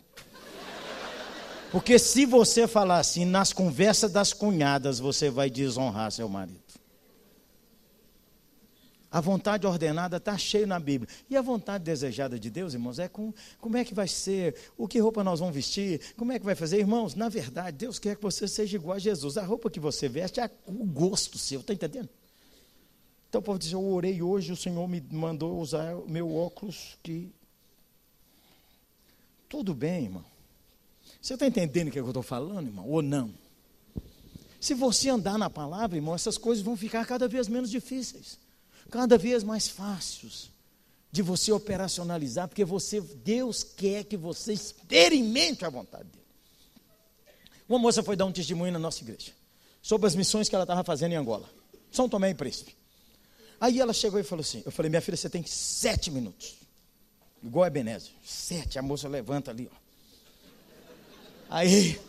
Porque 1.71 1.97
se 1.97 2.23
você 2.23 2.67
falar 2.67 2.99
assim, 2.99 3.25
nas 3.25 3.51
conversas 3.51 4.11
das 4.11 4.31
cunhadas, 4.31 4.99
você 4.99 5.31
vai 5.31 5.49
desonrar 5.49 6.11
seu 6.11 6.29
marido. 6.29 6.61
A 9.09 9.19
vontade 9.19 9.65
ordenada 9.65 10.17
está 10.17 10.37
cheio 10.37 10.67
na 10.67 10.79
Bíblia. 10.79 11.09
E 11.31 11.35
a 11.35 11.41
vontade 11.41 11.83
desejada 11.83 12.39
de 12.39 12.51
Deus, 12.51 12.75
irmãos, 12.75 12.99
é 12.99 13.07
com, 13.07 13.33
como 13.59 13.75
é 13.75 13.83
que 13.83 13.95
vai 13.95 14.07
ser, 14.07 14.55
o 14.77 14.87
que 14.87 14.99
roupa 14.99 15.23
nós 15.23 15.39
vamos 15.39 15.55
vestir, 15.55 15.99
como 16.15 16.31
é 16.31 16.37
que 16.37 16.45
vai 16.45 16.55
fazer. 16.55 16.77
Irmãos, 16.77 17.15
na 17.15 17.27
verdade, 17.27 17.75
Deus 17.75 17.97
quer 17.97 18.15
que 18.15 18.21
você 18.21 18.47
seja 18.47 18.77
igual 18.77 18.97
a 18.97 18.99
Jesus. 18.99 19.35
A 19.35 19.43
roupa 19.43 19.67
que 19.67 19.79
você 19.79 20.07
veste 20.07 20.39
é 20.39 20.49
o 20.67 20.85
gosto 20.85 21.39
seu, 21.39 21.61
está 21.61 21.73
entendendo? 21.73 22.07
Então 23.31 23.39
o 23.39 23.41
povo 23.41 23.57
diz, 23.57 23.71
eu 23.71 23.81
orei 23.81 24.21
hoje, 24.21 24.51
o 24.51 24.57
Senhor 24.57 24.85
me 24.89 24.99
mandou 25.09 25.57
usar 25.57 25.95
o 25.95 26.05
meu 26.05 26.35
óculos 26.35 26.97
que... 27.01 27.31
Tudo 29.47 29.73
bem, 29.73 30.03
irmão. 30.03 30.25
Você 31.21 31.35
está 31.35 31.47
entendendo 31.47 31.87
o 31.87 31.91
que 31.91 31.99
eu 31.99 32.05
estou 32.05 32.21
falando, 32.21 32.67
irmão? 32.67 32.85
Ou 32.89 33.01
não? 33.01 33.33
Se 34.59 34.73
você 34.73 35.07
andar 35.07 35.37
na 35.37 35.49
palavra, 35.49 35.97
irmão, 35.97 36.13
essas 36.13 36.37
coisas 36.37 36.61
vão 36.61 36.75
ficar 36.75 37.05
cada 37.05 37.25
vez 37.25 37.47
menos 37.47 37.71
difíceis 37.71 38.37
cada 38.91 39.17
vez 39.17 39.41
mais 39.41 39.69
fáceis 39.69 40.51
de 41.09 41.21
você 41.21 41.51
operacionalizar, 41.51 42.47
porque 42.47 42.65
você, 42.65 42.99
Deus 42.99 43.63
quer 43.63 44.03
que 44.03 44.17
você 44.17 44.51
experimente 44.51 45.65
a 45.65 45.69
vontade 45.69 46.03
dele. 46.03 46.21
Uma 47.67 47.79
moça 47.79 48.03
foi 48.03 48.17
dar 48.17 48.25
um 48.25 48.31
testemunho 48.31 48.73
na 48.73 48.79
nossa 48.79 49.01
igreja 49.01 49.31
sobre 49.81 50.05
as 50.07 50.15
missões 50.15 50.49
que 50.49 50.55
ela 50.55 50.65
estava 50.65 50.83
fazendo 50.83 51.13
em 51.13 51.15
Angola, 51.15 51.49
São 51.89 52.07
Tomé 52.07 52.29
e 52.29 52.35
Príncipe. 52.35 52.80
Aí 53.61 53.79
ela 53.79 53.93
chegou 53.93 54.19
e 54.19 54.23
falou 54.23 54.41
assim: 54.41 54.63
Eu 54.65 54.71
falei, 54.71 54.89
minha 54.89 55.01
filha, 55.01 55.15
você 55.15 55.29
tem 55.29 55.45
sete 55.45 56.09
minutos. 56.09 56.55
Igual 57.43 57.65
a 57.65 57.67
Ebenezer. 57.67 58.11
Sete, 58.23 58.79
a 58.79 58.81
moça 58.81 59.07
levanta 59.07 59.51
ali, 59.51 59.69
ó. 59.71 59.81
Aí, 61.47 61.99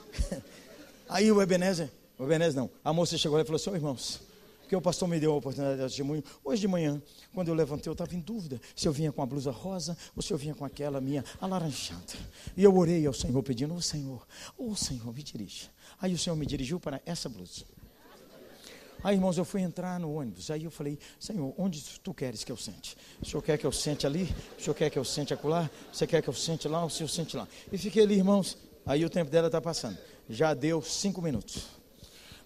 aí 1.08 1.30
o 1.30 1.42
Ebenezer, 1.42 1.90
o 2.18 2.24
Ebenezer 2.24 2.58
não, 2.58 2.70
a 2.82 2.92
moça 2.92 3.18
chegou 3.18 3.38
e 3.38 3.44
falou 3.44 3.56
assim: 3.56 3.68
oh, 3.68 3.74
irmãos, 3.74 4.20
porque 4.62 4.74
o 4.74 4.80
pastor 4.80 5.06
me 5.06 5.20
deu 5.20 5.32
a 5.32 5.36
oportunidade 5.36 5.76
de 5.78 5.84
testemunho. 5.84 6.24
Hoje 6.42 6.62
de 6.62 6.68
manhã, 6.68 7.02
quando 7.34 7.48
eu 7.48 7.54
levantei, 7.54 7.90
eu 7.90 7.92
estava 7.92 8.14
em 8.14 8.20
dúvida 8.20 8.58
se 8.74 8.88
eu 8.88 8.92
vinha 8.92 9.12
com 9.12 9.20
a 9.20 9.26
blusa 9.26 9.50
rosa 9.50 9.94
ou 10.16 10.22
se 10.22 10.32
eu 10.32 10.38
vinha 10.38 10.54
com 10.54 10.64
aquela 10.64 11.02
minha 11.02 11.22
alaranjada. 11.38 12.14
E 12.56 12.64
eu 12.64 12.74
orei 12.74 13.06
ao 13.06 13.12
Senhor 13.12 13.42
pedindo, 13.42 13.74
ô 13.74 13.76
oh, 13.76 13.82
Senhor, 13.82 14.26
ô 14.56 14.70
oh, 14.70 14.74
Senhor, 14.74 15.12
me 15.12 15.22
dirija. 15.22 15.68
Aí 16.00 16.14
o 16.14 16.18
Senhor 16.18 16.34
me 16.34 16.46
dirigiu 16.46 16.80
para 16.80 17.02
essa 17.04 17.28
blusa. 17.28 17.66
Aí, 19.04 19.16
irmãos, 19.16 19.36
eu 19.36 19.44
fui 19.44 19.60
entrar 19.60 19.98
no 19.98 20.14
ônibus. 20.14 20.50
Aí 20.50 20.64
eu 20.64 20.70
falei, 20.70 20.98
Senhor, 21.18 21.52
onde 21.58 21.82
tu 22.00 22.14
queres 22.14 22.44
que 22.44 22.52
eu 22.52 22.56
sente? 22.56 22.96
O 23.20 23.26
Senhor 23.26 23.42
quer 23.42 23.58
que 23.58 23.66
eu 23.66 23.72
sente 23.72 24.06
ali? 24.06 24.32
O 24.58 24.62
Senhor 24.62 24.74
quer 24.74 24.90
que 24.90 24.98
eu 24.98 25.04
sente 25.04 25.34
acolá? 25.34 25.68
Você 25.92 26.06
quer 26.06 26.22
que 26.22 26.28
eu 26.28 26.34
sente 26.34 26.68
lá? 26.68 26.84
O 26.84 26.90
Senhor 26.90 27.08
sente 27.08 27.36
lá? 27.36 27.48
E 27.72 27.78
fiquei 27.78 28.04
ali, 28.04 28.14
irmãos. 28.14 28.56
Aí 28.86 29.04
o 29.04 29.10
tempo 29.10 29.30
dela 29.30 29.48
está 29.48 29.60
passando. 29.60 29.98
Já 30.30 30.54
deu 30.54 30.80
cinco 30.82 31.20
minutos. 31.20 31.64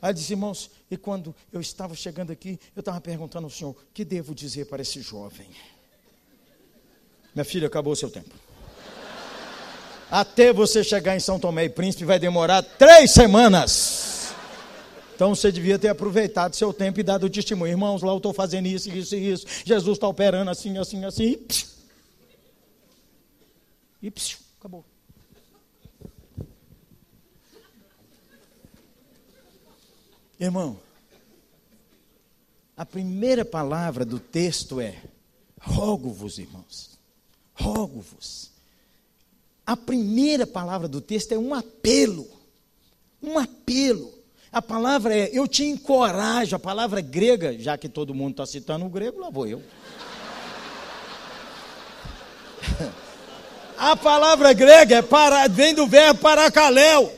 Aí 0.00 0.14
disse, 0.14 0.32
irmãos, 0.32 0.70
e 0.90 0.96
quando 0.96 1.34
eu 1.52 1.60
estava 1.60 1.94
chegando 1.94 2.30
aqui, 2.30 2.58
eu 2.74 2.80
estava 2.80 3.00
perguntando 3.00 3.46
ao 3.46 3.50
Senhor, 3.50 3.70
o 3.70 3.76
que 3.92 4.04
devo 4.04 4.34
dizer 4.34 4.66
para 4.66 4.82
esse 4.82 5.00
jovem? 5.00 5.48
Minha 7.34 7.44
filha, 7.44 7.66
acabou 7.66 7.92
o 7.92 7.96
seu 7.96 8.10
tempo. 8.10 8.34
Até 10.10 10.52
você 10.52 10.84
chegar 10.84 11.16
em 11.16 11.20
São 11.20 11.38
Tomé 11.38 11.64
e 11.64 11.68
Príncipe 11.68 12.04
vai 12.04 12.18
demorar 12.18 12.62
três 12.62 13.10
semanas. 13.10 14.05
Então 15.16 15.34
você 15.34 15.50
devia 15.50 15.78
ter 15.78 15.88
aproveitado 15.88 16.54
seu 16.54 16.74
tempo 16.74 17.00
e 17.00 17.02
dado 17.02 17.24
o 17.24 17.30
testemunho. 17.30 17.72
Irmãos, 17.72 18.02
lá 18.02 18.12
eu 18.12 18.18
estou 18.18 18.34
fazendo 18.34 18.66
isso, 18.66 18.90
isso 18.90 19.16
e 19.16 19.32
isso. 19.32 19.46
Jesus 19.64 19.96
está 19.96 20.06
operando 20.06 20.50
assim, 20.50 20.76
assim, 20.76 21.06
assim. 21.06 21.24
E, 21.24 21.36
psiu. 21.38 21.68
e 24.02 24.10
psiu, 24.10 24.38
acabou. 24.60 24.84
Irmão, 30.38 30.78
a 32.76 32.84
primeira 32.84 33.42
palavra 33.42 34.04
do 34.04 34.20
texto 34.20 34.82
é: 34.82 35.02
rogo-vos, 35.58 36.38
irmãos, 36.38 36.98
rogo-vos. 37.54 38.50
A 39.64 39.78
primeira 39.78 40.46
palavra 40.46 40.86
do 40.86 41.00
texto 41.00 41.32
é 41.32 41.38
um 41.38 41.54
apelo, 41.54 42.28
um 43.22 43.38
apelo. 43.38 44.15
A 44.56 44.62
palavra 44.62 45.14
é 45.14 45.28
eu 45.34 45.46
te 45.46 45.64
encorajo, 45.64 46.56
a 46.56 46.58
palavra 46.58 47.02
grega, 47.02 47.58
já 47.58 47.76
que 47.76 47.90
todo 47.90 48.14
mundo 48.14 48.30
está 48.30 48.46
citando 48.46 48.86
o 48.86 48.88
grego, 48.88 49.20
lá 49.20 49.28
vou 49.28 49.46
eu. 49.46 49.62
a 53.76 53.94
palavra 53.94 54.54
grega 54.54 54.96
é 54.96 55.02
para, 55.02 55.46
vem 55.46 55.74
do 55.74 55.86
verbo 55.86 56.20
paracaléu 56.20 57.12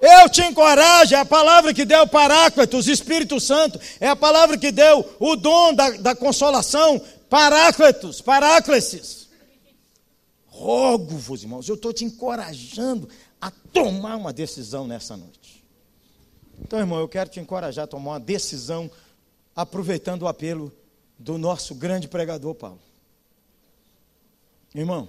eu 0.00 0.28
te 0.28 0.42
encorajo, 0.42 1.14
é 1.14 1.18
a 1.18 1.24
palavra 1.24 1.72
que 1.72 1.84
deu 1.84 2.04
Paráclitos, 2.06 2.88
Espírito 2.88 3.38
Santo, 3.38 3.80
é 4.00 4.08
a 4.08 4.16
palavra 4.16 4.56
que 4.56 4.72
deu 4.72 5.08
o 5.20 5.36
dom 5.36 5.72
da, 5.72 5.90
da 5.90 6.16
consolação, 6.16 7.00
Paráclitos, 7.28 8.20
Paráclesis. 8.20 9.28
Rogo-vos, 10.46 11.42
irmãos, 11.42 11.68
eu 11.68 11.76
estou 11.76 11.92
te 11.92 12.04
encorajando 12.04 13.08
a 13.40 13.50
tomar 13.72 14.16
uma 14.16 14.32
decisão 14.32 14.86
nessa 14.86 15.16
noite. 15.16 15.37
Então, 16.60 16.78
irmão, 16.78 16.98
eu 16.98 17.08
quero 17.08 17.30
te 17.30 17.40
encorajar 17.40 17.84
a 17.84 17.88
tomar 17.88 18.12
uma 18.12 18.20
decisão, 18.20 18.90
aproveitando 19.54 20.22
o 20.22 20.28
apelo 20.28 20.72
do 21.18 21.38
nosso 21.38 21.74
grande 21.74 22.08
pregador 22.08 22.54
Paulo. 22.54 22.80
Irmão, 24.74 25.08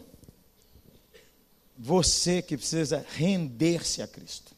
você 1.78 2.42
que 2.42 2.58
precisa 2.58 3.06
render-se 3.16 4.02
a 4.02 4.08
Cristo. 4.08 4.54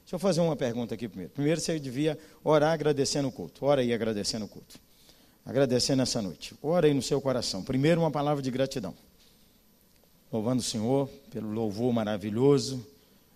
Deixa 0.00 0.16
eu 0.16 0.18
fazer 0.18 0.40
uma 0.40 0.56
pergunta 0.56 0.94
aqui 0.94 1.06
primeiro. 1.06 1.32
Primeiro 1.32 1.60
você 1.60 1.78
devia 1.78 2.18
orar 2.42 2.72
agradecendo 2.72 3.28
o 3.28 3.32
culto. 3.32 3.64
Ora 3.64 3.82
aí 3.82 3.92
agradecendo 3.92 4.46
o 4.46 4.48
culto. 4.48 4.78
Agradecendo 5.44 6.02
essa 6.02 6.20
noite. 6.22 6.54
Ora 6.62 6.86
aí 6.86 6.94
no 6.94 7.02
seu 7.02 7.20
coração. 7.20 7.62
Primeiro 7.62 8.00
uma 8.00 8.10
palavra 8.10 8.42
de 8.42 8.50
gratidão. 8.50 8.94
Louvando 10.32 10.60
o 10.60 10.64
Senhor 10.64 11.08
pelo 11.30 11.50
louvor 11.50 11.92
maravilhoso, 11.92 12.86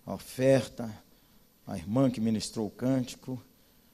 a 0.04 0.14
oferta, 0.14 0.90
a 1.66 1.76
irmã 1.76 2.10
que 2.10 2.20
ministrou 2.20 2.66
o 2.66 2.70
cântico, 2.70 3.42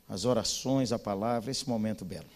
as 0.08 0.24
orações, 0.24 0.92
a 0.92 0.98
palavra, 0.98 1.50
esse 1.50 1.68
momento 1.68 2.04
belo. 2.04 2.26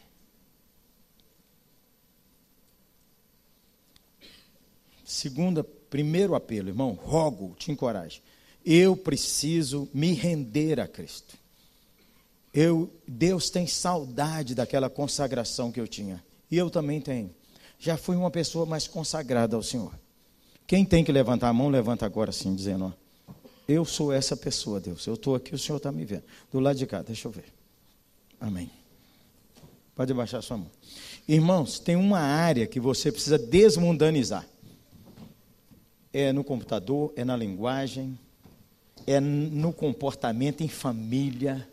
Segunda, 5.05 5.63
primeiro 5.63 6.35
apelo, 6.35 6.69
irmão, 6.69 6.93
rogo, 6.93 7.55
te 7.59 7.71
encorajo. 7.71 8.21
Eu 8.65 8.97
preciso 8.97 9.89
me 9.93 10.13
render 10.13 10.81
a 10.81 10.87
Cristo. 10.87 11.37
Eu, 12.53 12.93
Deus 13.07 13.51
tem 13.51 13.67
saudade 13.67 14.55
daquela 14.55 14.91
consagração 14.91 15.73
que 15.73 15.81
eu 15.81 15.89
tinha. 15.89 16.23
E 16.51 16.57
eu 16.57 16.71
também 16.71 17.01
tenho. 17.01 17.35
Já 17.79 17.97
fui 17.97 18.15
uma 18.15 18.31
pessoa 18.31 18.65
mais 18.65 18.87
consagrada 18.87 19.57
ao 19.57 19.63
Senhor. 19.63 19.93
Quem 20.67 20.85
tem 20.85 21.03
que 21.03 21.11
levantar 21.11 21.49
a 21.49 21.53
mão, 21.53 21.69
levanta 21.69 22.07
agora 22.07 22.31
assim, 22.31 22.55
dizendo: 22.55 22.87
ó, 22.87 23.02
Eu 23.73 23.87
sou 23.87 24.13
essa 24.13 24.37
pessoa, 24.37 24.79
Deus. 24.79 25.07
Eu 25.07 25.15
estou 25.15 25.35
aqui, 25.35 25.55
o 25.55 25.59
Senhor 25.59 25.79
está 25.79 25.91
me 25.91 26.05
vendo. 26.05 26.25
Do 26.51 26.61
lado 26.61 26.77
de 26.77 26.87
cá, 26.87 27.01
deixa 27.01 27.27
eu 27.27 27.33
ver. 27.33 27.47
Amém. 28.39 28.71
Pode 29.95 30.13
baixar 30.13 30.43
sua 30.43 30.59
mão. 30.59 30.71
Irmãos, 31.27 31.79
tem 31.79 31.97
uma 31.97 32.19
área 32.19 32.67
que 32.67 32.79
você 32.79 33.11
precisa 33.11 33.39
desmundanizar. 33.39 34.47
É 36.13 36.33
no 36.33 36.45
computador, 36.45 37.13
é 37.17 37.25
na 37.25 37.35
linguagem, 37.35 38.19
é 39.07 39.19
no 39.19 39.73
comportamento 39.73 40.63
em 40.63 40.69
família. 40.69 41.67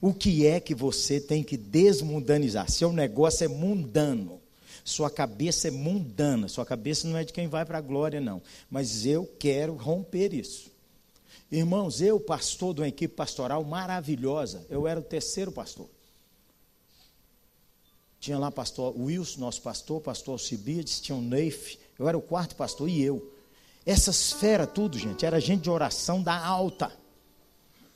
O 0.00 0.12
que 0.12 0.46
é 0.46 0.58
que 0.58 0.74
você 0.74 1.20
tem 1.20 1.44
que 1.44 1.56
desmundanizar? 1.56 2.68
Seu 2.68 2.92
negócio 2.92 3.44
é 3.44 3.48
mundano. 3.48 4.40
Sua 4.84 5.10
cabeça 5.10 5.68
é 5.68 5.70
mundana. 5.70 6.48
Sua 6.48 6.66
cabeça 6.66 7.06
não 7.06 7.16
é 7.16 7.24
de 7.24 7.32
quem 7.32 7.46
vai 7.46 7.64
para 7.64 7.78
a 7.78 7.82
glória, 7.82 8.20
não. 8.20 8.42
Mas 8.68 9.06
eu 9.06 9.24
quero 9.38 9.74
romper 9.74 10.34
isso. 10.34 10.74
Irmãos, 11.50 12.00
eu, 12.00 12.18
pastor 12.18 12.74
de 12.74 12.80
uma 12.80 12.88
equipe 12.88 13.14
pastoral 13.14 13.62
maravilhosa, 13.62 14.66
eu 14.68 14.86
era 14.86 14.98
o 14.98 15.02
terceiro 15.02 15.52
pastor. 15.52 15.88
Tinha 18.18 18.38
lá 18.38 18.50
pastor 18.50 18.98
Wilson, 18.98 19.40
nosso 19.40 19.62
pastor, 19.62 20.00
pastor 20.00 20.32
Alcibiades, 20.32 21.00
tinha 21.00 21.16
o 21.16 21.22
Neif, 21.22 21.78
eu 21.98 22.08
era 22.08 22.18
o 22.18 22.22
quarto 22.22 22.56
pastor 22.56 22.88
e 22.88 23.00
eu. 23.00 23.32
Essas 23.84 24.32
feras, 24.32 24.68
tudo, 24.74 24.98
gente, 24.98 25.24
era 25.24 25.40
gente 25.40 25.62
de 25.62 25.70
oração 25.70 26.20
da 26.20 26.36
alta. 26.36 26.92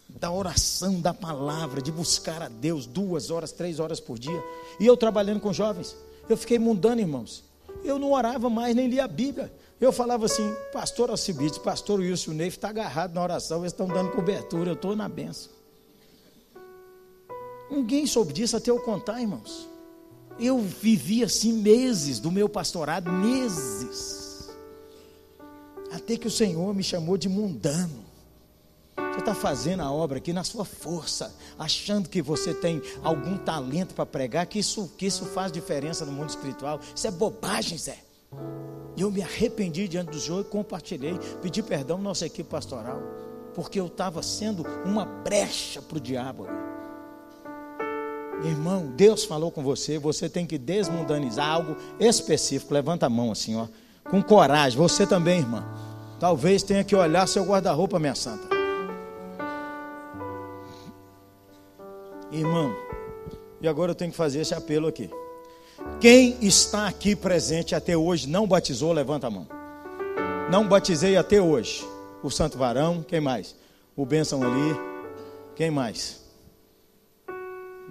Da 0.08 0.30
oração, 0.30 1.00
da 1.00 1.12
palavra, 1.12 1.82
de 1.82 1.90
buscar 1.90 2.42
a 2.42 2.48
Deus 2.48 2.86
duas 2.86 3.30
horas, 3.30 3.50
três 3.50 3.80
horas 3.80 3.98
por 3.98 4.18
dia. 4.18 4.42
E 4.78 4.86
eu 4.86 4.96
trabalhando 4.96 5.40
com 5.40 5.52
jovens. 5.52 5.96
Eu 6.28 6.36
fiquei 6.36 6.58
mundano, 6.58 7.00
irmãos. 7.00 7.42
Eu 7.82 7.98
não 7.98 8.12
orava 8.12 8.48
mais, 8.48 8.74
nem 8.74 8.88
lia 8.88 9.04
a 9.04 9.08
Bíblia. 9.08 9.52
Eu 9.80 9.92
falava 9.92 10.26
assim, 10.26 10.54
pastor 10.72 11.08
Alcibides, 11.08 11.56
pastor 11.56 12.00
Wilson 12.00 12.32
Neif 12.32 12.58
está 12.58 12.68
agarrado 12.68 13.14
na 13.14 13.22
oração, 13.22 13.60
eles 13.60 13.72
estão 13.72 13.88
dando 13.88 14.10
cobertura, 14.10 14.70
eu 14.70 14.74
estou 14.74 14.94
na 14.94 15.08
benção. 15.08 15.50
Ninguém 17.70 18.06
soube 18.06 18.32
disso 18.32 18.56
até 18.56 18.70
eu 18.70 18.80
contar, 18.80 19.20
irmãos. 19.22 19.66
Eu 20.38 20.58
vivi 20.58 21.24
assim 21.24 21.52
meses 21.52 22.18
do 22.18 22.30
meu 22.30 22.48
pastorado, 22.48 23.10
meses. 23.10 24.50
Até 25.90 26.16
que 26.16 26.26
o 26.26 26.30
Senhor 26.30 26.74
me 26.74 26.82
chamou 26.82 27.16
de 27.16 27.28
mundano. 27.28 28.04
está 29.18 29.34
fazendo 29.34 29.82
a 29.82 29.90
obra 29.90 30.18
aqui 30.18 30.32
na 30.32 30.44
sua 30.44 30.64
força, 30.64 31.34
achando 31.58 32.08
que 32.08 32.22
você 32.22 32.52
tem 32.54 32.82
algum 33.02 33.36
talento 33.36 33.94
para 33.94 34.06
pregar, 34.06 34.46
que 34.46 34.58
isso, 34.58 34.92
que 34.96 35.06
isso 35.06 35.24
faz 35.26 35.50
diferença 35.52 36.04
no 36.04 36.12
mundo 36.12 36.30
espiritual. 36.30 36.80
Isso 36.94 37.06
é 37.06 37.10
bobagem, 37.10 37.78
Zé. 37.78 38.09
Eu 38.96 39.10
me 39.10 39.22
arrependi 39.22 39.88
diante 39.88 40.10
do 40.10 40.20
Senhor 40.20 40.40
e 40.40 40.44
compartilhei, 40.44 41.18
pedi 41.40 41.62
perdão 41.62 41.98
à 41.98 42.00
nossa 42.00 42.26
equipe 42.26 42.48
pastoral, 42.48 43.00
porque 43.54 43.80
eu 43.80 43.86
estava 43.86 44.22
sendo 44.22 44.64
uma 44.84 45.04
brecha 45.04 45.80
para 45.80 45.96
o 45.96 46.00
diabo. 46.00 46.46
Irmão, 48.44 48.86
Deus 48.96 49.24
falou 49.24 49.50
com 49.50 49.62
você, 49.62 49.98
você 49.98 50.28
tem 50.28 50.46
que 50.46 50.56
desmundanizar 50.56 51.48
algo 51.48 51.76
específico. 51.98 52.72
Levanta 52.72 53.06
a 53.06 53.10
mão 53.10 53.30
assim, 53.30 53.54
ó, 53.56 53.66
com 54.08 54.22
coragem. 54.22 54.78
Você 54.78 55.06
também, 55.06 55.40
irmã. 55.40 55.64
Talvez 56.18 56.62
tenha 56.62 56.84
que 56.84 56.94
olhar 56.96 57.26
seu 57.26 57.44
guarda-roupa, 57.44 57.98
minha 57.98 58.14
santa. 58.14 58.48
Irmão, 62.30 62.74
e 63.60 63.68
agora 63.68 63.90
eu 63.90 63.94
tenho 63.94 64.10
que 64.10 64.16
fazer 64.16 64.40
esse 64.40 64.54
apelo 64.54 64.86
aqui. 64.86 65.10
Quem 66.00 66.36
está 66.40 66.86
aqui 66.86 67.14
presente 67.14 67.74
até 67.74 67.96
hoje 67.96 68.28
não 68.28 68.46
batizou, 68.46 68.92
levanta 68.92 69.26
a 69.26 69.30
mão. 69.30 69.46
Não 70.50 70.66
batizei 70.66 71.16
até 71.16 71.40
hoje. 71.40 71.86
O 72.22 72.30
Santo 72.30 72.58
Varão, 72.58 73.04
quem 73.06 73.20
mais? 73.20 73.54
O 73.96 74.04
Bênção 74.04 74.42
ali. 74.42 74.76
Quem 75.54 75.70
mais? 75.70 76.20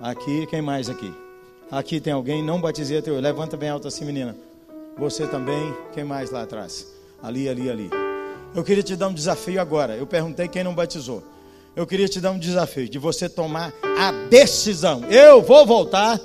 Aqui, 0.01 0.47
quem 0.47 0.61
mais 0.61 0.89
aqui? 0.89 1.13
Aqui 1.71 1.99
tem 1.99 2.13
alguém, 2.13 2.43
não 2.43 2.59
batizei 2.59 2.97
até 2.97 3.11
hoje. 3.11 3.21
Levanta 3.21 3.55
bem 3.55 3.69
alto 3.69 3.87
assim, 3.87 4.05
menina. 4.05 4.35
Você 4.97 5.27
também. 5.27 5.73
Quem 5.93 6.03
mais 6.03 6.31
lá 6.31 6.43
atrás? 6.43 6.87
Ali, 7.21 7.47
ali, 7.47 7.69
ali. 7.69 7.89
Eu 8.55 8.63
queria 8.63 8.81
te 8.81 8.95
dar 8.95 9.07
um 9.07 9.13
desafio 9.13 9.61
agora. 9.61 9.95
Eu 9.95 10.07
perguntei 10.07 10.47
quem 10.47 10.63
não 10.63 10.73
batizou. 10.73 11.23
Eu 11.75 11.85
queria 11.85 12.07
te 12.07 12.19
dar 12.19 12.31
um 12.31 12.39
desafio 12.39 12.89
de 12.89 12.97
você 12.97 13.29
tomar 13.29 13.71
a 13.83 14.11
decisão. 14.29 15.03
Eu 15.05 15.41
vou 15.41 15.65
voltar 15.65 16.19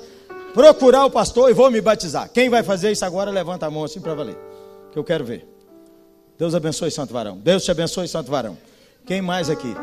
procurar 0.55 1.05
o 1.05 1.11
pastor 1.11 1.51
e 1.51 1.53
vou 1.53 1.69
me 1.69 1.81
batizar. 1.81 2.29
Quem 2.29 2.49
vai 2.49 2.63
fazer 2.63 2.89
isso 2.89 3.03
agora, 3.03 3.29
levanta 3.29 3.65
a 3.65 3.69
mão 3.69 3.83
assim 3.83 3.99
para 3.99 4.15
valer. 4.15 4.37
Que 4.93 4.97
eu 4.97 5.03
quero 5.03 5.25
ver. 5.25 5.45
Deus 6.39 6.55
abençoe, 6.55 6.89
Santo 6.89 7.11
Varão. 7.13 7.37
Deus 7.37 7.65
te 7.65 7.71
abençoe, 7.71 8.07
Santo 8.07 8.31
Varão. 8.31 8.57
Quem 9.05 9.21
mais 9.21 9.49
aqui? 9.49 9.75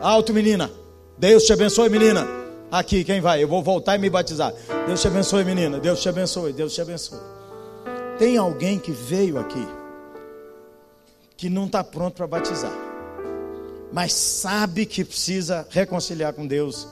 Alto, 0.00 0.34
menina. 0.34 0.68
Deus 1.16 1.44
te 1.44 1.52
abençoe, 1.52 1.88
menina. 1.88 2.26
Aqui, 2.72 3.04
quem 3.04 3.20
vai? 3.20 3.40
Eu 3.40 3.46
vou 3.46 3.62
voltar 3.62 3.94
e 3.94 3.98
me 3.98 4.10
batizar. 4.10 4.52
Deus 4.84 5.00
te 5.00 5.06
abençoe, 5.06 5.44
menina. 5.44 5.78
Deus 5.78 6.02
te 6.02 6.08
abençoe. 6.08 6.52
Deus 6.52 6.74
te 6.74 6.80
abençoe. 6.80 7.20
Tem 8.18 8.36
alguém 8.36 8.80
que 8.80 8.90
veio 8.90 9.38
aqui 9.38 9.64
que 11.36 11.48
não 11.48 11.66
está 11.66 11.84
pronto 11.84 12.14
para 12.14 12.26
batizar, 12.26 12.72
mas 13.92 14.12
sabe 14.12 14.86
que 14.86 15.04
precisa 15.04 15.66
reconciliar 15.70 16.32
com 16.32 16.46
Deus 16.46 16.88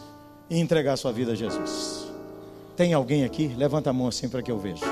e 0.50 0.60
entregar 0.60 0.96
sua 0.96 1.12
vida 1.12 1.32
a 1.32 1.34
Jesus. 1.34 2.03
Tem 2.76 2.92
alguém 2.92 3.24
aqui? 3.24 3.48
Levanta 3.48 3.90
a 3.90 3.92
mão 3.92 4.08
assim 4.08 4.28
para 4.28 4.42
que 4.42 4.50
eu 4.50 4.58
veja. 4.58 4.84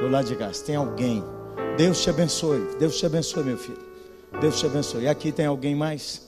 Do 0.00 0.08
lado 0.08 0.26
de 0.26 0.34
cá. 0.34 0.50
Tem 0.64 0.74
alguém. 0.74 1.22
Deus 1.76 2.02
te 2.02 2.10
abençoe. 2.10 2.76
Deus 2.78 2.98
te 2.98 3.06
abençoe, 3.06 3.44
meu 3.44 3.56
filho. 3.56 3.78
Deus 4.40 4.58
te 4.58 4.66
abençoe. 4.66 5.04
E 5.04 5.08
aqui 5.08 5.30
tem 5.30 5.46
alguém 5.46 5.74
mais? 5.74 6.26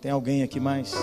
Tem 0.00 0.10
alguém 0.10 0.42
aqui 0.42 0.58
mais? 0.58 0.94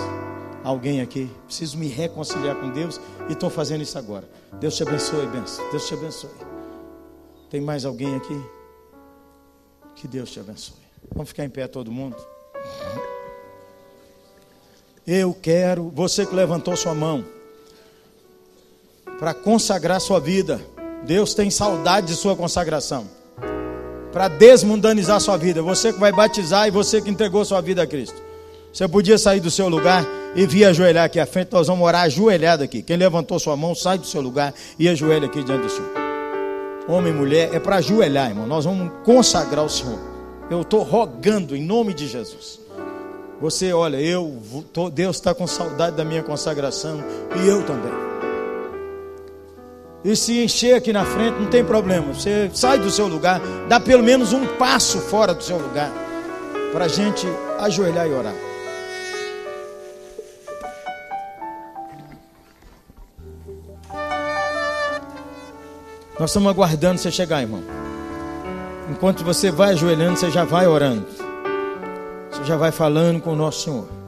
Alguém 0.63 1.01
aqui? 1.01 1.30
Preciso 1.45 1.78
me 1.78 1.88
reconciliar 1.88 2.55
com 2.55 2.69
Deus 2.72 2.99
e 3.30 3.34
estou 3.34 3.49
fazendo 3.49 3.82
isso 3.82 3.97
agora. 3.97 4.28
Deus 4.59 4.76
te 4.76 4.84
abençoe, 4.84 5.26
benção. 5.28 5.69
Deus 5.69 5.88
te 5.88 5.93
abençoe. 5.93 6.30
Tem 7.49 7.61
mais 7.61 7.86
alguém 7.86 8.15
aqui? 8.15 8.41
Que 9.95 10.07
Deus 10.07 10.32
te 10.32 10.39
abençoe. 10.39 10.82
Vamos 11.13 11.30
ficar 11.30 11.45
em 11.45 11.49
pé 11.49 11.67
todo 11.67 11.91
mundo. 11.91 12.17
Eu 15.05 15.34
quero, 15.34 15.89
você 15.89 16.26
que 16.26 16.34
levantou 16.34 16.76
sua 16.76 16.93
mão 16.93 17.26
para 19.22 19.36
consagrar 19.36 20.01
sua 20.01 20.19
vida. 20.19 20.59
Deus 21.05 21.36
tem 21.36 21.51
saudade 21.51 22.07
de 22.07 22.15
sua 22.15 22.36
consagração. 22.36 23.05
Para 24.11 24.28
desmundanizar 24.28 25.22
sua 25.22 25.38
vida. 25.38 25.61
Você 25.61 25.93
que 25.93 25.99
vai 25.99 26.11
batizar 26.11 26.67
e 26.67 26.72
você 26.72 26.99
que 26.99 27.11
entregou 27.11 27.45
sua 27.45 27.61
vida 27.61 27.84
a 27.84 27.88
Cristo. 27.88 28.19
Você 28.74 28.88
podia 28.88 29.19
sair 29.19 29.39
do 29.39 29.51
seu 29.51 29.69
lugar 29.69 30.03
e 30.36 30.47
vir 30.47 30.65
ajoelhar 30.65 31.05
aqui 31.05 31.19
à 31.19 31.28
frente. 31.28 31.51
Nós 31.51 31.67
vamos 31.67 31.86
orar 31.86 32.01
ajoelhado 32.01 32.63
aqui. 32.63 32.82
Quem 32.82 32.97
levantou 32.97 33.38
sua 33.38 33.55
mão, 33.55 33.76
sai 33.76 33.99
do 33.99 34.07
seu 34.07 34.22
lugar 34.22 34.55
e 34.80 34.89
ajoelha 34.89 35.28
aqui 35.28 35.43
diante 35.43 35.65
do 35.65 35.69
Senhor. 35.69 35.91
Homem 36.88 37.13
e 37.13 37.15
mulher, 37.15 37.53
é 37.53 37.59
para 37.59 37.76
ajoelhar, 37.76 38.30
irmão. 38.30 38.47
Nós 38.47 38.65
vamos 38.65 38.91
consagrar 39.05 39.63
o 39.63 39.69
Senhor. 39.69 39.99
Eu 40.49 40.61
estou 40.61 40.82
rogando 40.82 41.55
em 41.55 41.63
nome 41.63 41.93
de 41.93 42.07
Jesus. 42.07 42.59
Você, 43.39 43.72
olha, 43.72 43.97
eu, 43.97 44.41
Deus 44.91 45.17
está 45.17 45.36
com 45.36 45.45
saudade 45.45 45.95
da 45.95 46.03
minha 46.03 46.24
consagração 46.24 47.03
e 47.39 47.47
eu 47.47 47.63
também. 47.63 48.11
E 50.04 50.16
se 50.16 50.43
encher 50.43 50.76
aqui 50.76 50.91
na 50.91 51.06
frente, 51.06 51.39
não 51.39 51.47
tem 51.47 51.64
problema. 51.64 52.14
Você 52.14 52.49
sai 52.54 52.80
do 52.80 52.89
seu 52.89 53.08
lugar, 53.08 53.39
dá 53.68 53.80
pelo 53.80 54.04
menos 54.04 54.34
um 54.34 54.47
passo 54.58 54.99
fora 54.99 55.34
do 55.34 55.43
seu 55.43 55.58
lugar, 55.58 55.91
para 56.74 56.86
a 56.86 56.88
gente 56.88 57.28
ajoelhar 57.60 58.08
e 58.08 58.14
orar. 58.14 58.34
Nós 66.20 66.30
estamos 66.30 66.49
aguardando 66.49 66.99
você 66.99 67.12
chegar, 67.12 67.41
irmão. 67.41 67.64
Enquanto 68.89 69.24
você 69.24 69.49
vai 69.49 69.72
ajoelhando, 69.72 70.18
você 70.18 70.30
já 70.30 70.43
vai 70.43 70.68
orando. 70.68 71.06
Você 72.32 72.43
já 72.43 72.58
vai 72.58 72.72
falando 72.72 73.22
com 73.22 73.34
o 73.34 73.36
nosso 73.36 73.64
Senhor. 73.64 74.01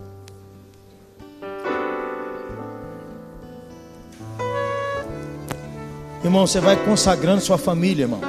Irmão, 6.23 6.47
você 6.47 6.61
vai 6.61 6.77
consagrando 6.85 7.41
sua 7.41 7.57
família, 7.57 8.03
irmão. 8.03 8.21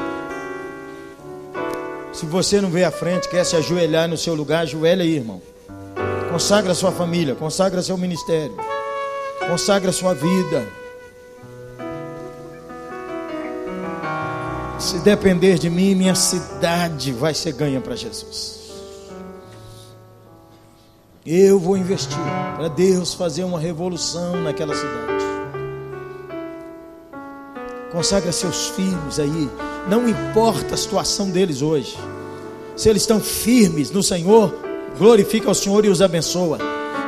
Se 2.13 2.27
você 2.27 2.61
não 2.61 2.69
vê 2.69 2.83
à 2.85 2.91
frente, 2.91 3.29
quer 3.29 3.45
se 3.45 3.55
ajoelhar 3.55 4.09
no 4.09 4.17
seu 4.17 4.35
lugar, 4.35 4.63
ajoelha 4.63 5.05
aí, 5.05 5.15
irmão. 5.15 5.41
Consagra 6.31 6.75
sua 6.75 6.91
família, 6.91 7.37
consagra 7.37 7.81
seu 7.83 7.97
ministério, 7.97 8.57
consagra 9.49 9.93
sua 9.93 10.13
vida. 10.13 10.67
Se 14.79 14.99
depender 14.99 15.59
de 15.59 15.71
mim, 15.71 15.95
minha 15.95 16.17
cidade 16.17 17.13
vai 17.13 17.33
ser 17.33 17.53
ganha 17.53 17.81
para 17.81 17.95
Jesus. 17.95 18.61
Eu 21.25 21.61
vou 21.61 21.77
investir 21.77 22.19
para 22.57 22.69
Deus 22.69 23.15
fazer 23.15 23.45
uma 23.45 23.59
revolução 23.59 24.43
naquela 24.43 24.75
cidade. 24.75 25.14
Consagra 27.95 28.33
seus 28.33 28.71
filhos 28.71 29.21
aí. 29.21 29.49
Não 29.89 30.09
importa 30.09 30.75
a 30.75 30.77
situação 30.77 31.31
deles 31.31 31.63
hoje. 31.63 31.97
Se 32.75 32.89
eles 32.89 33.03
estão 33.03 33.21
firmes 33.21 33.93
no 33.93 34.03
Senhor, 34.03 34.53
glorifica 34.99 35.49
o 35.49 35.55
Senhor 35.55 35.85
e 35.85 35.89
os 35.89 36.03
abençoa. 36.03 36.59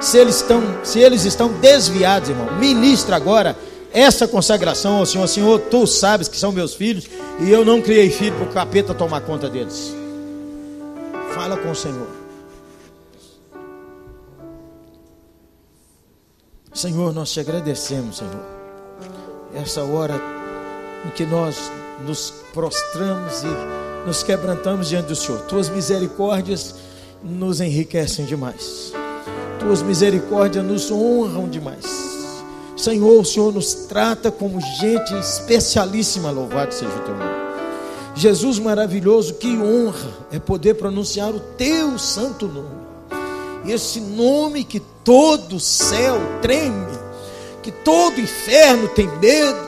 Se 0.01 0.17
eles 0.17 0.37
estão, 0.37 0.63
se 0.85 1.01
eles 1.01 1.25
estão 1.25 1.49
desviados, 1.55 2.29
irmão, 2.29 2.57
ministra 2.61 3.17
agora 3.17 3.57
essa 3.93 4.29
consagração 4.29 4.99
ao 4.99 5.07
Senhor. 5.07 5.27
Senhor, 5.27 5.59
tu 5.59 5.89
sabes 5.89 6.29
que 6.29 6.37
são 6.37 6.53
meus 6.53 6.73
filhos 6.75 7.09
e 7.41 7.51
eu 7.51 7.65
não 7.65 7.83
criei 7.83 8.09
filho 8.09 8.37
para 8.37 8.49
o 8.49 8.53
capeta 8.53 8.95
tomar 8.95 9.23
conta 9.23 9.49
deles. 9.49 9.93
Fala 11.35 11.57
com 11.57 11.73
o 11.73 11.75
Senhor. 11.75 12.07
Senhor, 16.73 17.13
nós 17.13 17.33
te 17.33 17.41
agradecemos, 17.41 18.19
Senhor. 18.19 18.47
Essa 19.53 19.83
hora 19.83 20.36
em 21.05 21.11
que 21.11 21.25
nós 21.25 21.71
nos 22.07 22.33
prostramos 22.53 23.43
e 23.43 24.07
nos 24.07 24.23
quebrantamos 24.23 24.89
diante 24.89 25.09
do 25.09 25.17
Senhor. 25.17 25.41
Tuas 25.43 25.69
misericórdias 25.69 26.77
nos 27.23 27.61
enriquecem 27.61 28.25
demais. 28.25 28.93
Tuas 29.59 29.83
misericórdias 29.83 30.65
nos 30.65 30.91
honram 30.91 31.49
demais. 31.49 31.85
Senhor, 32.77 33.21
o 33.21 33.25
Senhor 33.25 33.53
nos 33.53 33.75
trata 33.75 34.31
como 34.31 34.61
gente 34.61 35.15
especialíssima, 35.15 36.31
louvado 36.31 36.73
seja 36.73 36.95
o 36.95 37.01
teu 37.01 37.17
nome. 37.17 37.47
Jesus 38.15 38.59
maravilhoso, 38.59 39.35
que 39.35 39.49
honra 39.49 40.11
é 40.31 40.39
poder 40.39 40.75
pronunciar 40.75 41.31
o 41.31 41.41
teu 41.41 41.99
santo 41.99 42.47
nome. 42.47 42.87
Esse 43.67 44.01
nome 44.01 44.63
que 44.63 44.81
todo 45.03 45.59
céu 45.59 46.19
treme, 46.41 46.99
que 47.63 47.71
todo 47.71 48.21
inferno 48.21 48.89
tem 48.89 49.09
medo, 49.19 49.66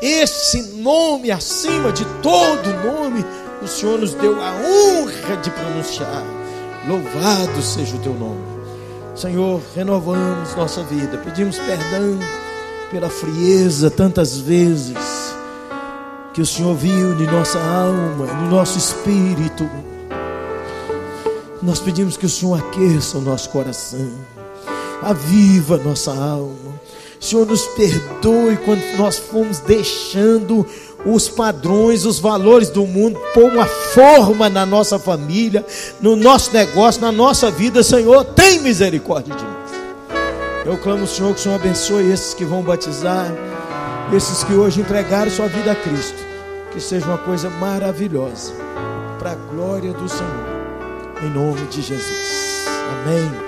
esse 0.00 0.62
nome 0.76 1.30
acima 1.30 1.90
de 1.92 2.04
todo 2.22 2.72
nome, 2.84 3.24
o 3.62 3.66
Senhor 3.66 3.98
nos 3.98 4.14
deu 4.14 4.40
a 4.40 4.52
honra 4.52 5.36
de 5.38 5.50
pronunciar. 5.50 6.24
Louvado 6.86 7.60
seja 7.60 7.96
o 7.96 7.98
teu 7.98 8.14
nome. 8.14 8.58
Senhor, 9.14 9.60
renovamos 9.74 10.54
nossa 10.54 10.82
vida, 10.84 11.18
pedimos 11.18 11.58
perdão 11.58 12.18
pela 12.90 13.10
frieza 13.10 13.90
tantas 13.90 14.38
vezes 14.38 14.96
que 16.32 16.40
o 16.40 16.46
Senhor 16.46 16.74
viu 16.76 17.20
em 17.20 17.26
nossa 17.26 17.58
alma, 17.58 18.26
no 18.26 18.48
nosso 18.48 18.78
espírito. 18.78 19.68
Nós 21.60 21.80
pedimos 21.80 22.16
que 22.16 22.26
o 22.26 22.28
Senhor 22.28 22.56
aqueça 22.60 23.18
o 23.18 23.20
nosso 23.20 23.50
coração, 23.50 24.12
aviva 25.02 25.76
nossa 25.78 26.12
alma. 26.12 26.78
Senhor, 27.20 27.46
nos 27.46 27.66
perdoe 27.68 28.56
quando 28.64 28.82
nós 28.96 29.18
fomos 29.18 29.58
deixando 29.60 30.66
os 31.04 31.28
padrões, 31.28 32.04
os 32.04 32.18
valores 32.18 32.70
do 32.70 32.86
mundo, 32.86 33.18
pôr 33.34 33.44
uma 33.44 33.66
forma 33.66 34.48
na 34.48 34.64
nossa 34.64 34.98
família, 34.98 35.64
no 36.00 36.16
nosso 36.16 36.52
negócio, 36.52 37.00
na 37.00 37.12
nossa 37.12 37.50
vida. 37.50 37.82
Senhor, 37.82 38.24
tem 38.24 38.60
misericórdia 38.60 39.34
de 39.34 39.42
nós. 39.42 39.58
Eu 40.64 40.76
clamo, 40.76 41.06
Senhor, 41.06 41.32
que 41.32 41.40
o 41.40 41.42
Senhor 41.42 41.54
abençoe 41.54 42.10
esses 42.12 42.34
que 42.34 42.44
vão 42.44 42.62
batizar, 42.62 43.32
esses 44.14 44.44
que 44.44 44.52
hoje 44.52 44.80
entregaram 44.80 45.30
sua 45.30 45.48
vida 45.48 45.72
a 45.72 45.74
Cristo. 45.74 46.28
Que 46.72 46.80
seja 46.80 47.06
uma 47.06 47.18
coisa 47.18 47.48
maravilhosa, 47.48 48.52
para 49.18 49.32
a 49.32 49.34
glória 49.34 49.92
do 49.92 50.08
Senhor. 50.08 50.46
Em 51.22 51.30
nome 51.30 51.66
de 51.68 51.80
Jesus. 51.80 52.64
Amém. 52.66 53.47